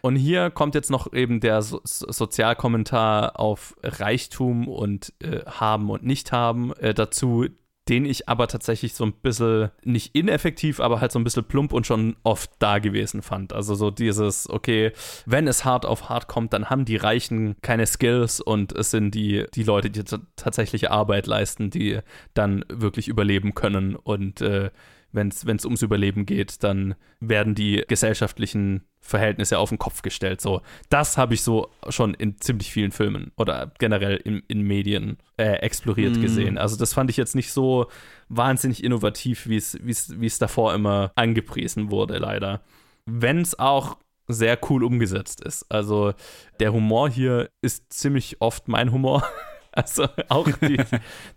[0.04, 5.88] Und hier kommt jetzt noch eben der so so Sozialkommentar auf Reichtum und äh, Haben
[5.88, 7.46] und Nicht-Haben äh, dazu,
[7.88, 11.72] den ich aber tatsächlich so ein bisschen, nicht ineffektiv, aber halt so ein bisschen plump
[11.72, 13.54] und schon oft da gewesen fand.
[13.54, 14.92] Also so dieses, okay,
[15.24, 19.14] wenn es hart auf hart kommt, dann haben die Reichen keine Skills und es sind
[19.14, 20.04] die, die Leute, die
[20.36, 22.00] tatsächliche Arbeit leisten, die
[22.34, 24.68] dann wirklich überleben können und äh,
[25.14, 30.40] wenn es ums Überleben geht, dann werden die gesellschaftlichen Verhältnisse auf den Kopf gestellt.
[30.40, 35.18] So, das habe ich so schon in ziemlich vielen Filmen oder generell in, in Medien
[35.36, 36.22] äh, exploriert Mhm.
[36.22, 36.58] gesehen.
[36.58, 37.86] Also das fand ich jetzt nicht so
[38.28, 42.62] wahnsinnig innovativ, wie es davor immer angepriesen wurde, leider.
[43.06, 45.70] Wenn es auch sehr cool umgesetzt ist.
[45.70, 46.14] Also
[46.58, 49.22] der Humor hier ist ziemlich oft mein Humor.
[49.84, 50.78] Also auch die,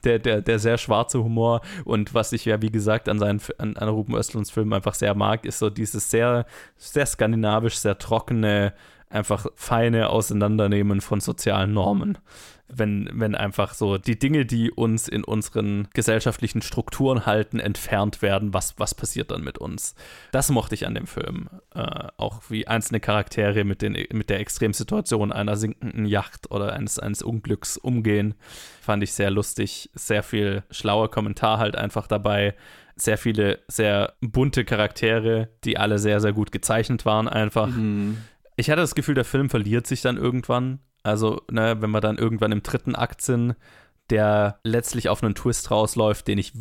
[0.04, 3.76] der, der, der sehr schwarze Humor und was ich ja, wie gesagt, an, seinen, an,
[3.78, 6.46] an Ruben Östlunds Filmen einfach sehr mag, ist so dieses sehr,
[6.76, 8.74] sehr skandinavisch, sehr trockene,
[9.10, 12.20] einfach feine Auseinandernehmen von sozialen Normen.
[12.69, 18.53] Wenn, wenn einfach so die Dinge, die uns in unseren gesellschaftlichen Strukturen halten, entfernt werden,
[18.53, 19.95] was, was passiert dann mit uns?
[20.31, 21.49] Das mochte ich an dem Film.
[21.73, 26.99] Äh, auch wie einzelne Charaktere mit, den, mit der Extremsituation einer sinkenden Yacht oder eines,
[26.99, 28.35] eines Unglücks umgehen,
[28.81, 29.89] fand ich sehr lustig.
[29.94, 32.56] Sehr viel schlauer Kommentar halt einfach dabei
[32.99, 37.69] sehr viele sehr bunte Charaktere, die alle sehr, sehr gut gezeichnet waren einfach.
[38.56, 40.80] Ich hatte das Gefühl, der Film verliert sich dann irgendwann.
[41.08, 43.56] Also, ne, wenn wir dann irgendwann im dritten Akt sind,
[44.10, 46.54] der letztlich auf einen Twist rausläuft, den ich,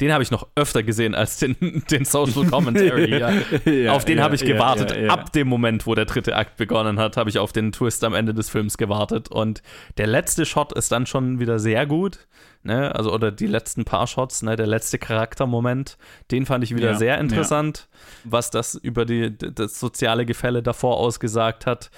[0.00, 1.56] den habe ich noch öfter gesehen als den,
[1.90, 3.18] den Social Commentary.
[3.18, 3.32] ja.
[3.64, 5.08] Ja, auf den ja, habe ich gewartet.
[5.08, 8.14] Ab dem Moment, wo der dritte Akt begonnen hat, habe ich auf den Twist am
[8.14, 9.30] Ende des Films gewartet.
[9.30, 9.62] Und
[9.96, 12.26] der letzte Shot ist dann schon wieder sehr gut.
[12.62, 12.94] Ne?
[12.94, 14.56] Also, oder die letzten paar Shots, ne?
[14.56, 15.96] der letzte Charaktermoment,
[16.30, 17.88] den fand ich wieder sehr interessant,
[18.24, 21.90] was das über die, das soziale Gefälle davor ausgesagt hat.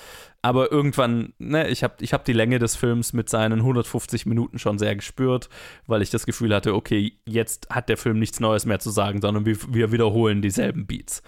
[0.44, 4.59] Aber irgendwann, ne, ich habe ich hab die Länge des Films mit seinen 150 Minuten
[4.59, 5.48] schon sehr gespürt,
[5.86, 9.20] weil ich das Gefühl hatte, okay, jetzt hat der Film nichts Neues mehr zu sagen,
[9.20, 11.23] sondern wir, wir wiederholen dieselben Beats.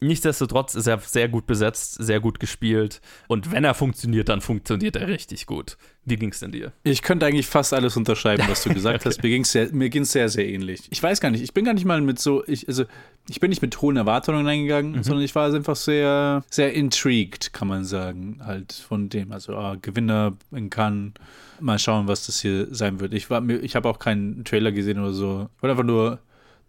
[0.00, 4.94] Nichtsdestotrotz ist er sehr gut besetzt, sehr gut gespielt und wenn er funktioniert, dann funktioniert
[4.94, 5.76] er richtig gut.
[6.04, 6.72] Wie ging's denn dir?
[6.84, 9.22] Ich könnte eigentlich fast alles unterschreiben, was du gesagt hast.
[9.22, 10.82] Mir ging es sehr, mir ging's sehr, sehr ähnlich.
[10.90, 12.84] Ich weiß gar nicht, ich bin gar nicht mal mit so, ich, also
[13.28, 15.02] ich bin nicht mit hohen Erwartungen reingegangen, Mhm.
[15.02, 19.32] sondern ich war einfach sehr, sehr intrigued, kann man sagen, halt von dem.
[19.32, 21.12] Also ah, Gewinner in Cannes,
[21.60, 23.12] mal schauen, was das hier sein wird.
[23.14, 25.48] Ich war ich habe auch keinen Trailer gesehen oder so.
[25.56, 26.18] Ich wollte einfach nur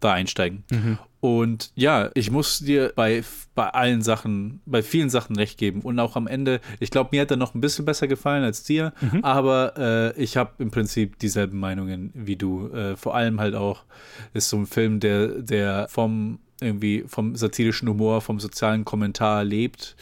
[0.00, 0.64] da einsteigen.
[0.70, 0.98] Mhm.
[1.20, 3.22] Und ja, ich muss dir bei,
[3.54, 5.82] bei allen Sachen, bei vielen Sachen recht geben.
[5.82, 8.62] Und auch am Ende, ich glaube, mir hat er noch ein bisschen besser gefallen als
[8.62, 9.22] dir, Mhm.
[9.22, 9.74] aber
[10.16, 12.68] äh, ich habe im Prinzip dieselben Meinungen wie du.
[12.72, 13.84] Äh, vor allem halt auch
[14.32, 19.96] ist so ein Film, der, der vom irgendwie vom satirischen Humor, vom sozialen Kommentar lebt,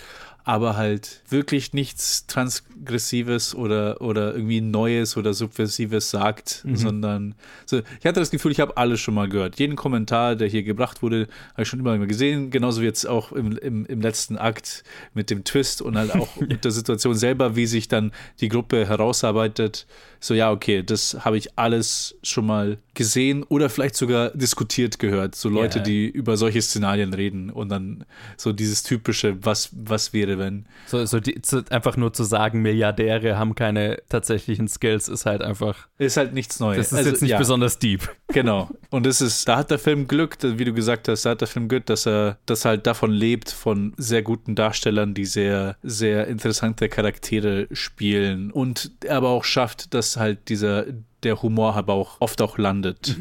[0.48, 6.76] aber halt wirklich nichts Transgressives oder, oder irgendwie Neues oder Subversives sagt, Mhm.
[6.76, 7.34] sondern
[7.66, 9.58] so, ich hatte das Gefühl, ich habe alles schon mal gehört.
[9.58, 13.32] Jeden Kommentar, der hier gebracht wurde, habe ich schon immer gesehen, genauso wie jetzt auch
[13.32, 17.54] im, im, im letzten Akt mit dem Twist und halt auch mit der Situation selber,
[17.54, 19.86] wie sich dann die Gruppe herausarbeitet.
[20.20, 25.34] So, ja, okay, das habe ich alles schon mal gesehen oder vielleicht sogar diskutiert gehört.
[25.34, 25.84] So Leute, Ja.
[25.84, 28.04] die über solche Szenarien reden und dann
[28.38, 30.66] so dieses typische, was, was wäre, wenn.
[30.86, 35.42] So, so die, zu, einfach nur zu sagen, Milliardäre haben keine tatsächlichen Skills, ist halt
[35.42, 35.88] einfach.
[35.98, 36.78] Ist halt nichts Neues.
[36.78, 37.38] Das ist Also, jetzt nicht ja.
[37.38, 38.08] besonders deep.
[38.28, 38.68] Genau.
[38.90, 41.48] Und das ist, da hat der Film Glück, wie du gesagt hast, da hat der
[41.48, 46.26] Film Glück, dass er das halt davon lebt, von sehr guten Darstellern, die sehr, sehr
[46.26, 50.86] interessante Charaktere spielen und er aber auch schafft, dass halt dieser,
[51.22, 53.16] der Humor aber auch oft auch landet.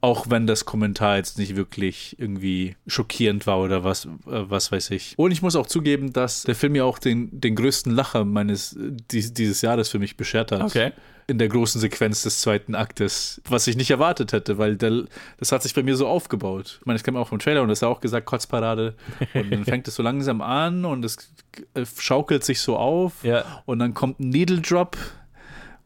[0.00, 4.90] Auch wenn das Kommentar jetzt nicht wirklich irgendwie schockierend war oder was, äh, was weiß
[4.90, 5.14] ich.
[5.16, 8.76] Und ich muss auch zugeben, dass der Film ja auch den, den größten Lacher meines
[8.78, 10.62] dies, dieses Jahres für mich beschert hat.
[10.62, 10.92] Okay.
[11.28, 15.04] in der großen Sequenz des zweiten Aktes, was ich nicht erwartet hätte, weil der,
[15.38, 16.78] das hat sich bei mir so aufgebaut.
[16.80, 18.94] Ich meine, das kam auch vom Trailer und das hat auch gesagt, Kotzparade.
[19.34, 21.32] Und dann fängt es so langsam an und es
[21.74, 23.62] äh, schaukelt sich so auf ja.
[23.66, 24.96] und dann kommt ein Needle Drop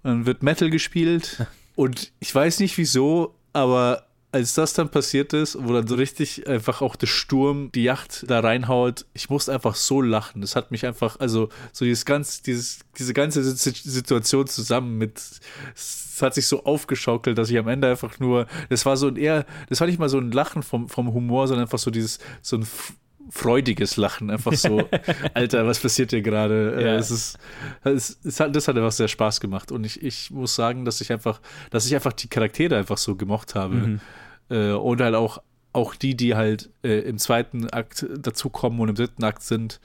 [0.03, 1.47] und dann wird Metal gespielt.
[1.77, 6.47] Und ich weiß nicht wieso, aber als das dann passiert ist, wo dann so richtig
[6.47, 10.41] einfach auch der Sturm die Yacht da reinhaut, ich musste einfach so lachen.
[10.41, 15.21] Das hat mich einfach, also so dieses ganz, dieses, diese ganze Situation zusammen mit,
[15.75, 19.17] es hat sich so aufgeschaukelt, dass ich am Ende einfach nur, das war so ein
[19.17, 22.21] eher, das war nicht mal so ein Lachen vom, vom Humor, sondern einfach so dieses,
[22.41, 22.67] so ein
[23.31, 24.89] freudiges Lachen, einfach so,
[25.35, 26.75] Alter, was passiert hier gerade?
[26.77, 26.95] Äh, Ja.
[26.97, 27.39] Es ist,
[27.85, 31.13] es, hat, das hat einfach sehr Spaß gemacht und ich, ich muss sagen, dass ich
[31.13, 31.41] einfach,
[31.71, 34.01] dass ich einfach die Charaktere einfach so gemocht habe Mhm.
[34.51, 35.39] äh, und halt auch,
[35.73, 39.81] auch die, die halt äh, im zweiten Akt dazukommen und im dritten Akt sind.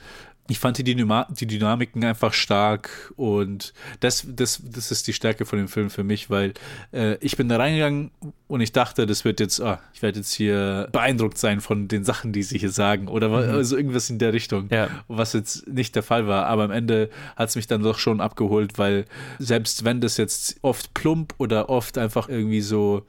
[0.47, 5.43] Ich fand die, Dynama die Dynamiken einfach stark und das, das, das ist die Stärke
[5.45, 6.53] von dem Film für mich, weil
[6.93, 8.11] äh, ich bin da reingegangen
[8.47, 12.03] und ich dachte, das wird jetzt, ah, ich werde jetzt hier beeindruckt sein von den
[12.03, 13.33] Sachen, die sie hier sagen oder Mhm.
[13.55, 14.69] also irgendwas in der Richtung,
[15.07, 16.45] was jetzt nicht der Fall war.
[16.45, 19.05] Aber am Ende hat es mich dann doch schon abgeholt, weil
[19.39, 23.03] selbst wenn das jetzt oft plump oder oft einfach irgendwie so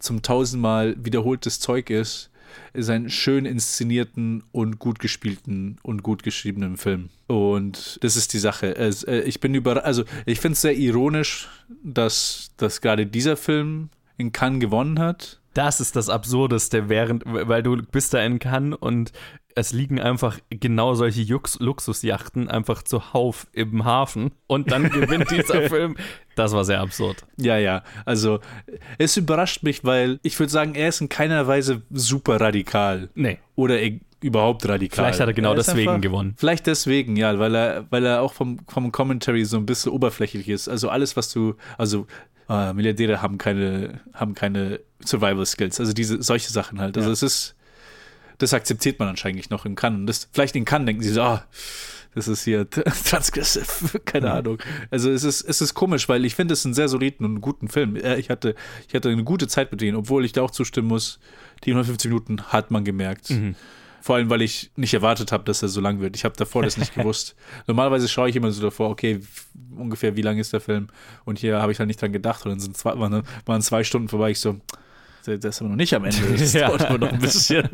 [0.00, 2.30] zum tausendmal wiederholtes Zeug ist,
[2.74, 7.10] ein schön inszenierten und gut gespielten und gut geschriebenen Film.
[7.26, 8.76] Und das ist die Sache.
[8.76, 11.48] Äh, ich bin über, also ich finde es sehr ironisch,
[11.82, 15.41] dass, dass gerade dieser Film in Cannes gewonnen hat.
[15.54, 19.12] Das ist das Absurdeste, während, weil du bist da in Cannes und
[19.54, 25.68] es liegen einfach genau solche Jux Luxusjachten einfach zuhauf im Hafen und dann gewinnt dieser
[25.68, 25.96] Film.
[26.36, 27.26] Das war sehr absurd.
[27.36, 27.82] Ja, ja.
[28.06, 28.40] Also
[28.96, 33.10] es überrascht mich, weil ich würde sagen, er ist in keiner Weise super radikal.
[33.14, 33.40] Nee.
[33.54, 35.04] Oder e- überhaupt radikal.
[35.04, 36.34] Vielleicht hat er genau ist deswegen einfach- gewonnen.
[36.38, 40.48] Vielleicht deswegen, ja, weil er, weil er auch vom, vom Commentary so ein bisschen oberflächlich
[40.48, 40.68] ist.
[40.68, 42.06] Also alles, was du, also
[42.52, 45.80] äh, Milliardäre haben keine, haben keine Survival Skills.
[45.80, 46.96] Also diese, solche Sachen halt.
[46.96, 47.12] Also Ja.
[47.14, 47.54] es ist,
[48.38, 50.06] das akzeptiert man anscheinend noch in Cannes.
[50.06, 51.44] Das, vielleicht in Cannes denken sie so, ah,
[52.14, 52.68] das ist hier
[53.06, 54.32] transgressiv, keine Mhm.
[54.32, 54.58] Ahnung.
[54.90, 57.68] Also es ist, es ist komisch, weil ich finde es einen sehr soliden und guten
[57.68, 57.96] Film.
[57.96, 58.54] Ich hatte,
[58.88, 61.18] ich hatte eine gute Zeit mit denen, obwohl ich da auch zustimmen muss,
[61.64, 63.30] die 150 Minuten hat man gemerkt.
[63.30, 63.54] Mhm.
[64.02, 66.16] Vor allem, weil ich nicht erwartet habe, dass er so lang wird.
[66.16, 67.36] Ich habe davor das nicht gewusst.
[67.68, 69.20] Normalerweise schaue ich immer so davor, okay,
[69.76, 70.88] ungefähr wie lang ist der Film?
[71.24, 72.44] Und hier habe ich halt nicht dran gedacht.
[72.44, 74.32] Und dann sind zwei, waren, waren zwei Stunden vorbei.
[74.32, 74.60] Ich so,
[75.24, 76.18] der ist aber noch nicht am Ende.
[76.36, 76.66] Das Ja.
[76.66, 77.68] dauert aber noch ein bisschen.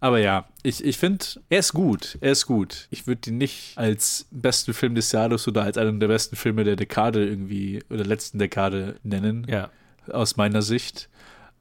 [0.00, 2.18] Aber ja, ich, ich finde, er ist gut.
[2.20, 2.86] Er ist gut.
[2.90, 6.64] Ich würde ihn nicht als besten Film des Jahres oder als einen der besten Filme
[6.64, 9.46] der Dekade irgendwie oder letzten Dekade nennen.
[9.48, 9.70] Ja.
[10.10, 11.08] Aus meiner Sicht.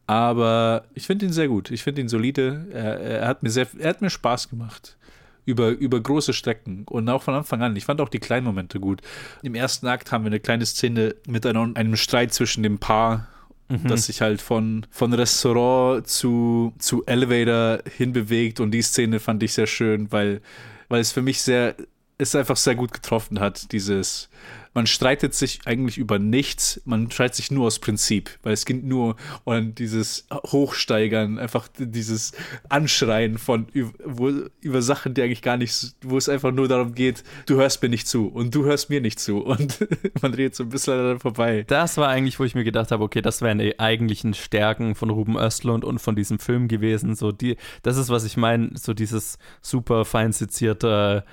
[0.05, 1.71] Aber ich finde ihn sehr gut.
[1.71, 2.67] Ich finde ihn solide.
[2.71, 4.97] Er, er, hat mir sehr, er hat mir Spaß gemacht.
[5.45, 7.75] Über, über große Strecken und auch von Anfang an.
[7.75, 9.01] Ich fand auch die kleinen Momente gut.
[9.41, 13.27] Im ersten Akt haben wir eine kleine Szene mit einer, einem Streit zwischen dem Paar,
[13.69, 13.87] Mhm.
[13.87, 18.59] das sich halt von, von Restaurant zu, zu Elevator hinbewegt.
[18.59, 20.41] Und die Szene fand ich sehr schön, weil,
[20.89, 21.75] weil es für mich sehr,
[22.17, 24.29] es einfach sehr gut getroffen hat, dieses,
[24.73, 28.83] man streitet sich eigentlich über nichts, man streitet sich nur aus Prinzip, weil es geht
[28.83, 32.33] nur um dieses Hochsteigern, einfach dieses
[32.69, 34.31] Anschreien von über, wo,
[34.61, 37.89] über Sachen, die eigentlich gar nicht, wo es einfach nur darum geht, du hörst mir
[37.89, 39.87] nicht zu und du hörst mir nicht zu und
[40.21, 41.63] man redet so ein bisschen daran vorbei.
[41.67, 45.09] Das war eigentlich, wo ich mir gedacht habe, okay, das wären die eigentlichen Stärken von
[45.09, 47.15] Ruben Östlund und von diesem Film gewesen.
[47.15, 51.23] So die, das ist, was ich meine, so dieses super fein sezierte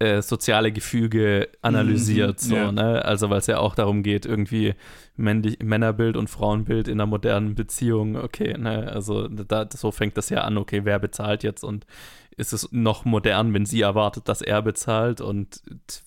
[0.00, 2.72] äh, soziale Gefüge analysiert, Mhm, so, ja.
[2.72, 3.04] ne?
[3.04, 4.74] Also weil es ja auch darum geht, irgendwie
[5.16, 8.90] männlich, Männerbild und Frauenbild in einer modernen Beziehung, okay, ne?
[8.92, 11.84] Also da, so fängt das ja an, okay, wer bezahlt jetzt und
[12.38, 15.60] ist es noch modern, wenn sie erwartet, dass er bezahlt und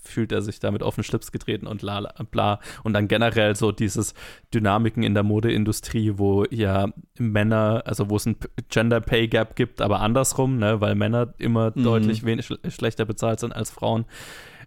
[0.03, 2.60] fühlt er sich damit auf den Schlips getreten und la, la, bla.
[2.84, 4.16] Und dann generell so dieses
[4.53, 6.88] Dynamiken in der Modeindustrie, wo ja
[7.20, 8.38] Männer, also wo es ein
[8.70, 11.84] Gender Pay Gap gibt, aber andersrum, ne, weil Männer immer Mhm.
[11.84, 14.06] deutlich wenig schl schlechter bezahlt sind als Frauen.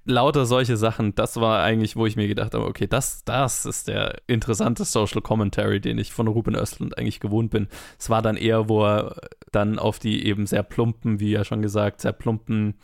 [0.07, 3.89] Lauter solche Sachen, das war eigentlich, wo ich mir gedacht habe, okay, das, das ist
[3.89, 7.69] der interessante Social Commentary, den ich von Ruben Östlund eigentlich gewohnt bin.
[7.99, 9.17] Es war dann eher, wo er
[9.51, 12.75] dann auf die eben sehr plumpen, wie ja schon gesagt, sehr plumpen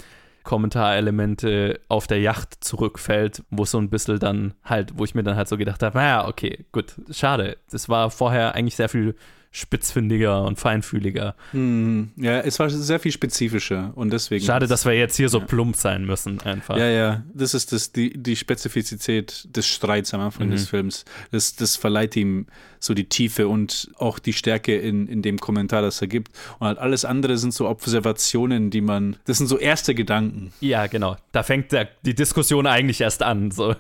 [0.43, 5.37] Kommentarelemente auf der Yacht zurückfällt, wo so ein bisschen dann halt, wo ich mir dann
[5.37, 7.59] halt so gedacht habe, naja, okay, gut, schade.
[7.71, 9.17] Das war vorher eigentlich sehr viel
[9.53, 11.35] spitzfindiger und feinfühliger.
[11.51, 14.45] Hm, ja, es war sehr viel spezifischer und deswegen.
[14.45, 16.77] Schade, dass wir jetzt hier so plump sein müssen, einfach.
[16.77, 20.53] Ja, ja, das ist das, die, die Spezifizität des Streits am Anfang Mhm.
[20.53, 21.05] des Films.
[21.33, 22.47] Das, das verleiht ihm
[22.81, 26.33] so die Tiefe und auch die Stärke in, in dem Kommentar, das er gibt.
[26.59, 30.53] Und halt alles andere sind so Observationen, die man, das sind so erste Gedanken.
[30.61, 31.17] Ja, genau.
[31.33, 33.51] Da fängt der, die Diskussion eigentlich erst an.
[33.51, 33.75] So.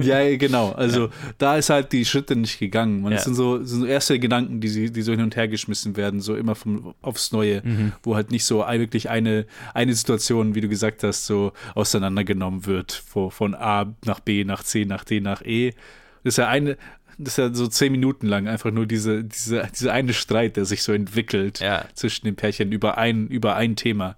[0.00, 0.70] Ja, ja, genau.
[0.70, 3.02] Also da ist halt die Schritte nicht gegangen.
[3.02, 3.16] Man, Ja.
[3.16, 5.96] Das sind so, sind so erste Gedanken, die, sie- die so hin und her geschmissen
[5.96, 7.92] werden, so immer vom, aufs Neue, Mhm.
[8.04, 12.92] wo halt nicht so wirklich eine, eine Situation, wie du gesagt hast, so auseinandergenommen wird,
[12.92, 15.70] von A nach B, nach C, nach D, nach E.
[16.22, 16.76] Das ist ja eine,
[17.18, 20.64] das ist ja so zehn Minuten lang einfach nur diese, diese, diese eine Streit, der
[20.64, 21.60] sich so entwickelt
[21.94, 24.16] zwischen den Pärchen über ein, über ein Thema.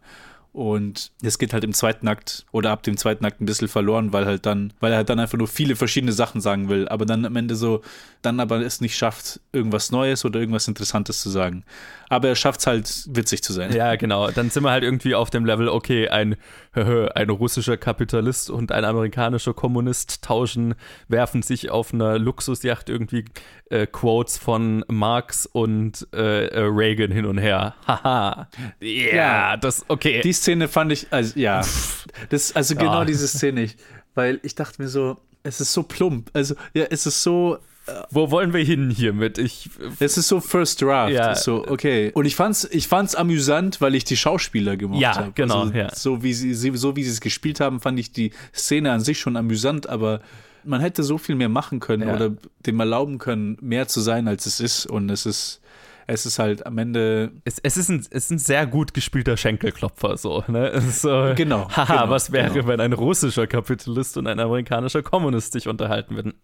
[0.57, 4.15] Und es geht halt im zweiten Akt oder ab dem zweiten Akt ein bisschen verloren,
[4.15, 7.05] weil halt dann, weil er halt dann einfach nur viele verschiedene Sachen sagen will, aber
[7.05, 7.83] dann am Ende so,
[8.23, 11.63] dann aber es nicht schafft, irgendwas Neues oder irgendwas Interessantes zu sagen.
[12.09, 13.71] Aber er schafft es halt, witzig zu sein.
[13.75, 14.31] Ja, genau.
[14.31, 16.37] Dann sind wir halt irgendwie auf dem Level, okay, ein,
[16.73, 20.75] ein russischer Kapitalist und ein amerikanischer Kommunist tauschen,
[21.09, 23.27] werfen sich auf einer Luxusjacht irgendwie
[23.71, 27.75] äh, Quotes von Marx und äh, äh, Reagan hin und her.
[27.87, 28.49] Haha.
[28.81, 30.21] Ja, das, okay.
[30.23, 31.65] Die Szene fand ich, also ja,
[32.31, 32.81] das, also Ja.
[32.81, 33.77] genau diese Szene, ich,
[34.15, 37.59] weil ich dachte mir so, es ist so plump, also ja, es ist so,
[38.11, 39.39] Wo wollen wir hin hiermit?
[39.39, 39.71] Ich,
[40.01, 41.35] es ist so First Draft, Ja.
[41.37, 42.11] so okay.
[42.15, 45.33] Und ich fand's, ich fand's amüsant, weil ich die Schauspieler gemocht Ja, habe.
[45.37, 45.95] genau, Also, ja.
[45.95, 49.01] So wie sie, sie, so wie sie es gespielt haben, fand ich die Szene an
[49.01, 50.21] sich schon amüsant, aber
[50.65, 52.15] man hätte so viel mehr machen können Ja.
[52.17, 52.33] oder
[52.67, 54.87] dem erlauben können, mehr zu sein, als es ist.
[54.87, 55.61] Und es ist,
[56.07, 57.33] es ist halt am Ende.
[57.45, 60.45] Es, es, ist ein, es ist ein sehr gut gespielter Schenkelklopfer, so.
[60.49, 60.81] Ne?
[60.81, 62.69] So Genau, Haha, genau, was wäre, genau.
[62.69, 66.35] wenn ein russischer Kapitalist und ein amerikanischer Kommunist sich unterhalten würden?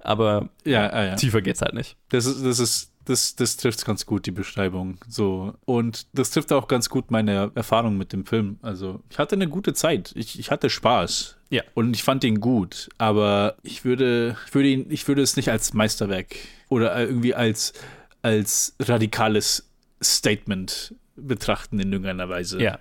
[0.00, 1.14] Aber Ja, ja, ja.
[1.16, 1.96] tiefer geht's halt nicht.
[2.08, 4.98] Das ist, das ist, das, das trifft ganz gut, die Beschreibung.
[5.08, 5.54] So.
[5.64, 8.58] Und das trifft auch ganz gut meine Erfahrung mit dem Film.
[8.62, 10.12] Also, ich hatte eine gute Zeit.
[10.14, 11.36] Ich, ich hatte Spaß.
[11.50, 11.62] Ja.
[11.74, 12.88] Und ich fand ihn gut.
[12.98, 16.36] Aber ich würde, ich würde ihn, ich würde es nicht als Meisterwerk
[16.70, 17.74] oder irgendwie als,
[18.22, 19.68] als radikales
[20.02, 22.62] Statement betrachten in irgendeiner Weise.
[22.62, 22.78] Ja.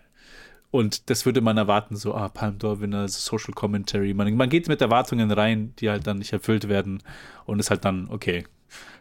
[0.72, 4.14] Und das würde man erwarten, so, ah, Palm d'Or-Winner, Social Commentary.
[4.14, 7.02] Man, man geht mit Erwartungen rein, die halt dann nicht erfüllt werden
[7.46, 8.46] und ist halt dann, okay.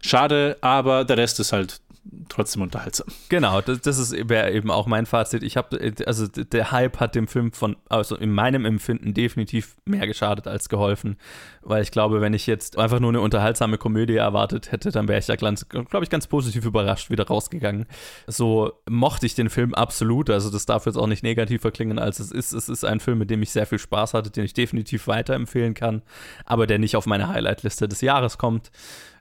[0.03, 1.81] Schade, aber der Rest ist halt
[2.29, 3.07] trotzdem unterhaltsam.
[3.29, 5.43] Genau, das, das wäre eben auch mein Fazit.
[5.43, 10.07] Ich habe, also der Hype hat dem Film von, also in meinem Empfinden definitiv mehr
[10.07, 11.17] geschadet als geholfen,
[11.63, 15.19] weil ich glaube, wenn ich jetzt einfach nur eine unterhaltsame Komödie erwartet hätte, dann wäre
[15.19, 17.87] ich ganz, glaube ich, ganz positiv überrascht wieder rausgegangen.
[18.27, 22.21] So mochte ich den Film absolut, also das darf jetzt auch nicht negativer klingen, als
[22.21, 22.53] es ist.
[22.53, 25.75] Es ist ein Film, mit dem ich sehr viel Spaß hatte, den ich definitiv weiterempfehlen
[25.75, 26.03] kann,
[26.45, 28.71] aber der nicht auf meine Highlight-Liste des Jahres kommt,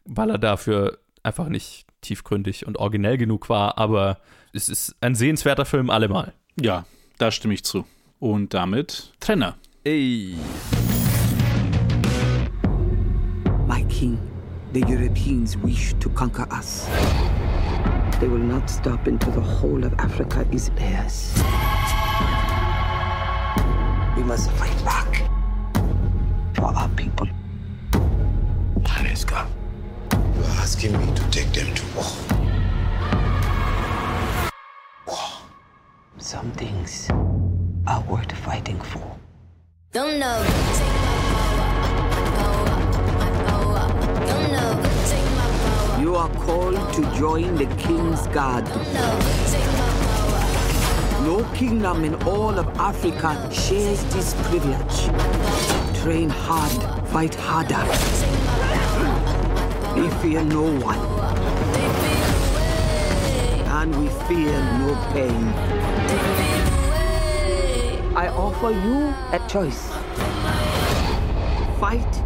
[0.05, 4.19] weil er dafür einfach nicht tiefgründig und originell genug war, aber
[4.53, 6.33] es ist ein sehenswerter Film allemal.
[6.59, 6.85] Ja,
[7.17, 7.85] da stimme ich zu.
[8.19, 9.55] Und damit Trenner.
[9.83, 10.35] Ey.
[13.67, 14.17] My king,
[14.73, 16.87] the Europeans wish to conquer us.
[18.19, 21.33] They will not stop until the whole of Africa is theirs.
[24.15, 25.23] We must fight back
[26.55, 27.27] for our people.
[28.97, 29.45] Aniska,
[30.37, 32.05] you're asking me to take them to war.
[35.07, 35.29] War.
[36.17, 37.09] Some things
[37.87, 39.17] are worth fighting for.
[39.91, 40.37] Don't know.
[45.99, 48.65] You are called to join the king's guard.
[51.25, 54.97] No kingdom in all of Africa shares this privilege.
[56.01, 58.46] Train hard, fight harder.
[59.97, 60.99] We fear no one.
[63.65, 65.43] And we fear no pain.
[68.15, 69.89] I offer you a choice.
[71.79, 72.23] Fight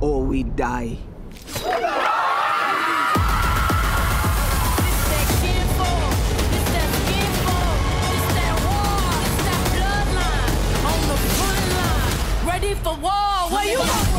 [0.00, 0.98] or we die.
[12.44, 13.50] Ready for war?
[13.50, 14.13] Where you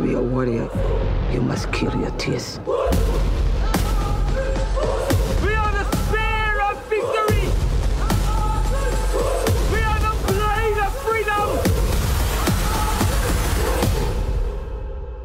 [0.00, 0.66] To be a warrior,
[1.30, 2.58] you must kill your tears.
[2.64, 2.72] We
[5.52, 7.46] are the spear of victory!
[9.70, 11.48] We are the blade of freedom!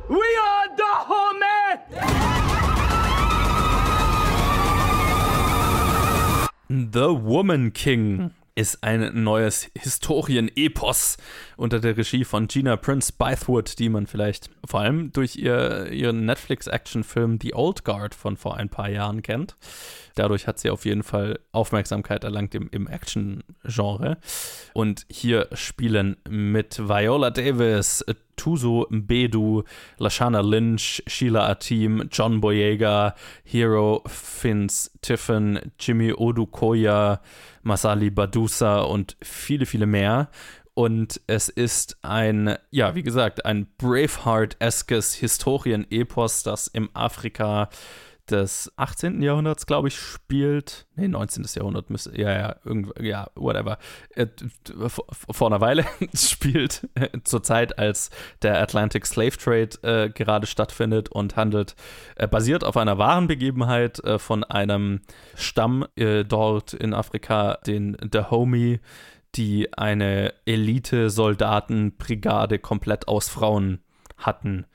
[0.10, 1.68] We are the Homer!
[6.91, 8.34] The Woman King.
[8.56, 11.18] Ist ein neues Historien-Epos
[11.57, 16.26] unter der Regie von Gina Prince Bythewood, die man vielleicht vor allem durch ihr, ihren
[16.26, 19.56] Netflix-Action-Film The Old Guard von vor ein paar Jahren kennt.
[20.15, 24.17] Dadurch hat sie auf jeden Fall Aufmerksamkeit erlangt im, im Action-Genre.
[24.73, 28.03] Und hier spielen mit Viola Davis,
[28.35, 29.63] Tuso Mbedu,
[29.97, 37.21] Lashana Lynch, Sheila Atim, John Boyega, Hero Fins Tiffin, Jimmy Odukoya,
[37.63, 40.29] Masali Badusa und viele, viele mehr.
[40.73, 47.69] Und es ist ein, ja, wie gesagt, ein Braveheart-eskes Historien-Epos, das im Afrika
[48.31, 49.22] des 18.
[49.22, 50.88] Jahrhunderts, glaube ich, spielt.
[50.95, 51.45] Nee, 19.
[51.56, 53.77] Jahrhundert müsste, ja, ja, irgendwie, ja, whatever.
[54.10, 54.27] Äh,
[55.10, 55.85] vor einer Weile
[56.15, 58.10] spielt äh, zur Zeit, als
[58.41, 61.76] der Atlantic Slave Trade äh, gerade stattfindet und handelt,
[62.15, 65.02] äh, basiert auf einer wahren Begebenheit von einem
[65.35, 68.80] Stamm dort in Afrika, den Dahomey,
[69.35, 73.80] die eine Elite-Soldatenbrigade komplett aus Frauen
[74.18, 74.65] hatten.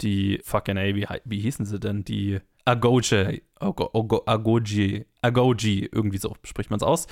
[0.00, 2.04] Die fucking ey, wie, wie hießen sie denn?
[2.04, 2.38] Die
[2.68, 7.06] Agoge, Agoji, Agoji, irgendwie so spricht man es aus.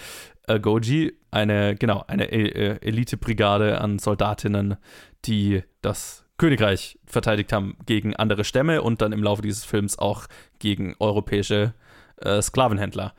[0.47, 4.77] Agoji, eine, genau, eine äh, Elitebrigade an Soldatinnen,
[5.24, 10.27] die das Königreich verteidigt haben gegen andere Stämme und dann im Laufe dieses Films auch
[10.59, 11.73] gegen europäische
[12.19, 13.15] äh, Sklavenhändler.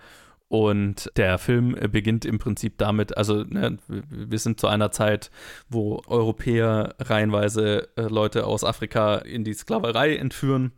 [0.49, 5.29] Und der Film beginnt im Prinzip damit, also ne, wir sind zu einer Zeit,
[5.67, 10.71] wo Europäer reihenweise äh, Leute aus Afrika in die Sklaverei entführen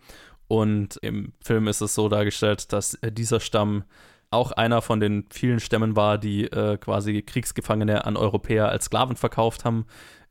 [0.49, 3.83] und im Film ist es so dargestellt, dass äh, dieser Stamm
[4.31, 9.15] auch einer von den vielen Stämmen war, die äh, quasi Kriegsgefangene an Europäer als Sklaven
[9.15, 9.85] verkauft haben.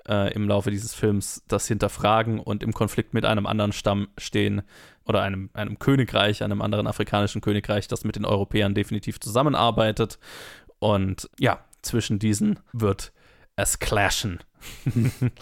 [0.08, 4.62] Äh, Im Laufe dieses Films das hinterfragen und im Konflikt mit einem anderen Stamm stehen
[5.06, 10.18] oder einem, einem Königreich, einem anderen afrikanischen Königreich, das mit den Europäern definitiv zusammenarbeitet.
[10.80, 13.12] Und ja, zwischen diesen wird
[13.54, 14.40] es clashen.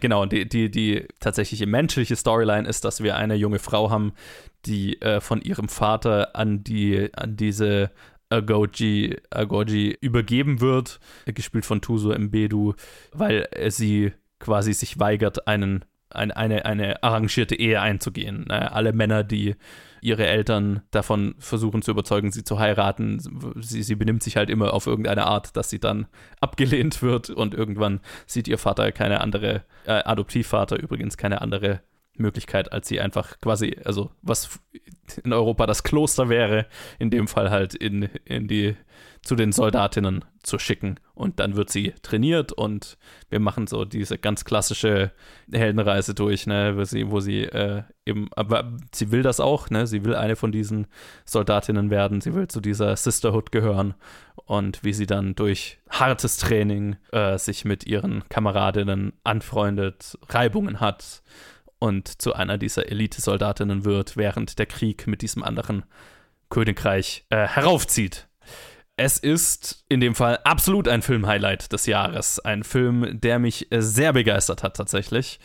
[0.00, 4.12] genau, und die, die, die tatsächliche menschliche Storyline ist, dass wir eine junge Frau haben,
[4.64, 7.90] die äh, von ihrem Vater an die, an diese
[8.28, 12.74] Agoji, Agoji übergeben wird, gespielt von Tuso Mbedu,
[13.12, 18.50] weil sie quasi sich weigert, einen, ein, eine, eine arrangierte Ehe einzugehen.
[18.50, 19.54] Alle Männer, die
[20.06, 23.18] ihre Eltern davon versuchen zu überzeugen, sie zu heiraten.
[23.60, 26.06] Sie, sie benimmt sich halt immer auf irgendeine Art, dass sie dann
[26.40, 31.80] abgelehnt wird und irgendwann sieht ihr Vater keine andere, äh, Adoptivvater übrigens keine andere
[32.18, 34.60] Möglichkeit, als sie einfach quasi, also was
[35.24, 36.66] in Europa das Kloster wäre,
[36.98, 38.76] in dem Fall halt in, in die
[39.26, 41.00] zu den Soldatinnen zu schicken.
[41.14, 42.96] Und dann wird sie trainiert und
[43.28, 45.10] wir machen so diese ganz klassische
[45.50, 49.86] Heldenreise durch, ne, wo sie, wo sie äh, eben, aber sie will das auch, ne?
[49.88, 50.86] Sie will eine von diesen
[51.24, 53.94] Soldatinnen werden, sie will zu dieser Sisterhood gehören
[54.36, 61.22] und wie sie dann durch hartes Training äh, sich mit ihren Kameradinnen anfreundet, Reibungen hat
[61.78, 65.84] und zu einer dieser Elite-Soldatinnen wird, während der Krieg mit diesem anderen
[66.48, 68.28] Königreich äh, heraufzieht.
[68.96, 72.40] Es ist in dem Fall absolut ein Film-Highlight des Jahres.
[72.40, 75.38] Ein Film, der mich äh, sehr begeistert hat tatsächlich.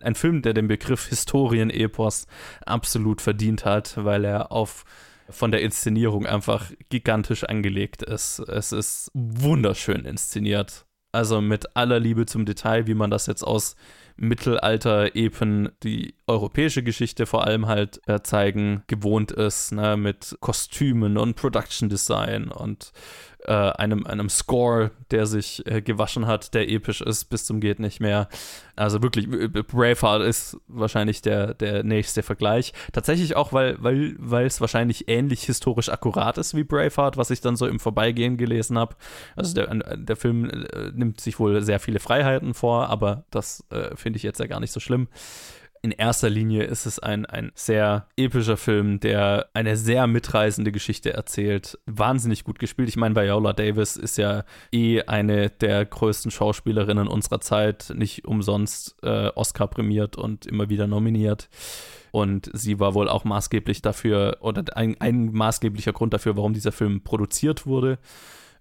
[0.00, 2.26] Ein Film, der den Begriff Historien-Epos
[2.64, 4.84] absolut verdient hat, weil er auf
[5.30, 8.40] von der Inszenierung einfach gigantisch angelegt ist.
[8.40, 10.84] Es ist wunderschön inszeniert.
[11.12, 13.76] Also mit aller Liebe zum Detail, wie man das jetzt aus
[14.16, 21.34] Mittelalter-Epen die europäische Geschichte vor allem halt äh, zeigen, gewohnt ist, ne, mit Kostümen und
[21.34, 22.92] Production Design und
[23.46, 27.78] äh, einem, einem Score, der sich äh, gewaschen hat, der episch ist bis zum geht
[27.78, 28.28] nicht mehr.
[28.76, 32.72] Also wirklich, Braveheart ist wahrscheinlich der, der nächste Vergleich.
[32.92, 37.40] Tatsächlich auch, weil, weil, weil es wahrscheinlich ähnlich historisch akkurat ist wie Braveheart, was ich
[37.40, 38.96] dann so im Vorbeigehen gelesen habe.
[39.36, 43.96] Also der, der Film äh, nimmt sich wohl sehr viele Freiheiten vor, aber das äh,
[43.96, 45.08] finde ich jetzt ja gar nicht so schlimm
[45.84, 51.12] in erster Linie ist es ein, ein sehr epischer Film, der eine sehr mitreißende Geschichte
[51.12, 51.78] erzählt.
[51.84, 52.88] Wahnsinnig gut gespielt.
[52.88, 58.96] Ich meine, Viola Davis ist ja eh eine der größten Schauspielerinnen unserer Zeit, nicht umsonst
[59.02, 61.50] äh, Oscar prämiert und immer wieder nominiert.
[62.12, 66.72] Und sie war wohl auch maßgeblich dafür, oder ein, ein maßgeblicher Grund dafür, warum dieser
[66.72, 67.98] Film produziert wurde.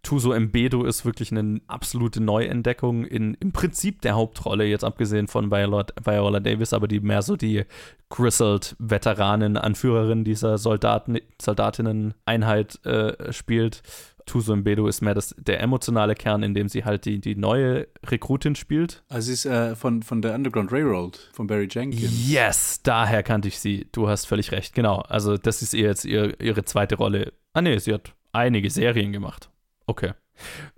[0.03, 5.49] Tuso Mbedo ist wirklich eine absolute Neuentdeckung in im Prinzip der Hauptrolle, jetzt abgesehen von
[5.49, 7.63] Viola, Viola Davis, aber die mehr so die
[8.09, 13.81] grizzled Veteranin, Anführerin dieser Soldaten, Soldatinnen-Einheit äh, spielt.
[14.25, 17.87] Tuso Mbedo ist mehr das, der emotionale Kern, in dem sie halt die, die neue
[18.05, 19.03] Rekrutin spielt.
[19.07, 22.29] Also sie ist äh, von, von der Underground Railroad, von Barry Jenkins.
[22.29, 23.87] Yes, daher kannte ich sie.
[23.93, 24.99] Du hast völlig recht, genau.
[24.99, 27.33] Also das ist ihr jetzt ihr, ihre zweite Rolle.
[27.53, 29.49] Ah nee, sie hat einige Serien gemacht.
[29.85, 30.13] Okay.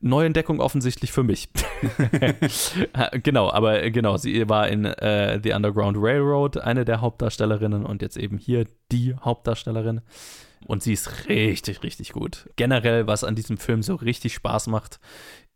[0.02, 1.50] Neuentdeckung offensichtlich für mich.
[3.24, 8.02] genau, aber äh, genau, sie war in äh, The Underground Railroad eine der Hauptdarstellerinnen und
[8.02, 10.02] jetzt eben hier die Hauptdarstellerin.
[10.66, 12.50] Und sie ist richtig, richtig gut.
[12.56, 15.00] Generell, was an diesem Film so richtig Spaß macht,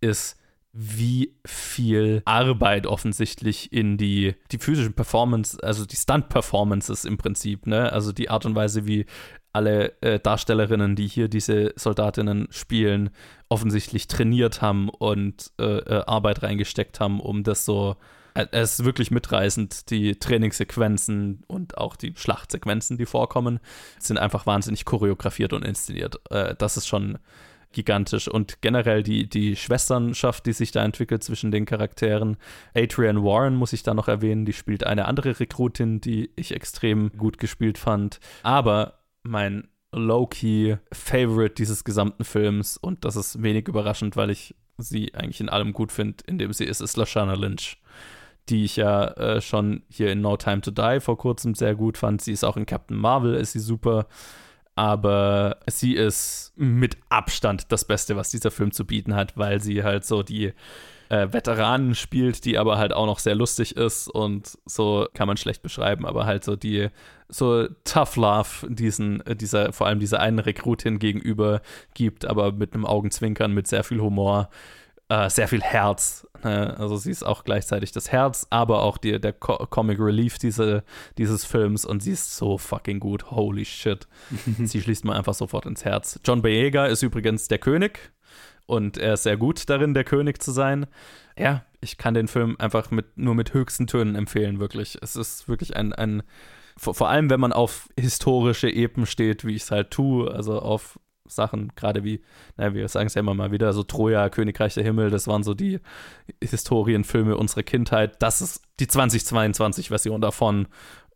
[0.02, 0.38] ist,
[0.72, 7.92] wie viel Arbeit offensichtlich in die, die physischen Performance, also die Stunt-Performances im Prinzip, ne?
[7.92, 9.08] Also die Art und Weise, wie
[9.52, 13.10] alle äh, Darstellerinnen, die hier diese Soldatinnen spielen,
[13.50, 17.98] offensichtlich trainiert haben und äh, äh, Arbeit reingesteckt haben, um das so.
[18.36, 19.90] Äh, es ist wirklich mitreißend.
[19.90, 23.60] Die Trainingssequenzen und auch die Schlachtsequenzen, die vorkommen,
[23.98, 26.22] sind einfach wahnsinnig choreografiert und inszeniert.
[26.30, 27.18] Äh, das ist schon
[27.72, 28.28] gigantisch.
[28.28, 32.38] Und generell die, die Schwesternschaft, die sich da entwickelt zwischen den Charakteren.
[32.76, 37.12] Adrian Warren muss ich da noch erwähnen, die spielt eine andere Rekrutin, die ich extrem
[37.18, 38.20] gut gespielt fand.
[38.44, 45.42] Aber mein Low-Key-Favorite dieses gesamten Films, und das ist wenig überraschend, weil ich sie eigentlich
[45.42, 47.78] in allem gut finde, in dem sie ist, ist Lashana Lynch
[48.48, 52.00] die ich ja äh, schon hier in No Time to Die vor kurzem sehr gut
[52.00, 52.20] fand.
[52.20, 54.08] Sie ist auch in Captain Marvel, ist sie super
[54.80, 59.84] aber sie ist mit Abstand das Beste, was dieser Film zu bieten hat, weil sie
[59.84, 60.54] halt so die
[61.10, 65.38] äh, Veteranen spielt, die aber halt auch noch sehr lustig ist und so kann man
[65.38, 66.90] schlecht beschreiben, aber halt so die
[67.28, 71.62] so Tough Love diesen dieser vor allem dieser einen Rekrutin gegenüber
[71.94, 74.50] gibt, aber mit einem Augenzwinkern, mit sehr viel Humor
[75.10, 76.28] äh, sehr viel Herz.
[76.44, 76.76] Ne?
[76.78, 80.84] Also sie ist auch gleichzeitig das Herz, aber auch die, der Co Comic Relief diese,
[81.18, 83.32] dieses Films und sie ist so fucking gut.
[83.32, 84.08] Holy shit.
[84.64, 86.20] sie schließt mir einfach sofort ins Herz.
[86.24, 88.12] John Boyega ist übrigens der König
[88.70, 90.86] und er ist sehr gut darin, der König zu sein.
[91.36, 94.96] Ja, ich kann den Film einfach mit, nur mit höchsten Tönen empfehlen, wirklich.
[95.02, 96.22] Es ist wirklich ein, ein
[96.78, 100.60] vor, vor allem, wenn man auf historische Epen steht, wie ich es halt tue, also
[100.60, 102.22] auf Sachen, gerade wie,
[102.58, 105.44] naja, wir sagen es ja immer mal wieder, so Troja, Königreich der Himmel, das waren
[105.44, 105.80] so die
[106.44, 108.22] Historienfilme unserer Kindheit.
[108.22, 110.68] Das ist die 2022-Version davon.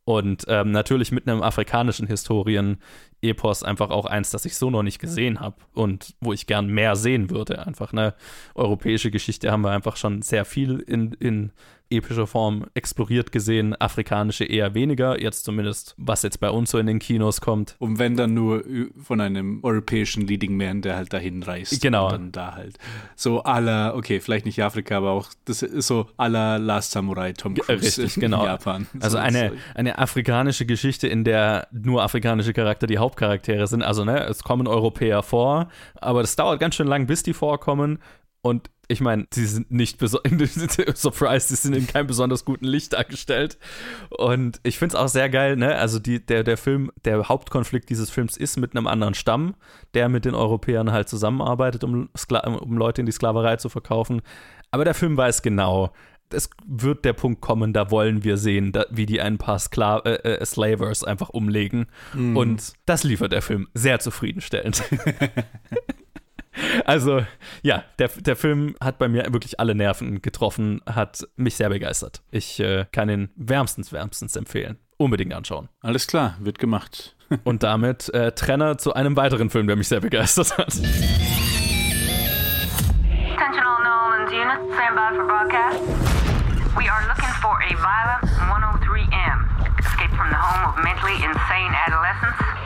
[0.05, 4.99] Und ähm, natürlich mit einem afrikanischen Historien-Epos einfach auch eins, das ich so noch nicht
[4.99, 7.65] gesehen habe und wo ich gern mehr sehen würde.
[7.65, 8.13] Einfach eine
[8.53, 11.51] europäische Geschichte haben wir einfach schon sehr viel in, in
[11.95, 16.87] epischer Form exploriert gesehen, afrikanische eher weniger, jetzt zumindest, was jetzt bei uns so in
[16.87, 17.75] den Kinos kommt.
[17.79, 18.63] Und wenn dann nur
[19.01, 21.81] von einem europäischen Leading Man, der halt dahin reist.
[21.81, 22.09] Genau.
[22.09, 22.77] Dann da halt.
[23.15, 27.55] So aller, okay, vielleicht nicht Afrika, aber auch, das ist so aller Last Samurai Tom
[27.55, 28.41] Cruise Richtig, genau.
[28.41, 28.87] in Japan.
[28.99, 33.83] Also so, eine, eine afrikanische Geschichte, in der nur afrikanische Charakter die Hauptcharaktere sind.
[33.83, 37.99] Also, ne, es kommen Europäer vor, aber das dauert ganz schön lang, bis die vorkommen.
[38.41, 39.99] Und ich meine, sie sind nicht
[40.95, 43.57] surprised, sie sind in keinem besonders guten Licht dargestellt.
[44.09, 45.75] Und ich finde es auch sehr geil, ne?
[45.75, 49.55] Also die, der, der Film, der Hauptkonflikt dieses Films ist mit einem anderen Stamm,
[49.93, 52.09] der mit den Europäern halt zusammenarbeitet, um,
[52.59, 54.21] um Leute in die Sklaverei zu verkaufen.
[54.71, 55.93] Aber der Film weiß genau,
[56.33, 59.99] es wird der Punkt kommen, da wollen wir sehen, da, wie die ein paar Skla
[59.99, 61.87] äh, äh, Slavers einfach umlegen.
[62.13, 62.35] Mm.
[62.35, 64.83] Und das liefert der Film sehr zufriedenstellend.
[66.85, 67.25] Also,
[67.61, 72.21] ja, der, der Film hat bei mir wirklich alle Nerven getroffen, hat mich sehr begeistert.
[72.31, 74.77] Ich äh, kann ihn wärmstens, wärmstens empfehlen.
[74.97, 75.69] Unbedingt anschauen.
[75.81, 77.15] Alles klar, wird gemacht.
[77.43, 80.73] Und damit äh, Trenner zu einem weiteren Film, der mich sehr begeistert hat.
[83.33, 85.79] Attention all Nolan's units, stand by for broadcast.
[86.77, 92.62] We are looking for a violent 103M, escaped from the home of mentally insane adolescents.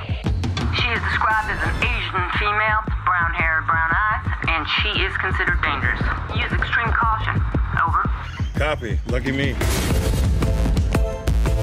[0.88, 5.62] She is described as an Asian female, brown hair, brown eyes, and she is considered
[5.62, 6.00] dangerous.
[6.34, 7.44] Use extreme caution.
[7.86, 8.10] Over.
[8.56, 8.98] Copy.
[9.08, 9.50] Lucky me.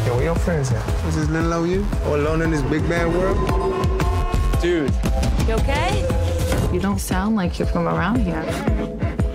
[0.04, 1.04] Yo, where your friends at?
[1.06, 1.86] Was this little old you?
[2.04, 3.38] All alone in this big bad world?
[4.60, 4.92] Dude.
[5.48, 6.06] You okay?
[6.70, 8.44] You don't sound like you're from around here.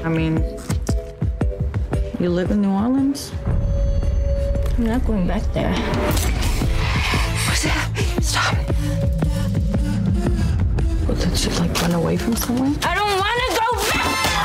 [0.05, 0.37] I mean,
[2.19, 3.31] you live in New Orleans?
[4.77, 5.73] I'm not going back there.
[7.47, 8.19] What's that?
[8.21, 9.28] Stop.
[11.19, 12.73] Well, did you like run away from somewhere?
[12.83, 14.39] I don't want to go back!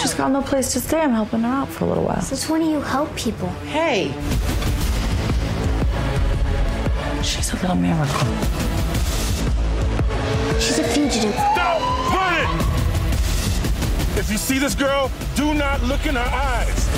[0.00, 1.00] She's got no place to stay.
[1.00, 2.20] I'm helping her out for a little while.
[2.20, 3.48] Since when do you help people?
[3.66, 4.12] Hey!
[7.24, 8.28] She's a little miracle.
[10.60, 11.34] She's a fugitive.
[11.34, 12.17] Stop!
[14.18, 16.88] If you see this girl, do not look in her eyes.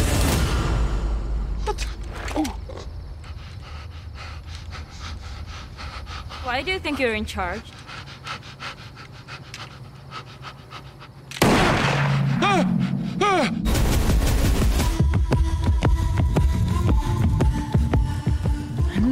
[6.44, 7.60] Why do you think you're in charge?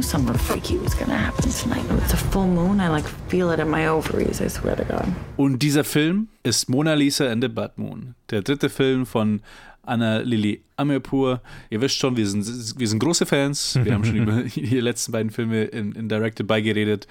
[0.01, 1.85] Something freaky was gonna happen tonight.
[2.03, 2.79] It's a full moon.
[2.79, 4.41] I like feel it in my ovaries.
[4.41, 5.05] I swear to God.
[5.37, 8.15] Und dieser Film ist Mona Lisa and the Blood Moon.
[8.29, 9.41] Der dritte Film von
[9.83, 11.41] Anna Lili Amirpour.
[11.69, 12.45] Ihr wisst schon, wir sind,
[12.79, 13.77] wir sind große Fans.
[13.81, 17.07] Wir haben schon über die letzten beiden Filme in, in Directed By geredet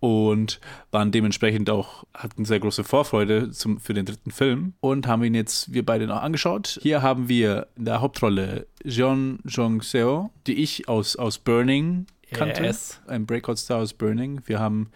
[0.00, 0.60] und
[0.90, 5.34] waren dementsprechend auch, hatten sehr große Vorfreude zum, für den dritten Film und haben ihn
[5.34, 6.78] jetzt wir beide noch angeschaut.
[6.82, 12.62] Hier haben wir in der Hauptrolle Jeon Jong-seo, die ich aus, aus Burning kannte.
[12.62, 13.00] Yes.
[13.06, 14.42] Ein Breakout-Star aus Burning.
[14.46, 14.90] Wir haben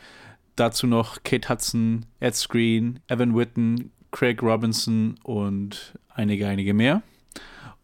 [0.57, 7.03] dazu noch Kate Hudson, Ed Screen, Evan Whitten, Craig Robinson und einige, einige mehr.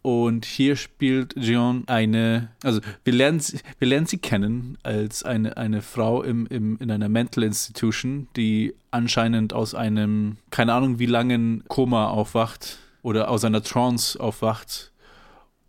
[0.03, 5.59] Und hier spielt Jeon eine, also wir lernen sie, wir lernen sie kennen als eine,
[5.59, 11.07] eine Frau im, im, in einer Mental Institution, die anscheinend aus einem, keine Ahnung wie
[11.07, 14.91] langen Koma aufwacht oder aus einer Trance aufwacht.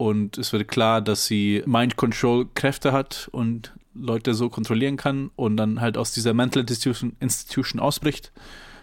[0.01, 5.29] Und es wird klar, dass sie Mind Control Kräfte hat und Leute so kontrollieren kann
[5.35, 8.31] und dann halt aus dieser Mental Institution, Institution ausbricht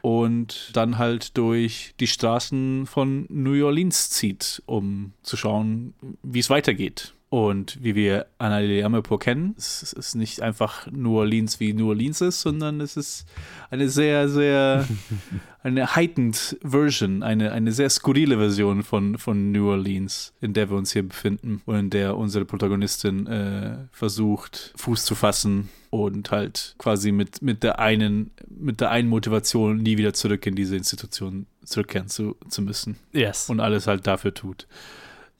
[0.00, 5.92] und dann halt durch die Straßen von New Orleans zieht, um zu schauen,
[6.22, 7.14] wie es weitergeht.
[7.30, 12.22] Und wie wir Annalena Amirpour kennen, es ist nicht einfach New Orleans wie New Orleans
[12.22, 13.26] ist, sondern es ist
[13.70, 14.88] eine sehr, sehr,
[15.62, 20.78] eine heightened Version, eine, eine sehr skurrile Version von, von New Orleans, in der wir
[20.78, 26.76] uns hier befinden und in der unsere Protagonistin äh, versucht, Fuß zu fassen und halt
[26.78, 31.46] quasi mit, mit der einen, mit der einen Motivation nie wieder zurück in diese Institution
[31.62, 32.96] zurückkehren zu, zu müssen.
[33.12, 33.50] Yes.
[33.50, 34.66] Und alles halt dafür tut.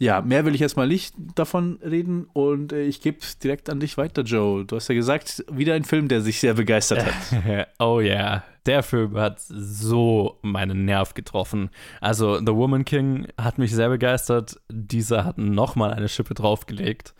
[0.01, 3.99] Ja, mehr will ich erstmal nicht davon reden und äh, ich gebe direkt an dich
[3.99, 4.65] weiter, Joe.
[4.65, 7.69] Du hast ja gesagt, wieder ein Film, der sich sehr begeistert hat.
[7.81, 8.45] oh ja, yeah.
[8.65, 11.71] der Film hat so meinen Nerv getroffen.
[12.01, 14.61] Also The Woman King hat mich sehr begeistert.
[14.71, 17.13] Dieser hat nochmal eine Schippe draufgelegt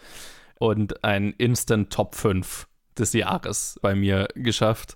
[0.61, 4.95] und ein Instant Top 5 des Jahres bei mir geschafft.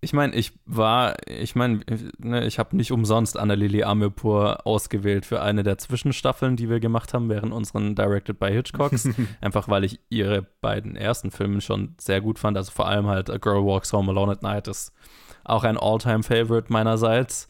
[0.00, 1.80] Ich meine, ich war, ich meine,
[2.18, 7.14] ne, ich habe nicht umsonst Annalili Amirpour ausgewählt für eine der Zwischenstaffeln, die wir gemacht
[7.14, 9.08] haben während unseren Directed by Hitchcocks.
[9.40, 12.56] Einfach weil ich ihre beiden ersten Filme schon sehr gut fand.
[12.56, 14.92] Also vor allem halt A Girl Walks Home Alone at Night ist
[15.44, 17.48] auch ein All-Time-Favorite meinerseits.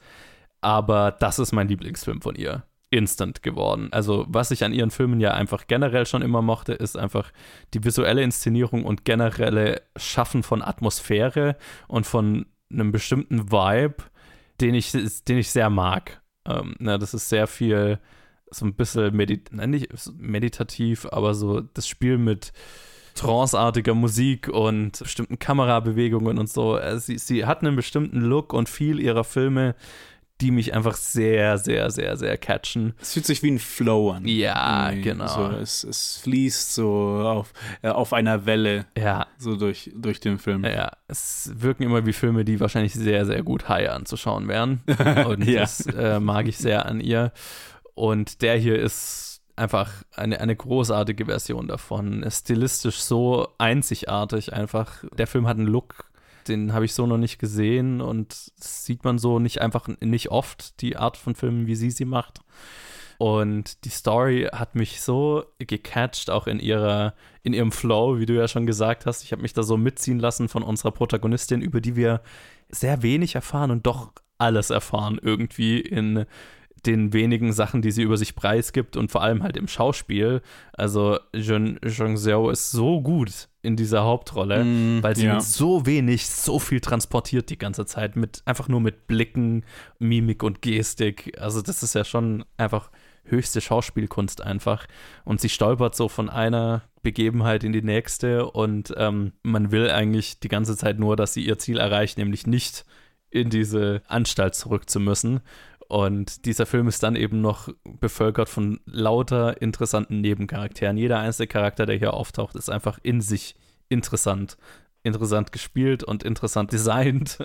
[0.62, 3.88] Aber das ist mein Lieblingsfilm von ihr instant geworden.
[3.92, 7.32] Also, was ich an ihren Filmen ja einfach generell schon immer mochte, ist einfach
[7.74, 11.56] die visuelle Inszenierung und generelle Schaffen von Atmosphäre
[11.86, 13.96] und von einem bestimmten Vibe,
[14.60, 16.22] den ich, den ich sehr mag.
[16.46, 17.98] Ähm, na, das ist sehr viel,
[18.50, 22.52] so ein bisschen medit nicht meditativ, aber so das Spiel mit
[23.14, 26.78] tranceartiger Musik und bestimmten Kamerabewegungen und so.
[26.98, 29.74] Sie, sie hat einen bestimmten Look und viel ihrer Filme,
[30.40, 32.94] die mich einfach sehr, sehr, sehr, sehr catchen.
[33.00, 34.26] Es fühlt sich wie ein Flow an.
[34.26, 35.26] Ja, genau.
[35.26, 37.52] So, es, es fließt so auf,
[37.82, 38.86] äh, auf einer Welle.
[38.96, 39.26] Ja.
[39.38, 40.64] So durch, durch den Film.
[40.64, 44.82] Ja, es wirken immer wie Filme, die wahrscheinlich sehr, sehr gut high anzuschauen wären.
[45.26, 45.60] Und ja.
[45.60, 47.32] das äh, mag ich sehr an ihr.
[47.94, 49.28] Und der hier ist
[49.58, 52.22] einfach eine, eine großartige Version davon.
[52.22, 55.04] Ist stilistisch so einzigartig einfach.
[55.16, 56.07] Der Film hat einen Look,
[56.48, 60.80] den habe ich so noch nicht gesehen und sieht man so nicht einfach nicht oft,
[60.80, 62.40] die Art von Filmen, wie sie sie macht.
[63.18, 68.34] Und die Story hat mich so gecatcht, auch in ihrer, in ihrem Flow, wie du
[68.34, 69.24] ja schon gesagt hast.
[69.24, 72.22] Ich habe mich da so mitziehen lassen von unserer Protagonistin, über die wir
[72.70, 76.26] sehr wenig erfahren und doch alles erfahren irgendwie in
[76.86, 80.42] den wenigen Sachen, die sie über sich preisgibt und vor allem halt im Schauspiel.
[80.72, 85.34] Also Jean, Xiao ist so gut in dieser Hauptrolle, mm, weil sie ja.
[85.34, 89.64] mit so wenig so viel transportiert die ganze Zeit, mit einfach nur mit Blicken,
[89.98, 91.38] Mimik und Gestik.
[91.38, 92.90] Also das ist ja schon einfach
[93.24, 94.86] höchste Schauspielkunst einfach.
[95.24, 100.40] Und sie stolpert so von einer Begebenheit in die nächste und ähm, man will eigentlich
[100.40, 102.86] die ganze Zeit nur, dass sie ihr Ziel erreicht, nämlich nicht
[103.30, 105.40] in diese Anstalt zurück zu müssen.
[105.88, 110.98] Und dieser Film ist dann eben noch bevölkert von lauter interessanten Nebencharakteren.
[110.98, 113.56] Jeder einzelne Charakter, der hier auftaucht, ist einfach in sich
[113.88, 114.58] interessant.
[115.02, 117.38] Interessant gespielt und interessant designt.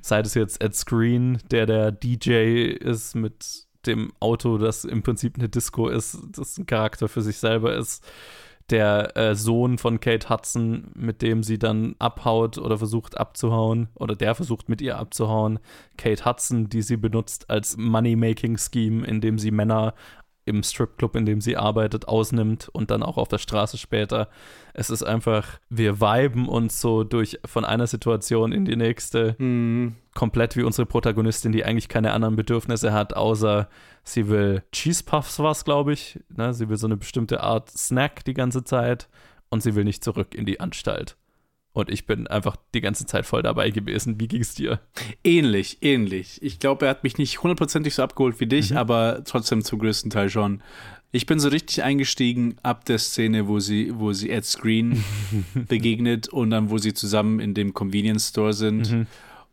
[0.00, 5.38] Sei es jetzt Ed Screen, der der DJ ist mit dem Auto, das im Prinzip
[5.38, 8.04] eine Disco ist, das ein Charakter für sich selber ist
[8.70, 14.16] der äh, Sohn von Kate Hudson, mit dem sie dann abhaut oder versucht abzuhauen, oder
[14.16, 15.58] der versucht mit ihr abzuhauen.
[15.96, 19.94] Kate Hudson, die sie benutzt als Money-Making-Scheme, indem sie Männer
[20.44, 24.28] im Stripclub, in dem sie arbeitet, ausnimmt und dann auch auf der Straße später.
[24.72, 29.96] Es ist einfach, wir viben uns so durch von einer Situation in die nächste, mhm.
[30.14, 33.68] komplett wie unsere Protagonistin, die eigentlich keine anderen Bedürfnisse hat, außer
[34.02, 36.20] sie will Cheese Puffs was, glaube ich.
[36.28, 36.52] Ne?
[36.52, 39.08] Sie will so eine bestimmte Art Snack die ganze Zeit
[39.48, 41.16] und sie will nicht zurück in die Anstalt.
[41.74, 44.20] Und ich bin einfach die ganze Zeit voll dabei gewesen.
[44.20, 44.80] Wie ging es dir?
[45.24, 46.40] Ähnlich, ähnlich.
[46.40, 48.76] Ich glaube, er hat mich nicht hundertprozentig so abgeholt wie dich, mhm.
[48.76, 50.62] aber trotzdem zum größten Teil schon.
[51.10, 55.02] Ich bin so richtig eingestiegen ab der Szene, wo sie, wo sie Ed Screen
[55.68, 58.92] begegnet und dann, wo sie zusammen in dem Convenience Store sind.
[58.92, 59.06] Mhm.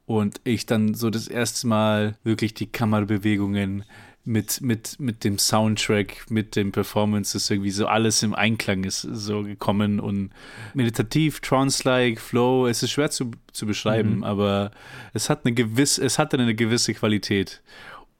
[0.05, 3.83] Und ich dann so das erste Mal wirklich die Kamerabewegungen
[4.23, 9.43] mit, mit, mit dem Soundtrack, mit den Performances irgendwie so alles im Einklang ist so
[9.43, 10.31] gekommen und
[10.73, 14.23] meditativ, trance-like, Flow, es ist schwer zu, zu beschreiben, mhm.
[14.23, 14.71] aber
[15.13, 17.61] es hat eine gewisse, es hatte eine gewisse Qualität.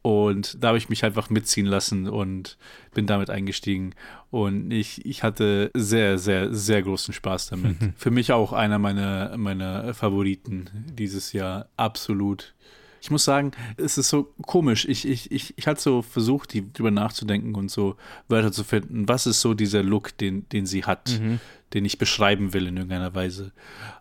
[0.03, 2.57] Und da habe ich mich einfach mitziehen lassen und
[2.91, 3.93] bin damit eingestiegen.
[4.31, 7.77] Und ich, ich hatte sehr, sehr, sehr großen Spaß damit.
[7.97, 11.69] Für mich auch einer meiner, meiner Favoriten dieses Jahr.
[11.77, 12.55] Absolut
[13.01, 14.85] ich muss sagen, es ist so komisch.
[14.87, 17.95] Ich, ich, ich, ich hatte so versucht, die, drüber nachzudenken und so
[18.27, 19.09] Wörter zu finden.
[19.09, 21.19] Was ist so dieser Look, den, den sie hat?
[21.19, 21.39] Mhm
[21.73, 23.51] den ich beschreiben will in irgendeiner Weise.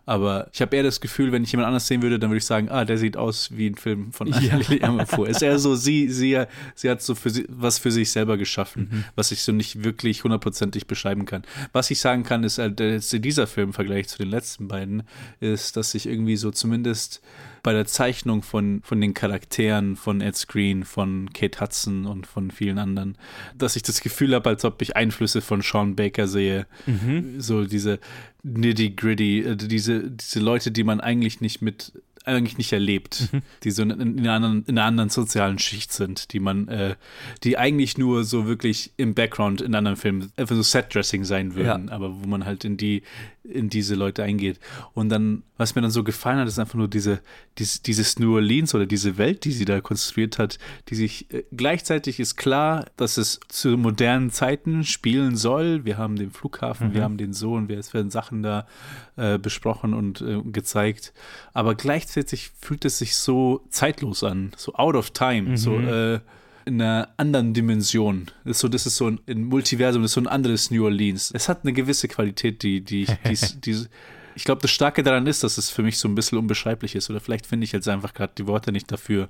[0.05, 2.45] Aber ich habe eher das Gefühl, wenn ich jemand anders sehen würde, dann würde ich
[2.45, 4.55] sagen, ah, der sieht aus wie ein Film von ja.
[4.57, 5.29] Lily Amerfur.
[5.29, 6.43] Ist eher so, sie, sie,
[6.75, 9.03] sie hat so für sie, was für sich selber geschaffen, mhm.
[9.15, 11.43] was ich so nicht wirklich hundertprozentig beschreiben kann.
[11.71, 15.03] Was ich sagen kann, ist, äh, dieser Film im Vergleich zu den letzten beiden,
[15.39, 17.21] ist, dass ich irgendwie so zumindest
[17.63, 22.51] bei der Zeichnung von, von den Charakteren von Ed Screen, von Kate Hudson und von
[22.51, 23.17] vielen anderen,
[23.55, 26.67] dass ich das Gefühl habe, als ob ich Einflüsse von Sean Baker sehe.
[26.85, 27.39] Mhm.
[27.39, 27.99] So diese
[28.43, 31.93] nitty-gritty, äh, diese, diese Leute, die man eigentlich nicht mit
[32.25, 33.41] eigentlich nicht erlebt, mhm.
[33.63, 36.95] die so in, in, einer anderen, in, einer anderen, sozialen Schicht sind, die man, äh,
[37.43, 41.87] die eigentlich nur so wirklich im Background in anderen Filmen einfach so Set-Dressing sein würden,
[41.87, 41.93] ja.
[41.93, 43.01] aber wo man halt in die,
[43.43, 44.59] in diese Leute eingeht.
[44.93, 47.21] Und dann, was mir dann so gefallen hat, ist einfach nur diese,
[47.57, 50.59] diese, dieses New Orleans oder diese Welt, die sie da konstruiert hat,
[50.89, 55.85] die sich äh, gleichzeitig ist klar, dass es zu modernen Zeiten spielen soll.
[55.85, 56.93] Wir haben den Flughafen, mhm.
[56.93, 58.67] wir haben den Sohn, es werden Sachen da
[59.15, 61.13] äh, besprochen und äh, gezeigt.
[61.53, 65.57] Aber gleichzeitig fühlt es sich so zeitlos an, so out of time, mhm.
[65.57, 66.19] so äh,
[66.65, 68.27] in einer anderen Dimension.
[68.43, 70.83] Das ist so, das ist so ein, ein Multiversum, das ist so ein anderes New
[70.85, 71.31] Orleans.
[71.33, 73.85] Es hat eine gewisse Qualität, die, die, die, die
[74.35, 77.09] ich glaube, das Starke daran ist, dass es für mich so ein bisschen unbeschreiblich ist.
[77.09, 79.29] Oder vielleicht finde ich jetzt einfach gerade die Worte nicht dafür.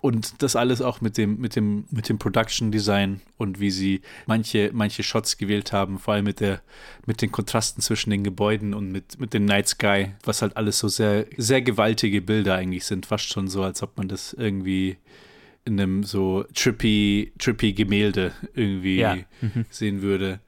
[0.00, 4.00] Und das alles auch mit dem, mit dem, mit dem Production Design und wie sie
[4.26, 6.60] manche, manche Shots gewählt haben, vor allem mit der,
[7.04, 10.78] mit den Kontrasten zwischen den Gebäuden und mit, mit dem Night Sky, was halt alles
[10.78, 13.06] so sehr, sehr gewaltige Bilder eigentlich sind.
[13.06, 14.98] Fast schon so, als ob man das irgendwie
[15.68, 19.16] in einem so trippy, trippy Gemälde irgendwie ja.
[19.40, 19.66] mhm.
[19.70, 20.40] sehen würde.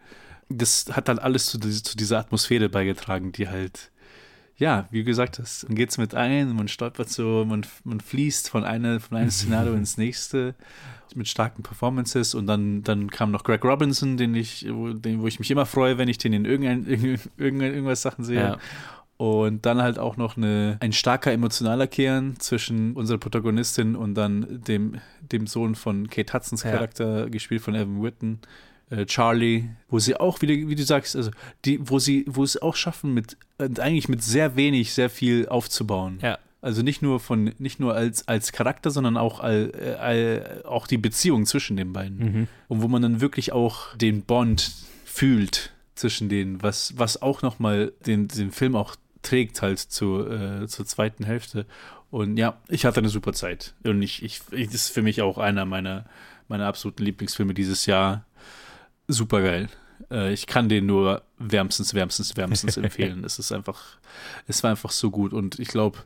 [0.48, 3.92] Das hat dann alles zu, zu, dieser Atmosphäre beigetragen, die halt,
[4.56, 8.48] ja, wie gesagt hast, man geht es mit ein, man stolpert so, man, man fließt
[8.48, 10.56] von, eine, von einem Szenario ins nächste
[11.14, 15.38] mit starken Performances und dann, dann kam noch Greg Robinson, den ich, den, wo ich
[15.38, 16.86] mich immer freue, wenn ich den in irgendein,
[17.36, 18.40] irgendein, irgendwas Sachen sehe.
[18.40, 18.58] Ja.
[19.20, 24.62] Und dann halt auch noch eine, ein starker emotionaler Kern zwischen unserer Protagonistin und dann
[24.66, 26.70] dem, dem Sohn von Kate Hudsons ja.
[26.70, 28.38] Charakter, gespielt von Evan Whitten,
[28.88, 31.32] äh, Charlie, wo sie auch wieder, wie du sagst, also
[31.66, 35.46] die, wo sie, wo es auch schaffen, mit äh, eigentlich mit sehr wenig, sehr viel
[35.50, 36.18] aufzubauen.
[36.22, 36.38] Ja.
[36.62, 40.96] Also nicht nur von, nicht nur als, als Charakter, sondern auch, all, all, auch die
[40.96, 42.18] Beziehung zwischen den beiden.
[42.18, 42.48] Mhm.
[42.68, 44.72] Und wo man dann wirklich auch den Bond
[45.04, 50.66] fühlt zwischen denen, was, was auch nochmal den, den Film auch trägt halt zu, äh,
[50.66, 51.66] zur zweiten Hälfte.
[52.10, 53.74] Und ja, ich hatte eine super Zeit.
[53.84, 56.06] Und ich, ich, ich ist für mich auch einer meiner,
[56.48, 58.24] meiner absoluten Lieblingsfilme dieses Jahr.
[59.06, 59.68] Super geil.
[60.10, 63.24] Äh, ich kann den nur wärmstens, wärmstens, wärmstens empfehlen.
[63.24, 63.98] es ist einfach,
[64.46, 65.32] es war einfach so gut.
[65.32, 65.98] Und ich glaube,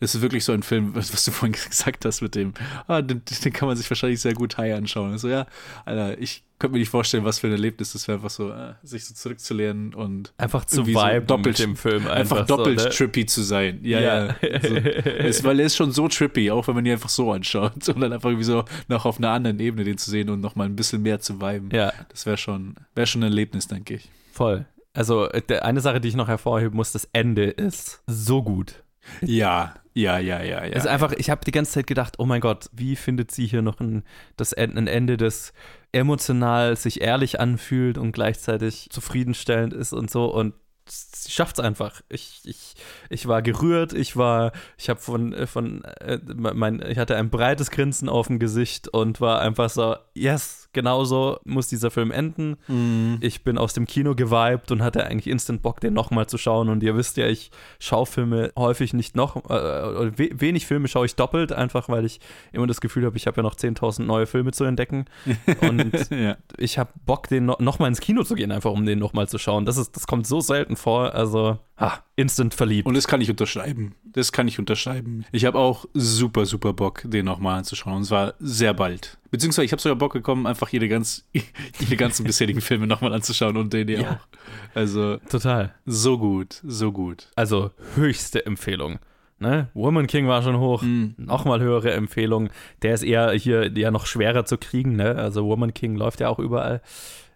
[0.00, 2.54] es ist wirklich so ein Film, was, du vorhin gesagt hast mit dem,
[2.86, 5.12] ah, den, den, kann man sich wahrscheinlich sehr gut high anschauen.
[5.12, 5.46] Also ja,
[5.84, 8.74] Alter, ich könnte mir nicht vorstellen, was für ein Erlebnis das wäre, einfach so, äh,
[8.82, 12.06] sich so zurückzulehnen und einfach zu viben so doppelt, mit dem Film.
[12.06, 12.94] Einfach, einfach doppelt so, ne?
[12.94, 13.80] trippy zu sein.
[13.82, 14.26] Ja, ja.
[14.26, 14.36] ja.
[14.40, 17.88] Also, es, weil er ist schon so trippy, auch wenn man ihn einfach so anschaut.
[17.88, 20.56] Und dann einfach irgendwie so noch auf einer anderen Ebene den zu sehen und noch
[20.56, 21.70] mal ein bisschen mehr zu viben.
[21.70, 21.92] Ja.
[22.08, 24.10] Das wäre schon, wär schon ein Erlebnis, denke ich.
[24.32, 24.66] Voll.
[24.94, 28.82] Also eine Sache, die ich noch hervorheben muss, das Ende ist so gut.
[29.22, 30.72] Ja, ja, ja, ja, ja.
[30.72, 33.46] Es ist einfach, ich habe die ganze Zeit gedacht, oh mein Gott, wie findet sie
[33.46, 34.04] hier noch ein,
[34.36, 35.52] das, ein Ende, das
[35.92, 40.32] emotional sich ehrlich anfühlt und gleichzeitig zufriedenstellend ist und so.
[40.32, 40.54] Und
[40.88, 42.00] sie schafft es einfach.
[42.08, 42.74] Ich, ich,
[43.10, 47.70] ich war gerührt, ich war, ich habe von, von äh, mein, ich hatte ein breites
[47.70, 52.56] Grinsen auf dem Gesicht und war einfach so, yes, genauso muss dieser Film enden.
[52.68, 53.18] Mhm.
[53.20, 56.68] Ich bin aus dem Kino geweibt und hatte eigentlich instant Bock, den nochmal zu schauen.
[56.68, 61.06] Und ihr wisst ja, ich schaue Filme häufig nicht noch, äh, we wenig Filme schaue
[61.06, 62.20] ich doppelt, einfach weil ich
[62.52, 65.06] immer das Gefühl habe, ich habe ja noch 10.000 neue Filme zu entdecken.
[65.60, 66.36] Und Ja.
[66.56, 69.38] ich habe Bock, den no nochmal ins Kino zu gehen, einfach um den nochmal zu
[69.38, 69.64] schauen.
[69.64, 71.14] Das, ist, das kommt so selten vor.
[71.14, 72.86] Also, ah, instant verliebt.
[72.86, 73.94] Und das kann ich unterschreiben.
[74.18, 75.24] Das kann ich unterschreiben.
[75.30, 77.98] Ich habe auch super, super Bock, den nochmal anzuschauen.
[77.98, 79.16] Und zwar sehr bald.
[79.30, 81.24] Beziehungsweise ich habe sogar Bock bekommen, einfach jede, ganz,
[81.78, 84.10] jede ganzen bisherigen Filme nochmal anzuschauen und den hier Ja.
[84.10, 84.26] auch.
[84.74, 85.72] Also Total.
[85.86, 87.28] so gut, so gut.
[87.36, 88.98] Also höchste Empfehlung.
[89.38, 89.68] Ne?
[89.72, 90.82] Woman King war schon hoch,
[91.16, 92.50] nochmal höhere Empfehlung.
[92.82, 94.96] Der ist eher hier ja noch schwerer zu kriegen.
[94.96, 95.14] Ne?
[95.14, 96.82] Also Woman King läuft ja auch überall.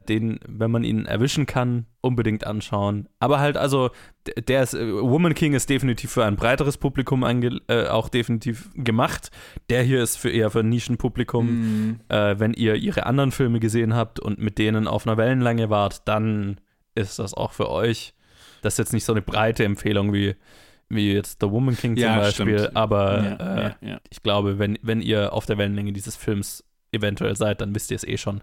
[0.09, 3.09] Den, wenn man ihn erwischen kann, unbedingt anschauen.
[3.21, 3.91] Aber halt, also,
[4.49, 8.71] der ist, äh, Woman King ist definitiv für ein breiteres Publikum ange, äh, auch definitiv
[8.75, 9.31] gemacht.
[9.71, 12.01] Der hier ist für eher für ein Nischenpublikum.
[12.09, 16.07] Äh, wenn ihr ihre anderen Filme gesehen habt und mit denen auf einer Wellenlänge wart,
[16.09, 16.61] dann
[16.95, 18.15] ist das auch für euch.
[18.63, 20.35] Das ist jetzt nicht so eine breite Empfehlung wie,
[20.89, 22.77] wie jetzt The Woman King zum Ja, Beispiel, stimmt.
[22.77, 24.01] aber Ja, äh, ja.
[24.11, 27.97] ich glaube, wenn, wenn ihr auf der Wellenlänge dieses Films eventuell seid, dann wisst ihr
[27.97, 28.43] es eh schon.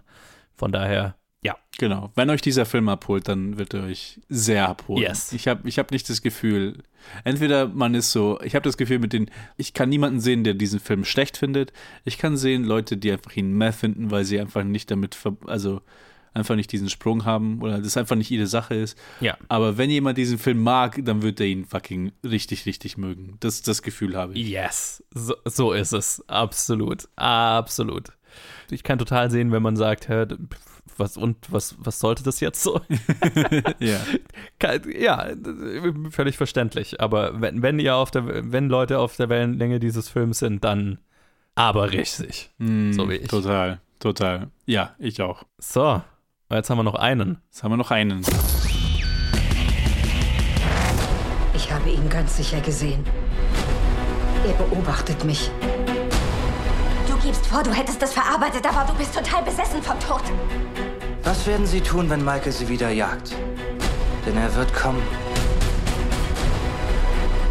[0.56, 1.56] Von daher, ja.
[1.78, 2.10] Genau.
[2.14, 5.02] Wenn euch dieser Film abholt, dann wird er euch sehr abholen.
[5.02, 5.32] Yes.
[5.32, 6.82] Ich habe ich hab nicht das Gefühl,
[7.24, 10.54] entweder man ist so, ich habe das Gefühl mit den, ich kann niemanden sehen, der
[10.54, 11.72] diesen Film schlecht findet.
[12.04, 15.36] Ich kann sehen Leute, die einfach ihn meh finden, weil sie einfach nicht damit, ver
[15.46, 15.80] also
[16.34, 18.96] einfach nicht diesen Sprung haben oder das einfach nicht ihre Sache ist.
[19.20, 19.36] Ja.
[19.48, 23.36] Aber wenn jemand diesen Film mag, dann wird er ihn fucking richtig, richtig mögen.
[23.40, 24.48] Das, das Gefühl habe ich.
[24.48, 26.22] Yes, so, so ist es.
[26.28, 27.08] Absolut.
[27.16, 28.12] Absolut.
[28.70, 30.26] Ich kann total sehen, wenn man sagt, hä,
[30.98, 32.80] was und was, was sollte das jetzt so?
[33.78, 34.00] Ja.
[34.94, 35.28] Ja,
[36.10, 37.00] völlig verständlich.
[37.00, 40.98] Aber wenn, wenn ihr auf der, wenn Leute auf der Wellenlänge dieses Films sind, dann
[41.54, 42.50] aber richtig.
[42.58, 43.28] Mm, so wie ich.
[43.28, 44.50] Total, total.
[44.66, 45.44] Ja, ich auch.
[45.58, 46.02] So,
[46.50, 47.38] jetzt haben wir noch einen.
[47.46, 48.22] Jetzt haben wir noch einen.
[51.54, 53.04] Ich habe ihn ganz sicher gesehen.
[54.46, 55.50] Er beobachtet mich.
[57.30, 60.20] Du gibst vor, du hättest das verarbeitet, aber du bist total besessen vom Tod.
[61.22, 63.36] Was werden Sie tun, wenn Michael Sie wieder jagt?
[64.26, 65.00] Denn er wird kommen.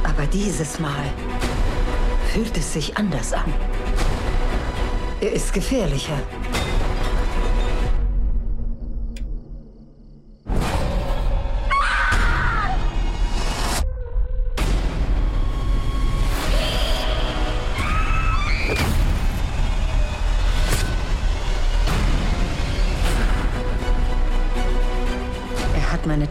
[0.03, 1.05] Aber dieses Mal
[2.33, 3.53] fühlt es sich anders an.
[5.21, 6.19] Er ist gefährlicher.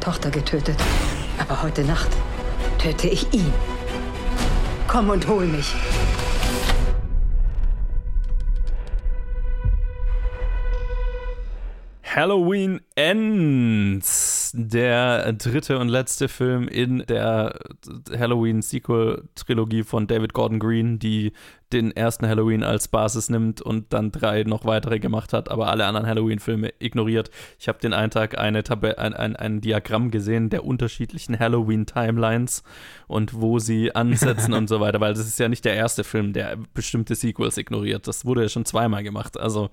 [0.01, 0.77] Tochter getötet.
[1.39, 2.09] Aber heute Nacht
[2.79, 3.53] töte ich ihn.
[4.87, 5.75] Komm und hol mich.
[12.03, 17.59] Halloween Ends, der dritte und letzte Film in der
[18.11, 21.33] Halloween-Sequel-Trilogie von David Gordon Green, die
[21.73, 25.85] den ersten Halloween als Basis nimmt und dann drei noch weitere gemacht hat, aber alle
[25.85, 27.31] anderen Halloween-Filme ignoriert.
[27.59, 32.63] Ich habe den einen Tag eine Tab ein, ein, ein Diagramm gesehen der unterschiedlichen Halloween-Timelines
[33.07, 36.33] und wo sie ansetzen und so weiter, weil das ist ja nicht der erste Film,
[36.33, 38.07] der bestimmte Sequels ignoriert.
[38.09, 39.39] Das wurde ja schon zweimal gemacht.
[39.39, 39.71] Also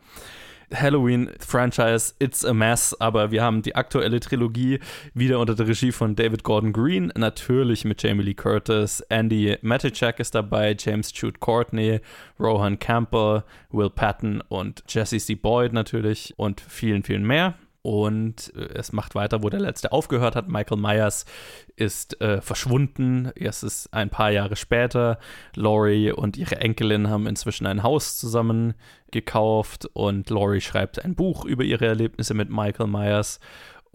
[0.73, 4.79] Halloween-Franchise, it's a mess, aber wir haben die aktuelle Trilogie
[5.13, 10.19] wieder unter der Regie von David Gordon Green, natürlich mit Jamie Lee Curtis, Andy Matichak
[10.19, 11.99] ist dabei, James Jude Courtney,
[12.39, 15.35] Rohan Campbell, Will Patton und Jesse C.
[15.35, 17.55] Boyd natürlich und vielen, vielen mehr.
[17.85, 20.47] Und äh, es macht weiter, wo der letzte aufgehört hat.
[20.47, 21.27] Michael Myers
[21.75, 23.31] ist äh, verschwunden.
[23.35, 25.19] Erst ist ein paar Jahre später.
[25.53, 28.73] Laurie und ihre Enkelin haben inzwischen ein Haus zusammen
[29.11, 33.39] gekauft und Laurie schreibt ein Buch über ihre Erlebnisse mit Michael Myers.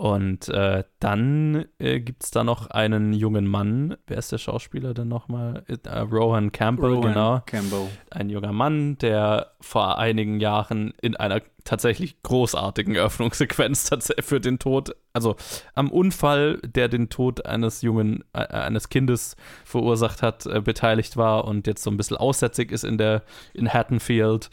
[0.01, 3.99] Und äh, dann äh, gibt es da noch einen jungen Mann.
[4.07, 5.63] Wer ist der Schauspieler denn nochmal?
[5.69, 7.43] Äh, Rohan Campbell, Rowan genau.
[7.45, 7.87] Campbell.
[8.11, 14.59] Ein junger Mann, der vor einigen Jahren in einer tatsächlich großartigen Eröffnungssequenz tats- für den
[14.59, 15.37] Tod, also
[15.75, 19.37] am Unfall, der den Tod eines jungen, äh, eines Kindes
[19.67, 23.23] verursacht hat, äh, beteiligt war und jetzt so ein bisschen aussätzig ist in der,
[23.53, 24.49] in Hattonfield.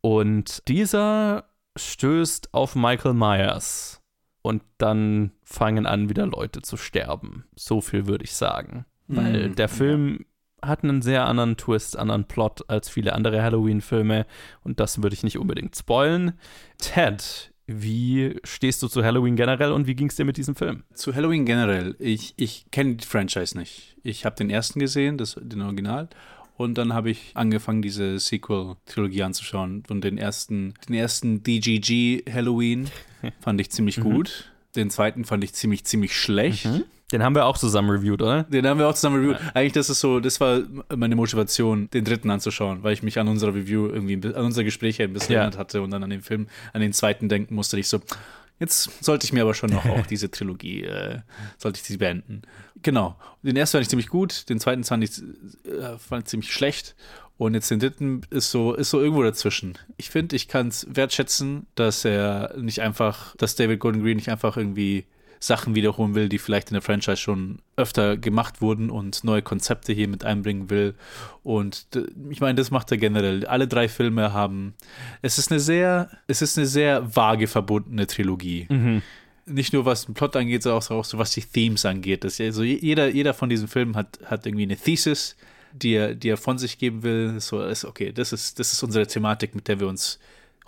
[0.00, 1.46] Und dieser
[1.76, 4.01] stößt auf Michael Myers.
[4.42, 7.44] Und dann fangen an, wieder Leute zu sterben.
[7.54, 8.84] So viel würde ich sagen.
[9.06, 10.24] Weil Mhm, der Film
[10.60, 14.26] hat einen sehr anderen Twist, anderen Plot als viele andere Halloween-Filme.
[14.62, 16.32] Und das würde ich nicht unbedingt spoilen.
[16.78, 20.84] Ted, wie stehst du zu Halloween generell und wie ging es dir mit diesem Film?
[20.94, 23.96] Zu Halloween generell, ich, ich kenne die Franchise nicht.
[24.02, 26.08] Ich habe den ersten gesehen, das, den Original.
[26.56, 29.82] Und dann habe ich angefangen, diese Sequel-Trilogie anzuschauen.
[29.88, 32.88] Und den ersten, den ersten DGG Halloween
[33.40, 34.02] fand ich ziemlich Mhm.
[34.02, 34.52] gut.
[34.76, 36.66] Den zweiten fand ich ziemlich, ziemlich schlecht.
[37.12, 38.44] Den haben wir auch zusammen reviewed, oder?
[38.44, 39.38] Den haben wir auch zusammen reviewed.
[39.54, 40.62] Eigentlich, das ist so, das war
[40.96, 45.00] meine Motivation, den dritten anzuschauen, weil ich mich an unserer Review irgendwie, an unser Gespräch
[45.02, 45.40] ein bisschen Ja.
[45.40, 47.78] erinnert hatte und dann an den Film, an den zweiten denken musste.
[47.78, 48.00] Ich so,
[48.60, 51.18] jetzt sollte ich mir aber schon noch auch diese Trilogie, äh,
[51.58, 52.42] sollte ich sie beenden.
[52.80, 53.16] Genau.
[53.42, 55.18] Den ersten fand ich ziemlich gut, den zweiten fand ich,
[55.70, 56.94] äh, fand ich ziemlich schlecht.
[57.42, 59.76] Und jetzt den dritten ist so, ist so irgendwo dazwischen.
[59.96, 64.28] Ich finde, ich kann es wertschätzen, dass er nicht einfach, dass David Gordon Green nicht
[64.28, 65.06] einfach irgendwie
[65.40, 69.92] Sachen wiederholen will, die vielleicht in der Franchise schon öfter gemacht wurden und neue Konzepte
[69.92, 70.94] hier mit einbringen will.
[71.42, 71.88] Und
[72.30, 73.44] ich meine, das macht er generell.
[73.46, 74.74] Alle drei Filme haben.
[75.20, 78.68] Es ist eine sehr, es ist eine sehr vage verbundene Trilogie.
[78.70, 79.02] Mhm.
[79.46, 82.22] Nicht nur was den Plot angeht, sondern auch so, auch so was die Themes angeht.
[82.22, 85.34] Das, also jeder, jeder von diesen Filmen hat, hat irgendwie eine Thesis,
[85.72, 87.40] die er, die er von sich geben will.
[87.40, 90.18] So, ist, okay, das ist, das ist unsere Thematik, mit der wir uns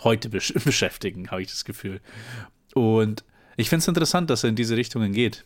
[0.03, 2.01] heute besch beschäftigen, habe ich das Gefühl.
[2.73, 3.23] Und
[3.57, 5.45] ich finde es interessant, dass er in diese Richtungen geht.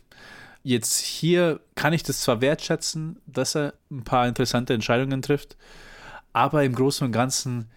[0.62, 5.56] Jetzt hier kann ich das zwar wertschätzen, dass er ein paar interessante Entscheidungen trifft,
[6.32, 7.70] aber im Großen und Ganzen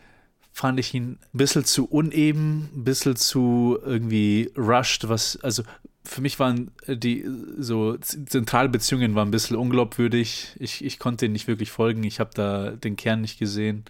[0.51, 5.63] fand ich ihn ein bisschen zu uneben, ein bisschen zu irgendwie rushed, was, also
[6.05, 7.25] für mich waren die
[7.57, 10.55] so Zentralbeziehungen waren ein bisschen unglaubwürdig.
[10.59, 12.03] Ich, ich konnte ihnen nicht wirklich folgen.
[12.03, 13.85] Ich habe da den Kern nicht gesehen.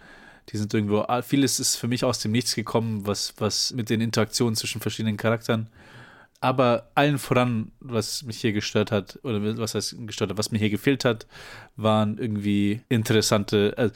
[0.50, 3.90] Die sind irgendwo, ah, vieles ist für mich aus dem Nichts gekommen, was, was mit
[3.90, 5.68] den Interaktionen zwischen verschiedenen Charakteren.
[6.40, 10.58] Aber allen voran, was mich hier gestört hat, oder was heißt gestört hat, was mir
[10.58, 11.26] hier gefehlt hat,
[11.76, 13.72] waren irgendwie interessante.
[13.78, 13.94] Also,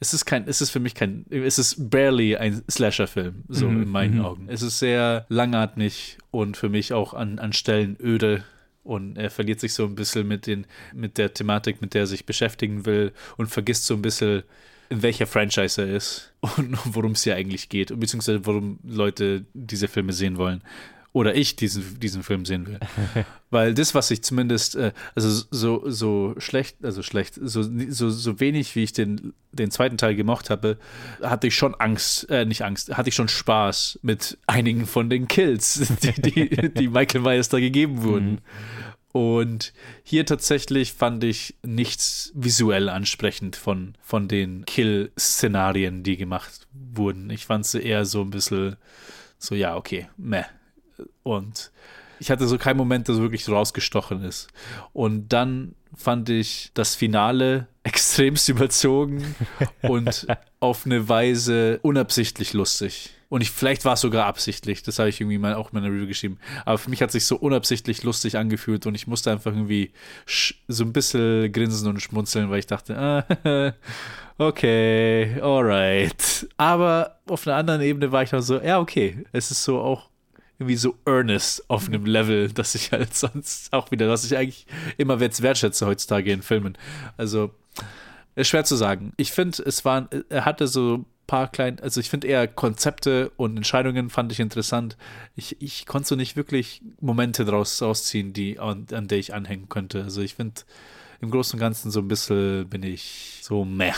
[0.00, 3.82] es ist kein, es ist für mich kein, es ist barely ein Slasher-Film, so Mhm,
[3.82, 4.24] in meinen mhm.
[4.24, 4.48] Augen.
[4.48, 8.44] Es ist sehr langatmig und für mich auch an, an Stellen öde.
[8.82, 12.06] Und er verliert sich so ein bisschen mit, den, mit der Thematik, mit der er
[12.06, 14.42] sich beschäftigen will und vergisst so ein bisschen,
[14.90, 19.46] in welcher Franchise er ist und worum es hier eigentlich geht, und beziehungsweise worum Leute
[19.54, 20.62] diese Filme sehen wollen.
[21.14, 22.80] Oder ich diesen, diesen Film sehen will.
[23.50, 28.40] Weil das, was ich zumindest, äh, also so, so schlecht, also schlecht, so, so, so
[28.40, 30.76] wenig, wie ich den, den zweiten Teil gemocht habe,
[31.22, 35.28] hatte ich schon Angst, äh, nicht Angst, hatte ich schon Spaß mit einigen von den
[35.28, 38.40] Kills, die, die, die Michael Myers da gegeben wurden.
[39.12, 39.72] Und
[40.02, 47.30] hier tatsächlich fand ich nichts visuell ansprechend von, von den Kill-Szenarien, die gemacht wurden.
[47.30, 48.74] Ich fand sie eher so ein bisschen
[49.38, 50.42] so, ja, okay, meh.
[51.24, 51.72] Und
[52.20, 54.48] ich hatte so keinen Moment, der so wirklich so rausgestochen ist.
[54.92, 59.34] Und dann fand ich das Finale extremst überzogen
[59.82, 60.26] und
[60.60, 63.10] auf eine Weise unabsichtlich lustig.
[63.28, 65.92] Und ich, vielleicht war es sogar absichtlich, das habe ich irgendwie mal auch in meiner
[65.92, 66.38] Review geschrieben.
[66.64, 69.92] Aber für mich hat es sich so unabsichtlich lustig angefühlt und ich musste einfach irgendwie
[70.68, 72.96] so ein bisschen grinsen und schmunzeln, weil ich dachte,
[73.44, 73.74] ah,
[74.38, 76.48] okay, alright.
[76.58, 80.10] Aber auf einer anderen Ebene war ich dann so, ja, okay, es ist so auch
[80.58, 84.66] irgendwie so earnest auf einem Level, dass ich halt sonst auch wieder, was ich eigentlich
[84.96, 86.78] immer jetzt wertschätze heutzutage in Filmen.
[87.16, 87.50] Also,
[88.36, 89.12] ist schwer zu sagen.
[89.16, 93.30] Ich finde, es waren, er hatte so ein paar kleine, also ich finde eher Konzepte
[93.36, 94.96] und Entscheidungen fand ich interessant.
[95.36, 99.68] Ich, ich konnte so nicht wirklich Momente draus rausziehen, die, an, an der ich anhängen
[99.68, 100.02] könnte.
[100.02, 100.62] Also ich finde,
[101.20, 103.92] im Großen und Ganzen so ein bisschen bin ich so meh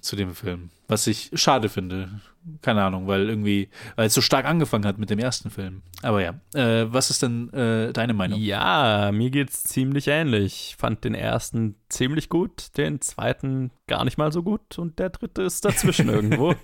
[0.00, 0.70] zu dem Film.
[0.88, 2.20] Was ich schade finde.
[2.60, 5.82] Keine Ahnung, weil irgendwie, weil es so stark angefangen hat mit dem ersten Film.
[6.02, 8.40] Aber ja, äh, was ist denn äh, deine Meinung?
[8.40, 10.70] Ja, mir geht's ziemlich ähnlich.
[10.70, 15.10] Ich fand den ersten ziemlich gut, den zweiten gar nicht mal so gut und der
[15.10, 16.54] dritte ist dazwischen irgendwo.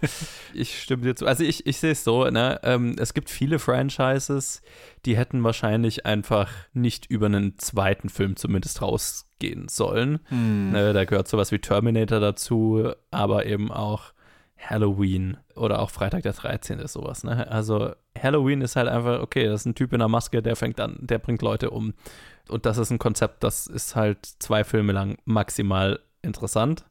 [0.53, 1.27] Ich stimme dir zu.
[1.27, 2.59] Also ich, ich sehe es so, ne?
[2.65, 4.63] Ähm, es gibt viele Franchises,
[5.05, 10.19] die hätten wahrscheinlich einfach nicht über einen zweiten Film zumindest rausgehen sollen.
[10.25, 10.73] Hm.
[10.73, 14.13] Ne, da gehört sowas wie Terminator dazu, aber eben auch
[14.59, 16.79] Halloween oder auch Freitag der 13.
[16.81, 17.49] ist sowas, ne?
[17.51, 20.81] Also Halloween ist halt einfach, okay, das ist ein Typ in einer Maske, der fängt
[20.81, 21.95] an, der bringt Leute um.
[22.49, 26.85] Und das ist ein Konzept, das ist halt zwei Filme lang maximal interessant.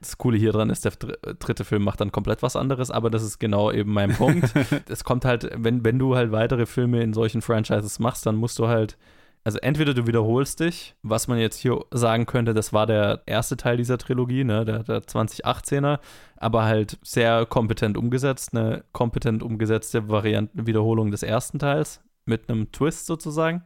[0.00, 3.08] Das Coole hier dran ist, der dr- dritte Film macht dann komplett was anderes, aber
[3.10, 4.52] das ist genau eben mein Punkt.
[4.88, 8.58] es kommt halt, wenn, wenn du halt weitere Filme in solchen Franchises machst, dann musst
[8.58, 8.98] du halt
[9.44, 13.58] also entweder du wiederholst dich, was man jetzt hier sagen könnte, das war der erste
[13.58, 15.98] Teil dieser Trilogie, ne, der, der 2018er,
[16.36, 22.72] aber halt sehr kompetent umgesetzt, eine kompetent umgesetzte Variante, Wiederholung des ersten Teils mit einem
[22.72, 23.62] Twist sozusagen.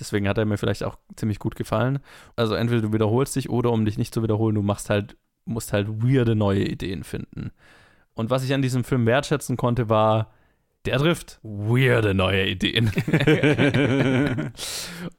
[0.00, 2.00] Deswegen hat er mir vielleicht auch ziemlich gut gefallen.
[2.34, 5.74] Also entweder du wiederholst dich oder um dich nicht zu wiederholen, du machst halt, musst
[5.74, 7.52] halt weirde neue Ideen finden.
[8.14, 10.30] Und was ich an diesem Film wertschätzen konnte, war,
[10.84, 12.90] der trifft weirde neue Ideen.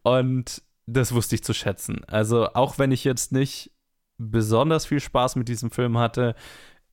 [0.04, 2.04] Und das wusste ich zu schätzen.
[2.06, 3.72] Also auch wenn ich jetzt nicht
[4.18, 6.36] besonders viel Spaß mit diesem Film hatte,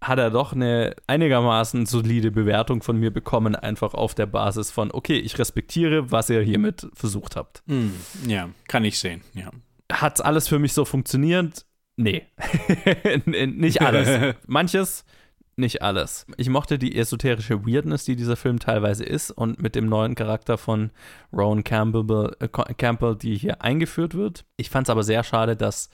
[0.01, 4.91] hat er doch eine einigermaßen solide Bewertung von mir bekommen, einfach auf der Basis von,
[4.91, 7.63] okay, ich respektiere, was ihr hiermit versucht habt.
[7.67, 7.91] Mm,
[8.27, 9.51] ja, kann ich sehen, ja.
[9.93, 11.67] Hat alles für mich so funktioniert?
[11.97, 12.27] Nee.
[13.27, 14.35] nicht alles.
[14.47, 15.05] Manches,
[15.57, 16.27] nicht alles.
[16.37, 20.57] Ich mochte die esoterische Weirdness, die dieser Film teilweise ist und mit dem neuen Charakter
[20.59, 20.91] von
[21.33, 24.45] Rowan Campbell, äh, Campbell die hier eingeführt wird.
[24.57, 25.91] Ich fand es aber sehr schade, dass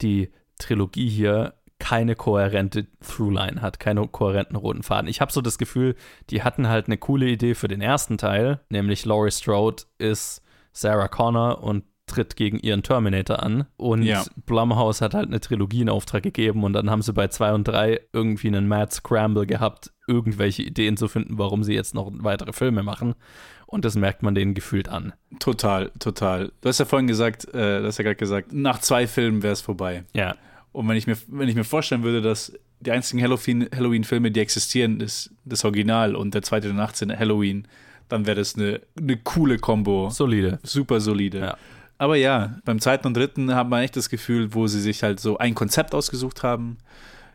[0.00, 5.08] die Trilogie hier keine kohärente Throughline hat, keinen kohärenten roten Faden.
[5.08, 5.96] Ich habe so das Gefühl,
[6.28, 10.42] die hatten halt eine coole Idee für den ersten Teil, nämlich Laurie Strode ist
[10.72, 13.66] Sarah Connor und tritt gegen ihren Terminator an.
[13.76, 14.24] Und ja.
[14.46, 17.64] Blumhouse hat halt eine Trilogie in Auftrag gegeben und dann haben sie bei 2 und
[17.64, 22.52] 3 irgendwie einen Mad Scramble gehabt, irgendwelche Ideen zu finden, warum sie jetzt noch weitere
[22.52, 23.14] Filme machen.
[23.66, 25.12] Und das merkt man denen gefühlt an.
[25.38, 26.50] Total, total.
[26.60, 29.52] Du hast ja vorhin gesagt, äh, du hast ja gerade gesagt, nach zwei Filmen wäre
[29.52, 30.04] es vorbei.
[30.12, 30.34] Ja.
[30.72, 34.40] Und wenn ich mir, wenn ich mir vorstellen würde, dass die einzigen Halloween-Filme, Halloween die
[34.40, 37.16] existieren, ist das Original und der zweite und 18.
[37.16, 37.68] Halloween,
[38.08, 40.10] dann wäre das eine, eine coole Kombo.
[40.10, 40.58] Solide.
[40.62, 41.38] Super solide.
[41.38, 41.56] Ja.
[42.00, 45.20] Aber ja, beim zweiten und dritten hat man echt das Gefühl, wo sie sich halt
[45.20, 46.78] so ein Konzept ausgesucht haben.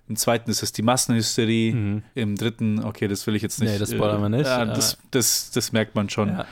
[0.09, 1.71] Im zweiten ist es die Massenhysterie.
[1.71, 2.03] Mhm.
[2.15, 3.73] Im dritten, okay, das will ich jetzt nicht.
[3.73, 4.47] Nee, das spoilern wir nicht.
[4.47, 6.29] Äh, das, das, das, merkt man schon.
[6.29, 6.47] Ja.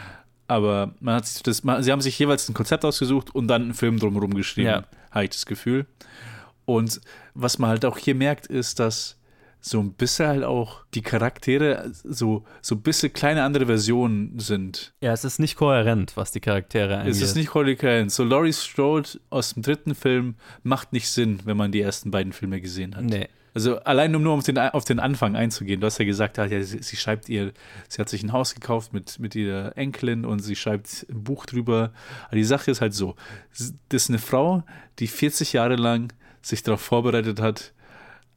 [0.47, 3.63] Aber man hat sich das, man, sie haben sich jeweils ein Konzept ausgesucht und dann
[3.63, 4.83] einen Film drumherum geschrieben, ja.
[5.09, 5.87] habe ich das Gefühl.
[6.65, 7.01] Und
[7.33, 9.17] was man halt auch hier merkt, ist, dass
[9.65, 14.93] so ein bisschen halt auch die Charaktere so, so ein bisschen kleine andere Versionen sind.
[14.99, 17.13] Ja, es ist nicht kohärent, was die Charaktere angeht.
[17.13, 18.11] Es ist nicht kohärent.
[18.11, 22.33] So Laurie Strode aus dem dritten Film macht nicht Sinn, wenn man die ersten beiden
[22.33, 23.05] Filme gesehen hat.
[23.05, 23.29] Nee.
[23.53, 25.79] Also allein um nur auf den, auf den Anfang einzugehen.
[25.79, 27.53] Du hast ja gesagt, ja, sie, sie, schreibt ihr,
[27.87, 31.45] sie hat sich ein Haus gekauft mit, mit ihrer Enkelin und sie schreibt ein Buch
[31.45, 31.93] drüber.
[32.27, 33.15] Aber die Sache ist halt so,
[33.51, 34.63] das ist eine Frau,
[34.99, 36.11] die 40 Jahre lang
[36.41, 37.73] sich darauf vorbereitet hat,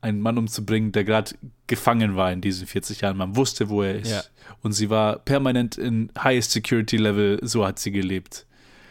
[0.01, 1.33] einen Mann umzubringen, der gerade
[1.67, 3.17] gefangen war in diesen 40 Jahren.
[3.17, 4.11] Man wusste, wo er ist.
[4.11, 4.23] Ja.
[4.63, 8.47] Und sie war permanent in Highest Security Level, so hat sie gelebt.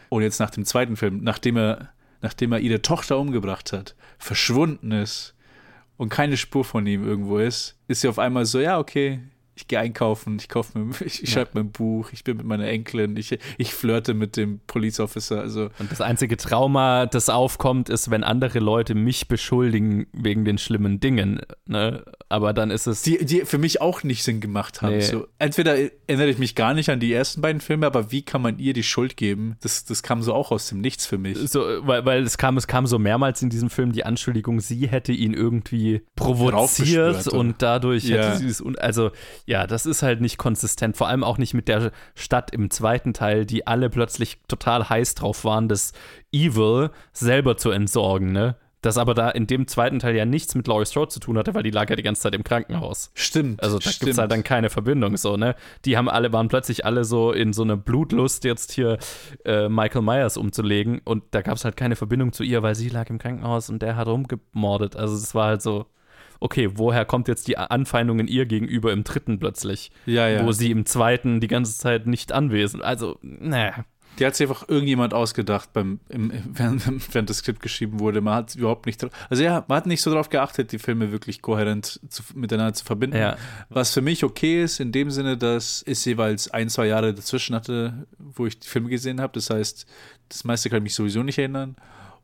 [0.10, 1.90] Und jetzt nach dem zweiten Film, nachdem er,
[2.22, 5.36] nachdem er ihre Tochter umgebracht hat, verschwunden ist
[5.98, 9.22] und keine Spur von ihm irgendwo ist, ist sie auf einmal so, ja, okay,
[9.56, 12.68] ich gehe einkaufen, ich kaufe mir, ich, ich schreibe mein Buch, ich bin mit meiner
[12.68, 15.40] Enkelin, ich, ich flirte mit dem Police Officer.
[15.40, 15.70] Also.
[15.80, 21.00] Und das einzige Trauma, das aufkommt, ist, wenn andere Leute mich beschuldigen wegen den schlimmen
[21.00, 21.42] Dingen.
[21.66, 22.04] Ne?
[22.28, 23.02] Aber dann ist es.
[23.04, 24.98] Die, die für mich auch nicht Sinn gemacht haben.
[24.98, 25.02] Nee.
[25.02, 25.78] So, entweder
[26.08, 28.74] erinnere ich mich gar nicht an die ersten beiden Filme, aber wie kann man ihr
[28.74, 29.56] die Schuld geben?
[29.62, 31.38] Das, das kam so auch aus dem Nichts für mich.
[31.50, 34.88] So, weil, weil es kam, es kam so mehrmals in diesem Film die Anschuldigung, sie
[34.88, 38.18] hätte ihn irgendwie provoziert und dadurch ja.
[38.18, 38.64] hätte sie es.
[38.78, 39.12] Also
[39.46, 40.98] ja, das ist halt nicht konsistent.
[40.98, 45.16] Vor allem auch nicht mit der Stadt im zweiten Teil, die alle plötzlich total heiß
[45.16, 45.94] drauf waren, das
[46.32, 48.56] Evil selber zu entsorgen, ne?
[48.82, 51.56] Das aber da in dem zweiten Teil ja nichts mit Laurie Strode zu tun hatte,
[51.56, 53.10] weil die lag ja die ganze Zeit im Krankenhaus.
[53.16, 53.64] Stimmt.
[53.64, 55.56] Also da gibt es halt dann keine Verbindung so, ne?
[55.86, 59.00] Die haben alle, waren plötzlich alle so in so eine Blutlust, jetzt hier
[59.44, 62.90] äh, Michael Myers umzulegen und da gab es halt keine Verbindung zu ihr, weil sie
[62.90, 64.96] lag im Krankenhaus und der hat rumgemordet.
[64.96, 65.88] Also es war halt so,
[66.40, 69.92] okay, woher kommt jetzt die Anfeindung in ihr gegenüber im dritten plötzlich?
[70.06, 70.46] Ja, ja.
[70.46, 72.84] Wo sie im zweiten die ganze Zeit nicht anwesend.
[72.84, 73.86] Also, ne.
[74.20, 78.22] Die hat sich einfach irgendjemand ausgedacht, beim, im, während, während, das Skript geschrieben wurde.
[78.22, 81.42] Man hat überhaupt nicht, also ja, man hat nicht so darauf geachtet, die Filme wirklich
[81.42, 83.18] kohärent zu, miteinander zu verbinden.
[83.18, 83.38] Ja.
[83.70, 87.56] Was für mich okay ist, in dem Sinne, dass es jeweils ein, zwei Jahre dazwischen
[87.56, 89.34] hatte, wo ich die Filme gesehen habe.
[89.34, 89.86] Das heißt,
[90.30, 91.76] das meiste kann ich mich sowieso nicht erinnern.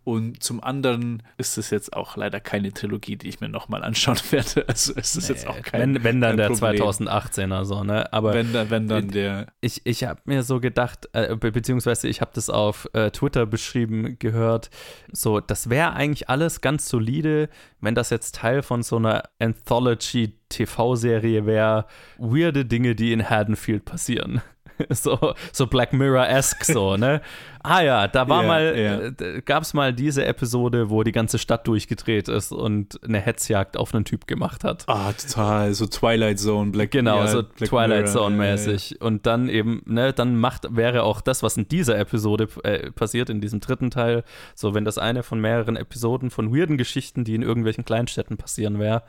[0.03, 4.17] Und zum anderen ist es jetzt auch leider keine Trilogie, die ich mir nochmal anschauen
[4.31, 4.67] werde.
[4.67, 6.81] Also es ist nee, jetzt auch kein Wenn, wenn dann der Problem.
[6.81, 8.11] 2018er so, ne?
[8.11, 9.45] Aber wenn, wenn dann der.
[9.61, 14.17] Ich, ich habe mir so gedacht, äh, beziehungsweise ich habe das auf äh, Twitter beschrieben
[14.17, 14.71] gehört,
[15.11, 17.47] so, das wäre eigentlich alles ganz solide,
[17.79, 21.85] wenn das jetzt Teil von so einer Anthology-TV-Serie wäre,
[22.17, 24.41] weirde Dinge, die in Haddonfield passieren.
[24.89, 27.21] so, so Black Mirror-esque so, ne?
[27.63, 29.35] Ah ja, da war yeah, mal, yeah.
[29.35, 33.77] Äh, gab es mal diese Episode, wo die ganze Stadt durchgedreht ist und eine Hetzjagd
[33.77, 34.85] auf einen Typ gemacht hat.
[34.87, 38.91] Ah, total, so Twilight Zone, Black Genau, ja, so Black Twilight Zone-mäßig.
[38.91, 42.89] Ja, und dann eben, ne, dann macht, wäre auch das, was in dieser Episode äh,
[42.91, 44.23] passiert, in diesem dritten Teil,
[44.55, 48.79] so wenn das eine von mehreren Episoden von weirden Geschichten, die in irgendwelchen Kleinstädten passieren
[48.79, 49.03] wäre,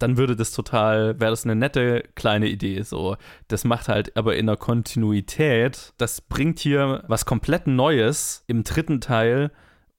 [0.00, 2.82] dann würde das total, wäre das eine nette kleine Idee.
[2.82, 3.16] So,
[3.48, 9.00] das macht halt aber in der Kontinuität, das bringt hier was komplett Neues im dritten
[9.00, 9.52] Teil,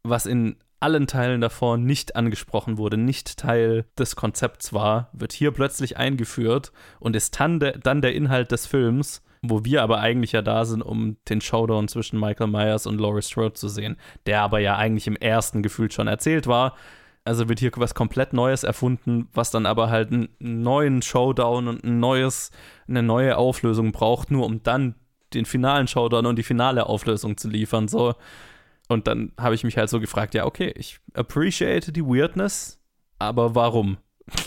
[0.04, 5.52] was in allen Teilen davor nicht angesprochen wurde, nicht Teil des Konzepts war, wird hier
[5.52, 10.32] plötzlich eingeführt und ist dann der, dann der Inhalt des Films, wo wir aber eigentlich
[10.32, 14.42] ja da sind, um den Showdown zwischen Michael Myers und Laurie Strode zu sehen, der
[14.42, 16.76] aber ja eigentlich im ersten Gefühl schon erzählt war,
[17.24, 21.84] Also wird hier was komplett Neues erfunden, was dann aber halt einen neuen Showdown und
[21.84, 22.50] ein neues,
[22.88, 24.96] eine neue Auflösung braucht, nur um dann
[25.34, 27.88] den finalen Showdown und die finale Auflösung zu liefern.
[27.88, 28.16] So.
[28.88, 32.80] Und dann habe ich mich halt so gefragt, ja, okay, ich appreciate die Weirdness,
[33.20, 33.98] aber warum?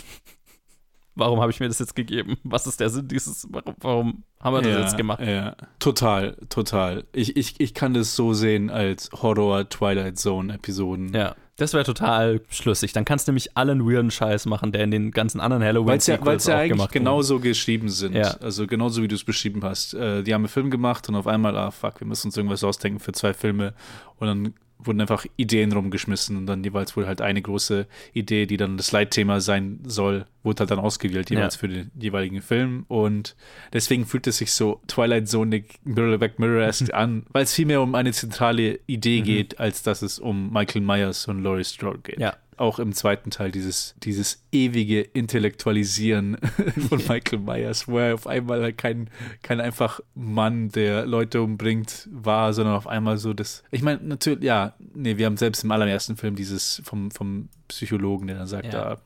[1.15, 2.37] warum habe ich mir das jetzt gegeben?
[2.43, 5.21] Was ist der Sinn dieses, warum, warum haben wir das ja, jetzt gemacht?
[5.21, 7.05] Ja, total, total.
[7.13, 11.13] Ich, ich, ich kann das so sehen als Horror-Twilight Zone-Episoden.
[11.13, 11.35] Ja.
[11.57, 12.91] Das wäre total schlüssig.
[12.91, 15.97] Dann kannst du nämlich allen weirden Scheiß machen, der in den ganzen anderen halloween Weil
[15.99, 18.13] es ja, weil's ja eigentlich genauso geschrieben sind.
[18.13, 18.35] Ja.
[18.41, 19.93] Also genauso wie du es beschrieben hast.
[19.93, 22.63] Äh, die haben einen Film gemacht und auf einmal, ah fuck, wir müssen uns irgendwas
[22.63, 23.73] ausdenken für zwei Filme.
[24.17, 28.57] Und dann wurden einfach Ideen rumgeschmissen und dann jeweils wohl halt eine große Idee, die
[28.57, 31.59] dann das Leitthema sein soll, wurde halt dann ausgewählt, jeweils Ja.
[31.59, 32.85] für den jeweiligen Film.
[32.87, 33.35] Und
[33.73, 37.81] deswegen fühlt es sich so Twilight Zone-ig, Mirror Back Mirror-esque an, weil es viel mehr
[37.81, 39.23] um eine zentrale Idee Mhm.
[39.23, 42.19] geht, als dass es um Michael Myers und Laurie Strode geht.
[42.19, 42.35] Ja.
[42.57, 46.37] Auch im zweiten Teil dieses, dieses ewige Intellektualisieren
[46.89, 49.09] von Michael Myers, wo er auf einmal halt kein,
[49.43, 53.63] kein einfach Mann, der Leute umbringt, war, sondern auf einmal so das.
[53.71, 58.27] Ich meine, natürlich, ja, nee, wir haben selbst im allerersten Film dieses vom, vom Psychologen,
[58.27, 58.93] der dann sagt, Ja.
[58.93, 58.97] ah,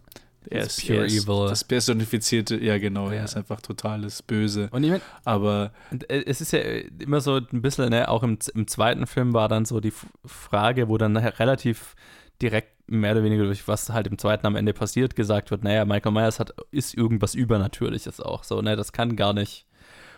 [0.50, 1.48] er ist, pure er ist evil.
[1.50, 4.70] das personifizierte, ja genau, er ist einfach totales Böse.
[4.72, 5.72] Und ich mein, aber
[6.08, 9.48] äh, es ist ja immer so ein bisschen, ne, auch im, im zweiten Film war
[9.50, 9.94] dann so die
[10.26, 11.96] Frage, wo dann nachher relativ
[12.42, 15.86] direkt mehr oder weniger durch was halt im zweiten am Ende passiert, gesagt wird, naja,
[15.86, 19.66] Michael Myers hat, ist irgendwas Übernatürliches auch so, ne, das kann gar nicht.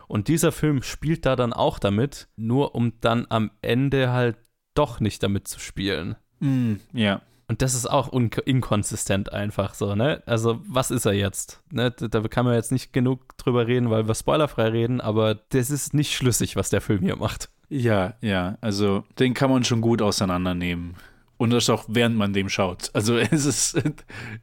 [0.07, 4.37] Und dieser Film spielt da dann auch damit, nur um dann am Ende halt
[4.73, 6.15] doch nicht damit zu spielen.
[6.39, 7.21] Mm, ja.
[7.47, 10.23] Und das ist auch inkonsistent einfach so, ne?
[10.25, 11.61] Also, was ist er jetzt?
[11.69, 11.91] Ne?
[11.91, 15.69] Da da kann man jetzt nicht genug drüber reden, weil wir spoilerfrei reden, aber das
[15.69, 17.49] ist nicht schlüssig, was der Film hier macht.
[17.67, 20.95] Ja, ja, also den kann man schon gut auseinandernehmen.
[21.41, 22.91] Und das auch während man dem schaut.
[22.93, 23.81] Also es ist,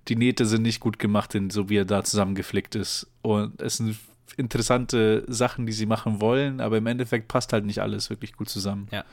[0.09, 3.09] die Nähte sind nicht gut gemacht, so wie er da zusammengeflickt ist.
[3.23, 3.97] Und es sind
[4.37, 8.49] interessante Sachen, die sie machen wollen, aber im Endeffekt passt halt nicht alles wirklich gut
[8.49, 8.89] zusammen.
[8.91, 9.05] Ja.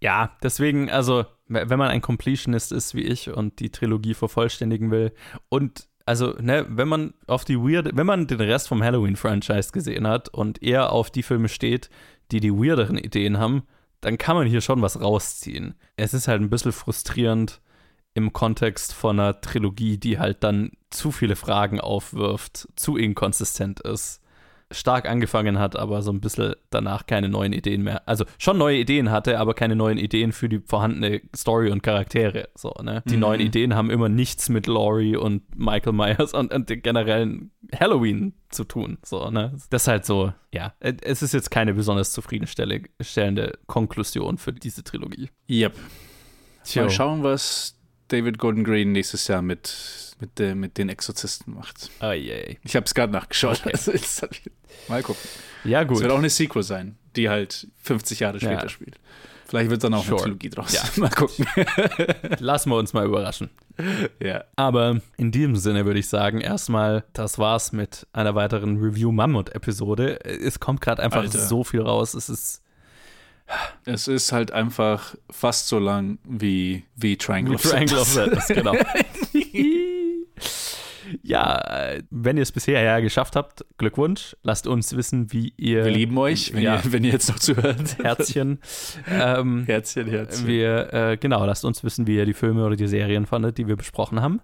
[0.00, 5.12] Ja, deswegen, also, wenn man ein Completionist ist wie ich und die Trilogie vervollständigen will
[5.50, 10.06] und also, ne, wenn man auf die weird, wenn man den Rest vom Halloween-Franchise gesehen
[10.06, 11.90] hat und eher auf die Filme steht,
[12.30, 13.64] die die weirderen Ideen haben,
[14.04, 15.74] dann kann man hier schon was rausziehen.
[15.96, 17.60] Es ist halt ein bisschen frustrierend
[18.12, 24.20] im Kontext von einer Trilogie, die halt dann zu viele Fragen aufwirft, zu inkonsistent ist,
[24.74, 28.06] stark angefangen hat, aber so ein bisschen danach keine neuen Ideen mehr.
[28.08, 32.48] Also schon neue Ideen hatte, aber keine neuen Ideen für die vorhandene Story und Charaktere.
[32.54, 33.02] So, ne?
[33.06, 33.20] Die Mhm.
[33.20, 38.34] neuen Ideen haben immer nichts mit Laurie und Michael Myers und, und dem generellen Halloween
[38.50, 38.98] zu tun.
[39.04, 39.52] So, ne?
[39.70, 45.30] Das ist halt so, ja, es ist jetzt keine besonders zufriedenstellende Konklusion für diese Trilogie.
[45.48, 45.74] Yep.
[46.64, 46.82] Tjo.
[46.82, 47.76] Mal schauen, was
[48.08, 51.90] David Gordon Green nächstes Jahr mit, mit, der, mit den Exorzisten macht.
[52.00, 52.56] Oh je.
[52.62, 53.60] Ich habe es gerade nachgeschaut.
[53.64, 53.70] Okay.
[53.72, 54.42] Also, ich,
[54.88, 55.22] mal gucken.
[55.64, 55.96] Ja, gut.
[55.98, 58.68] Es wird auch eine Sequel sein, die halt 50 Jahre später Ja.
[58.68, 58.98] spielt.
[59.46, 60.16] Vielleicht wird dann auch Sure.
[60.16, 60.72] eine Trilogie draus.
[60.72, 60.82] Ja.
[60.96, 61.46] Mal gucken.
[62.38, 63.50] Lassen wir uns mal überraschen.
[64.20, 64.44] ja.
[64.56, 70.24] Aber in diesem Sinne würde ich sagen, erstmal, das war's mit einer weiteren Review-Mammut-Episode.
[70.24, 71.38] Es kommt gerade einfach Alter.
[71.38, 72.14] so viel raus.
[72.14, 72.62] Es ist
[73.84, 78.48] Es ist halt einfach fast so lang wie, wie Triangle Wie Triangle of Sadness.
[78.48, 78.74] Genau.
[81.22, 84.36] ja, wenn ihr es bisher ja geschafft habt, Glückwunsch.
[84.42, 85.84] Lasst uns wissen, wie ihr.
[85.84, 86.76] Wir lieben euch, wenn, Ja.
[86.76, 87.98] ihr, wenn ihr jetzt noch zuhört.
[88.02, 88.60] Herzchen.
[89.10, 90.46] Ähm, Herzchen, Herzchen.
[90.46, 93.68] Wir, äh, genau, lasst uns wissen, wie ihr die Filme oder die Serien fandet, die
[93.68, 94.40] wir besprochen haben.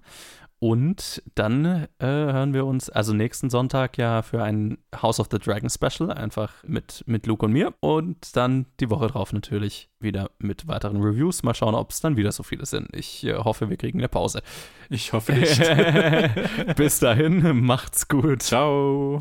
[0.62, 5.38] Und dann äh, hören wir uns also nächsten Sonntag ja für ein House of the
[5.38, 7.72] Dragon Special, einfach mit, mit Luke und mir.
[7.80, 11.42] Und dann die Woche drauf natürlich wieder mit weiteren Reviews.
[11.42, 12.94] Mal schauen, ob es dann wieder so viele sind.
[12.94, 14.42] Ich äh, hoffe, wir kriegen eine Pause.
[14.90, 15.58] Ich hoffe nicht.
[16.76, 18.42] Bis dahin, macht's gut.
[18.42, 19.18] Ciao.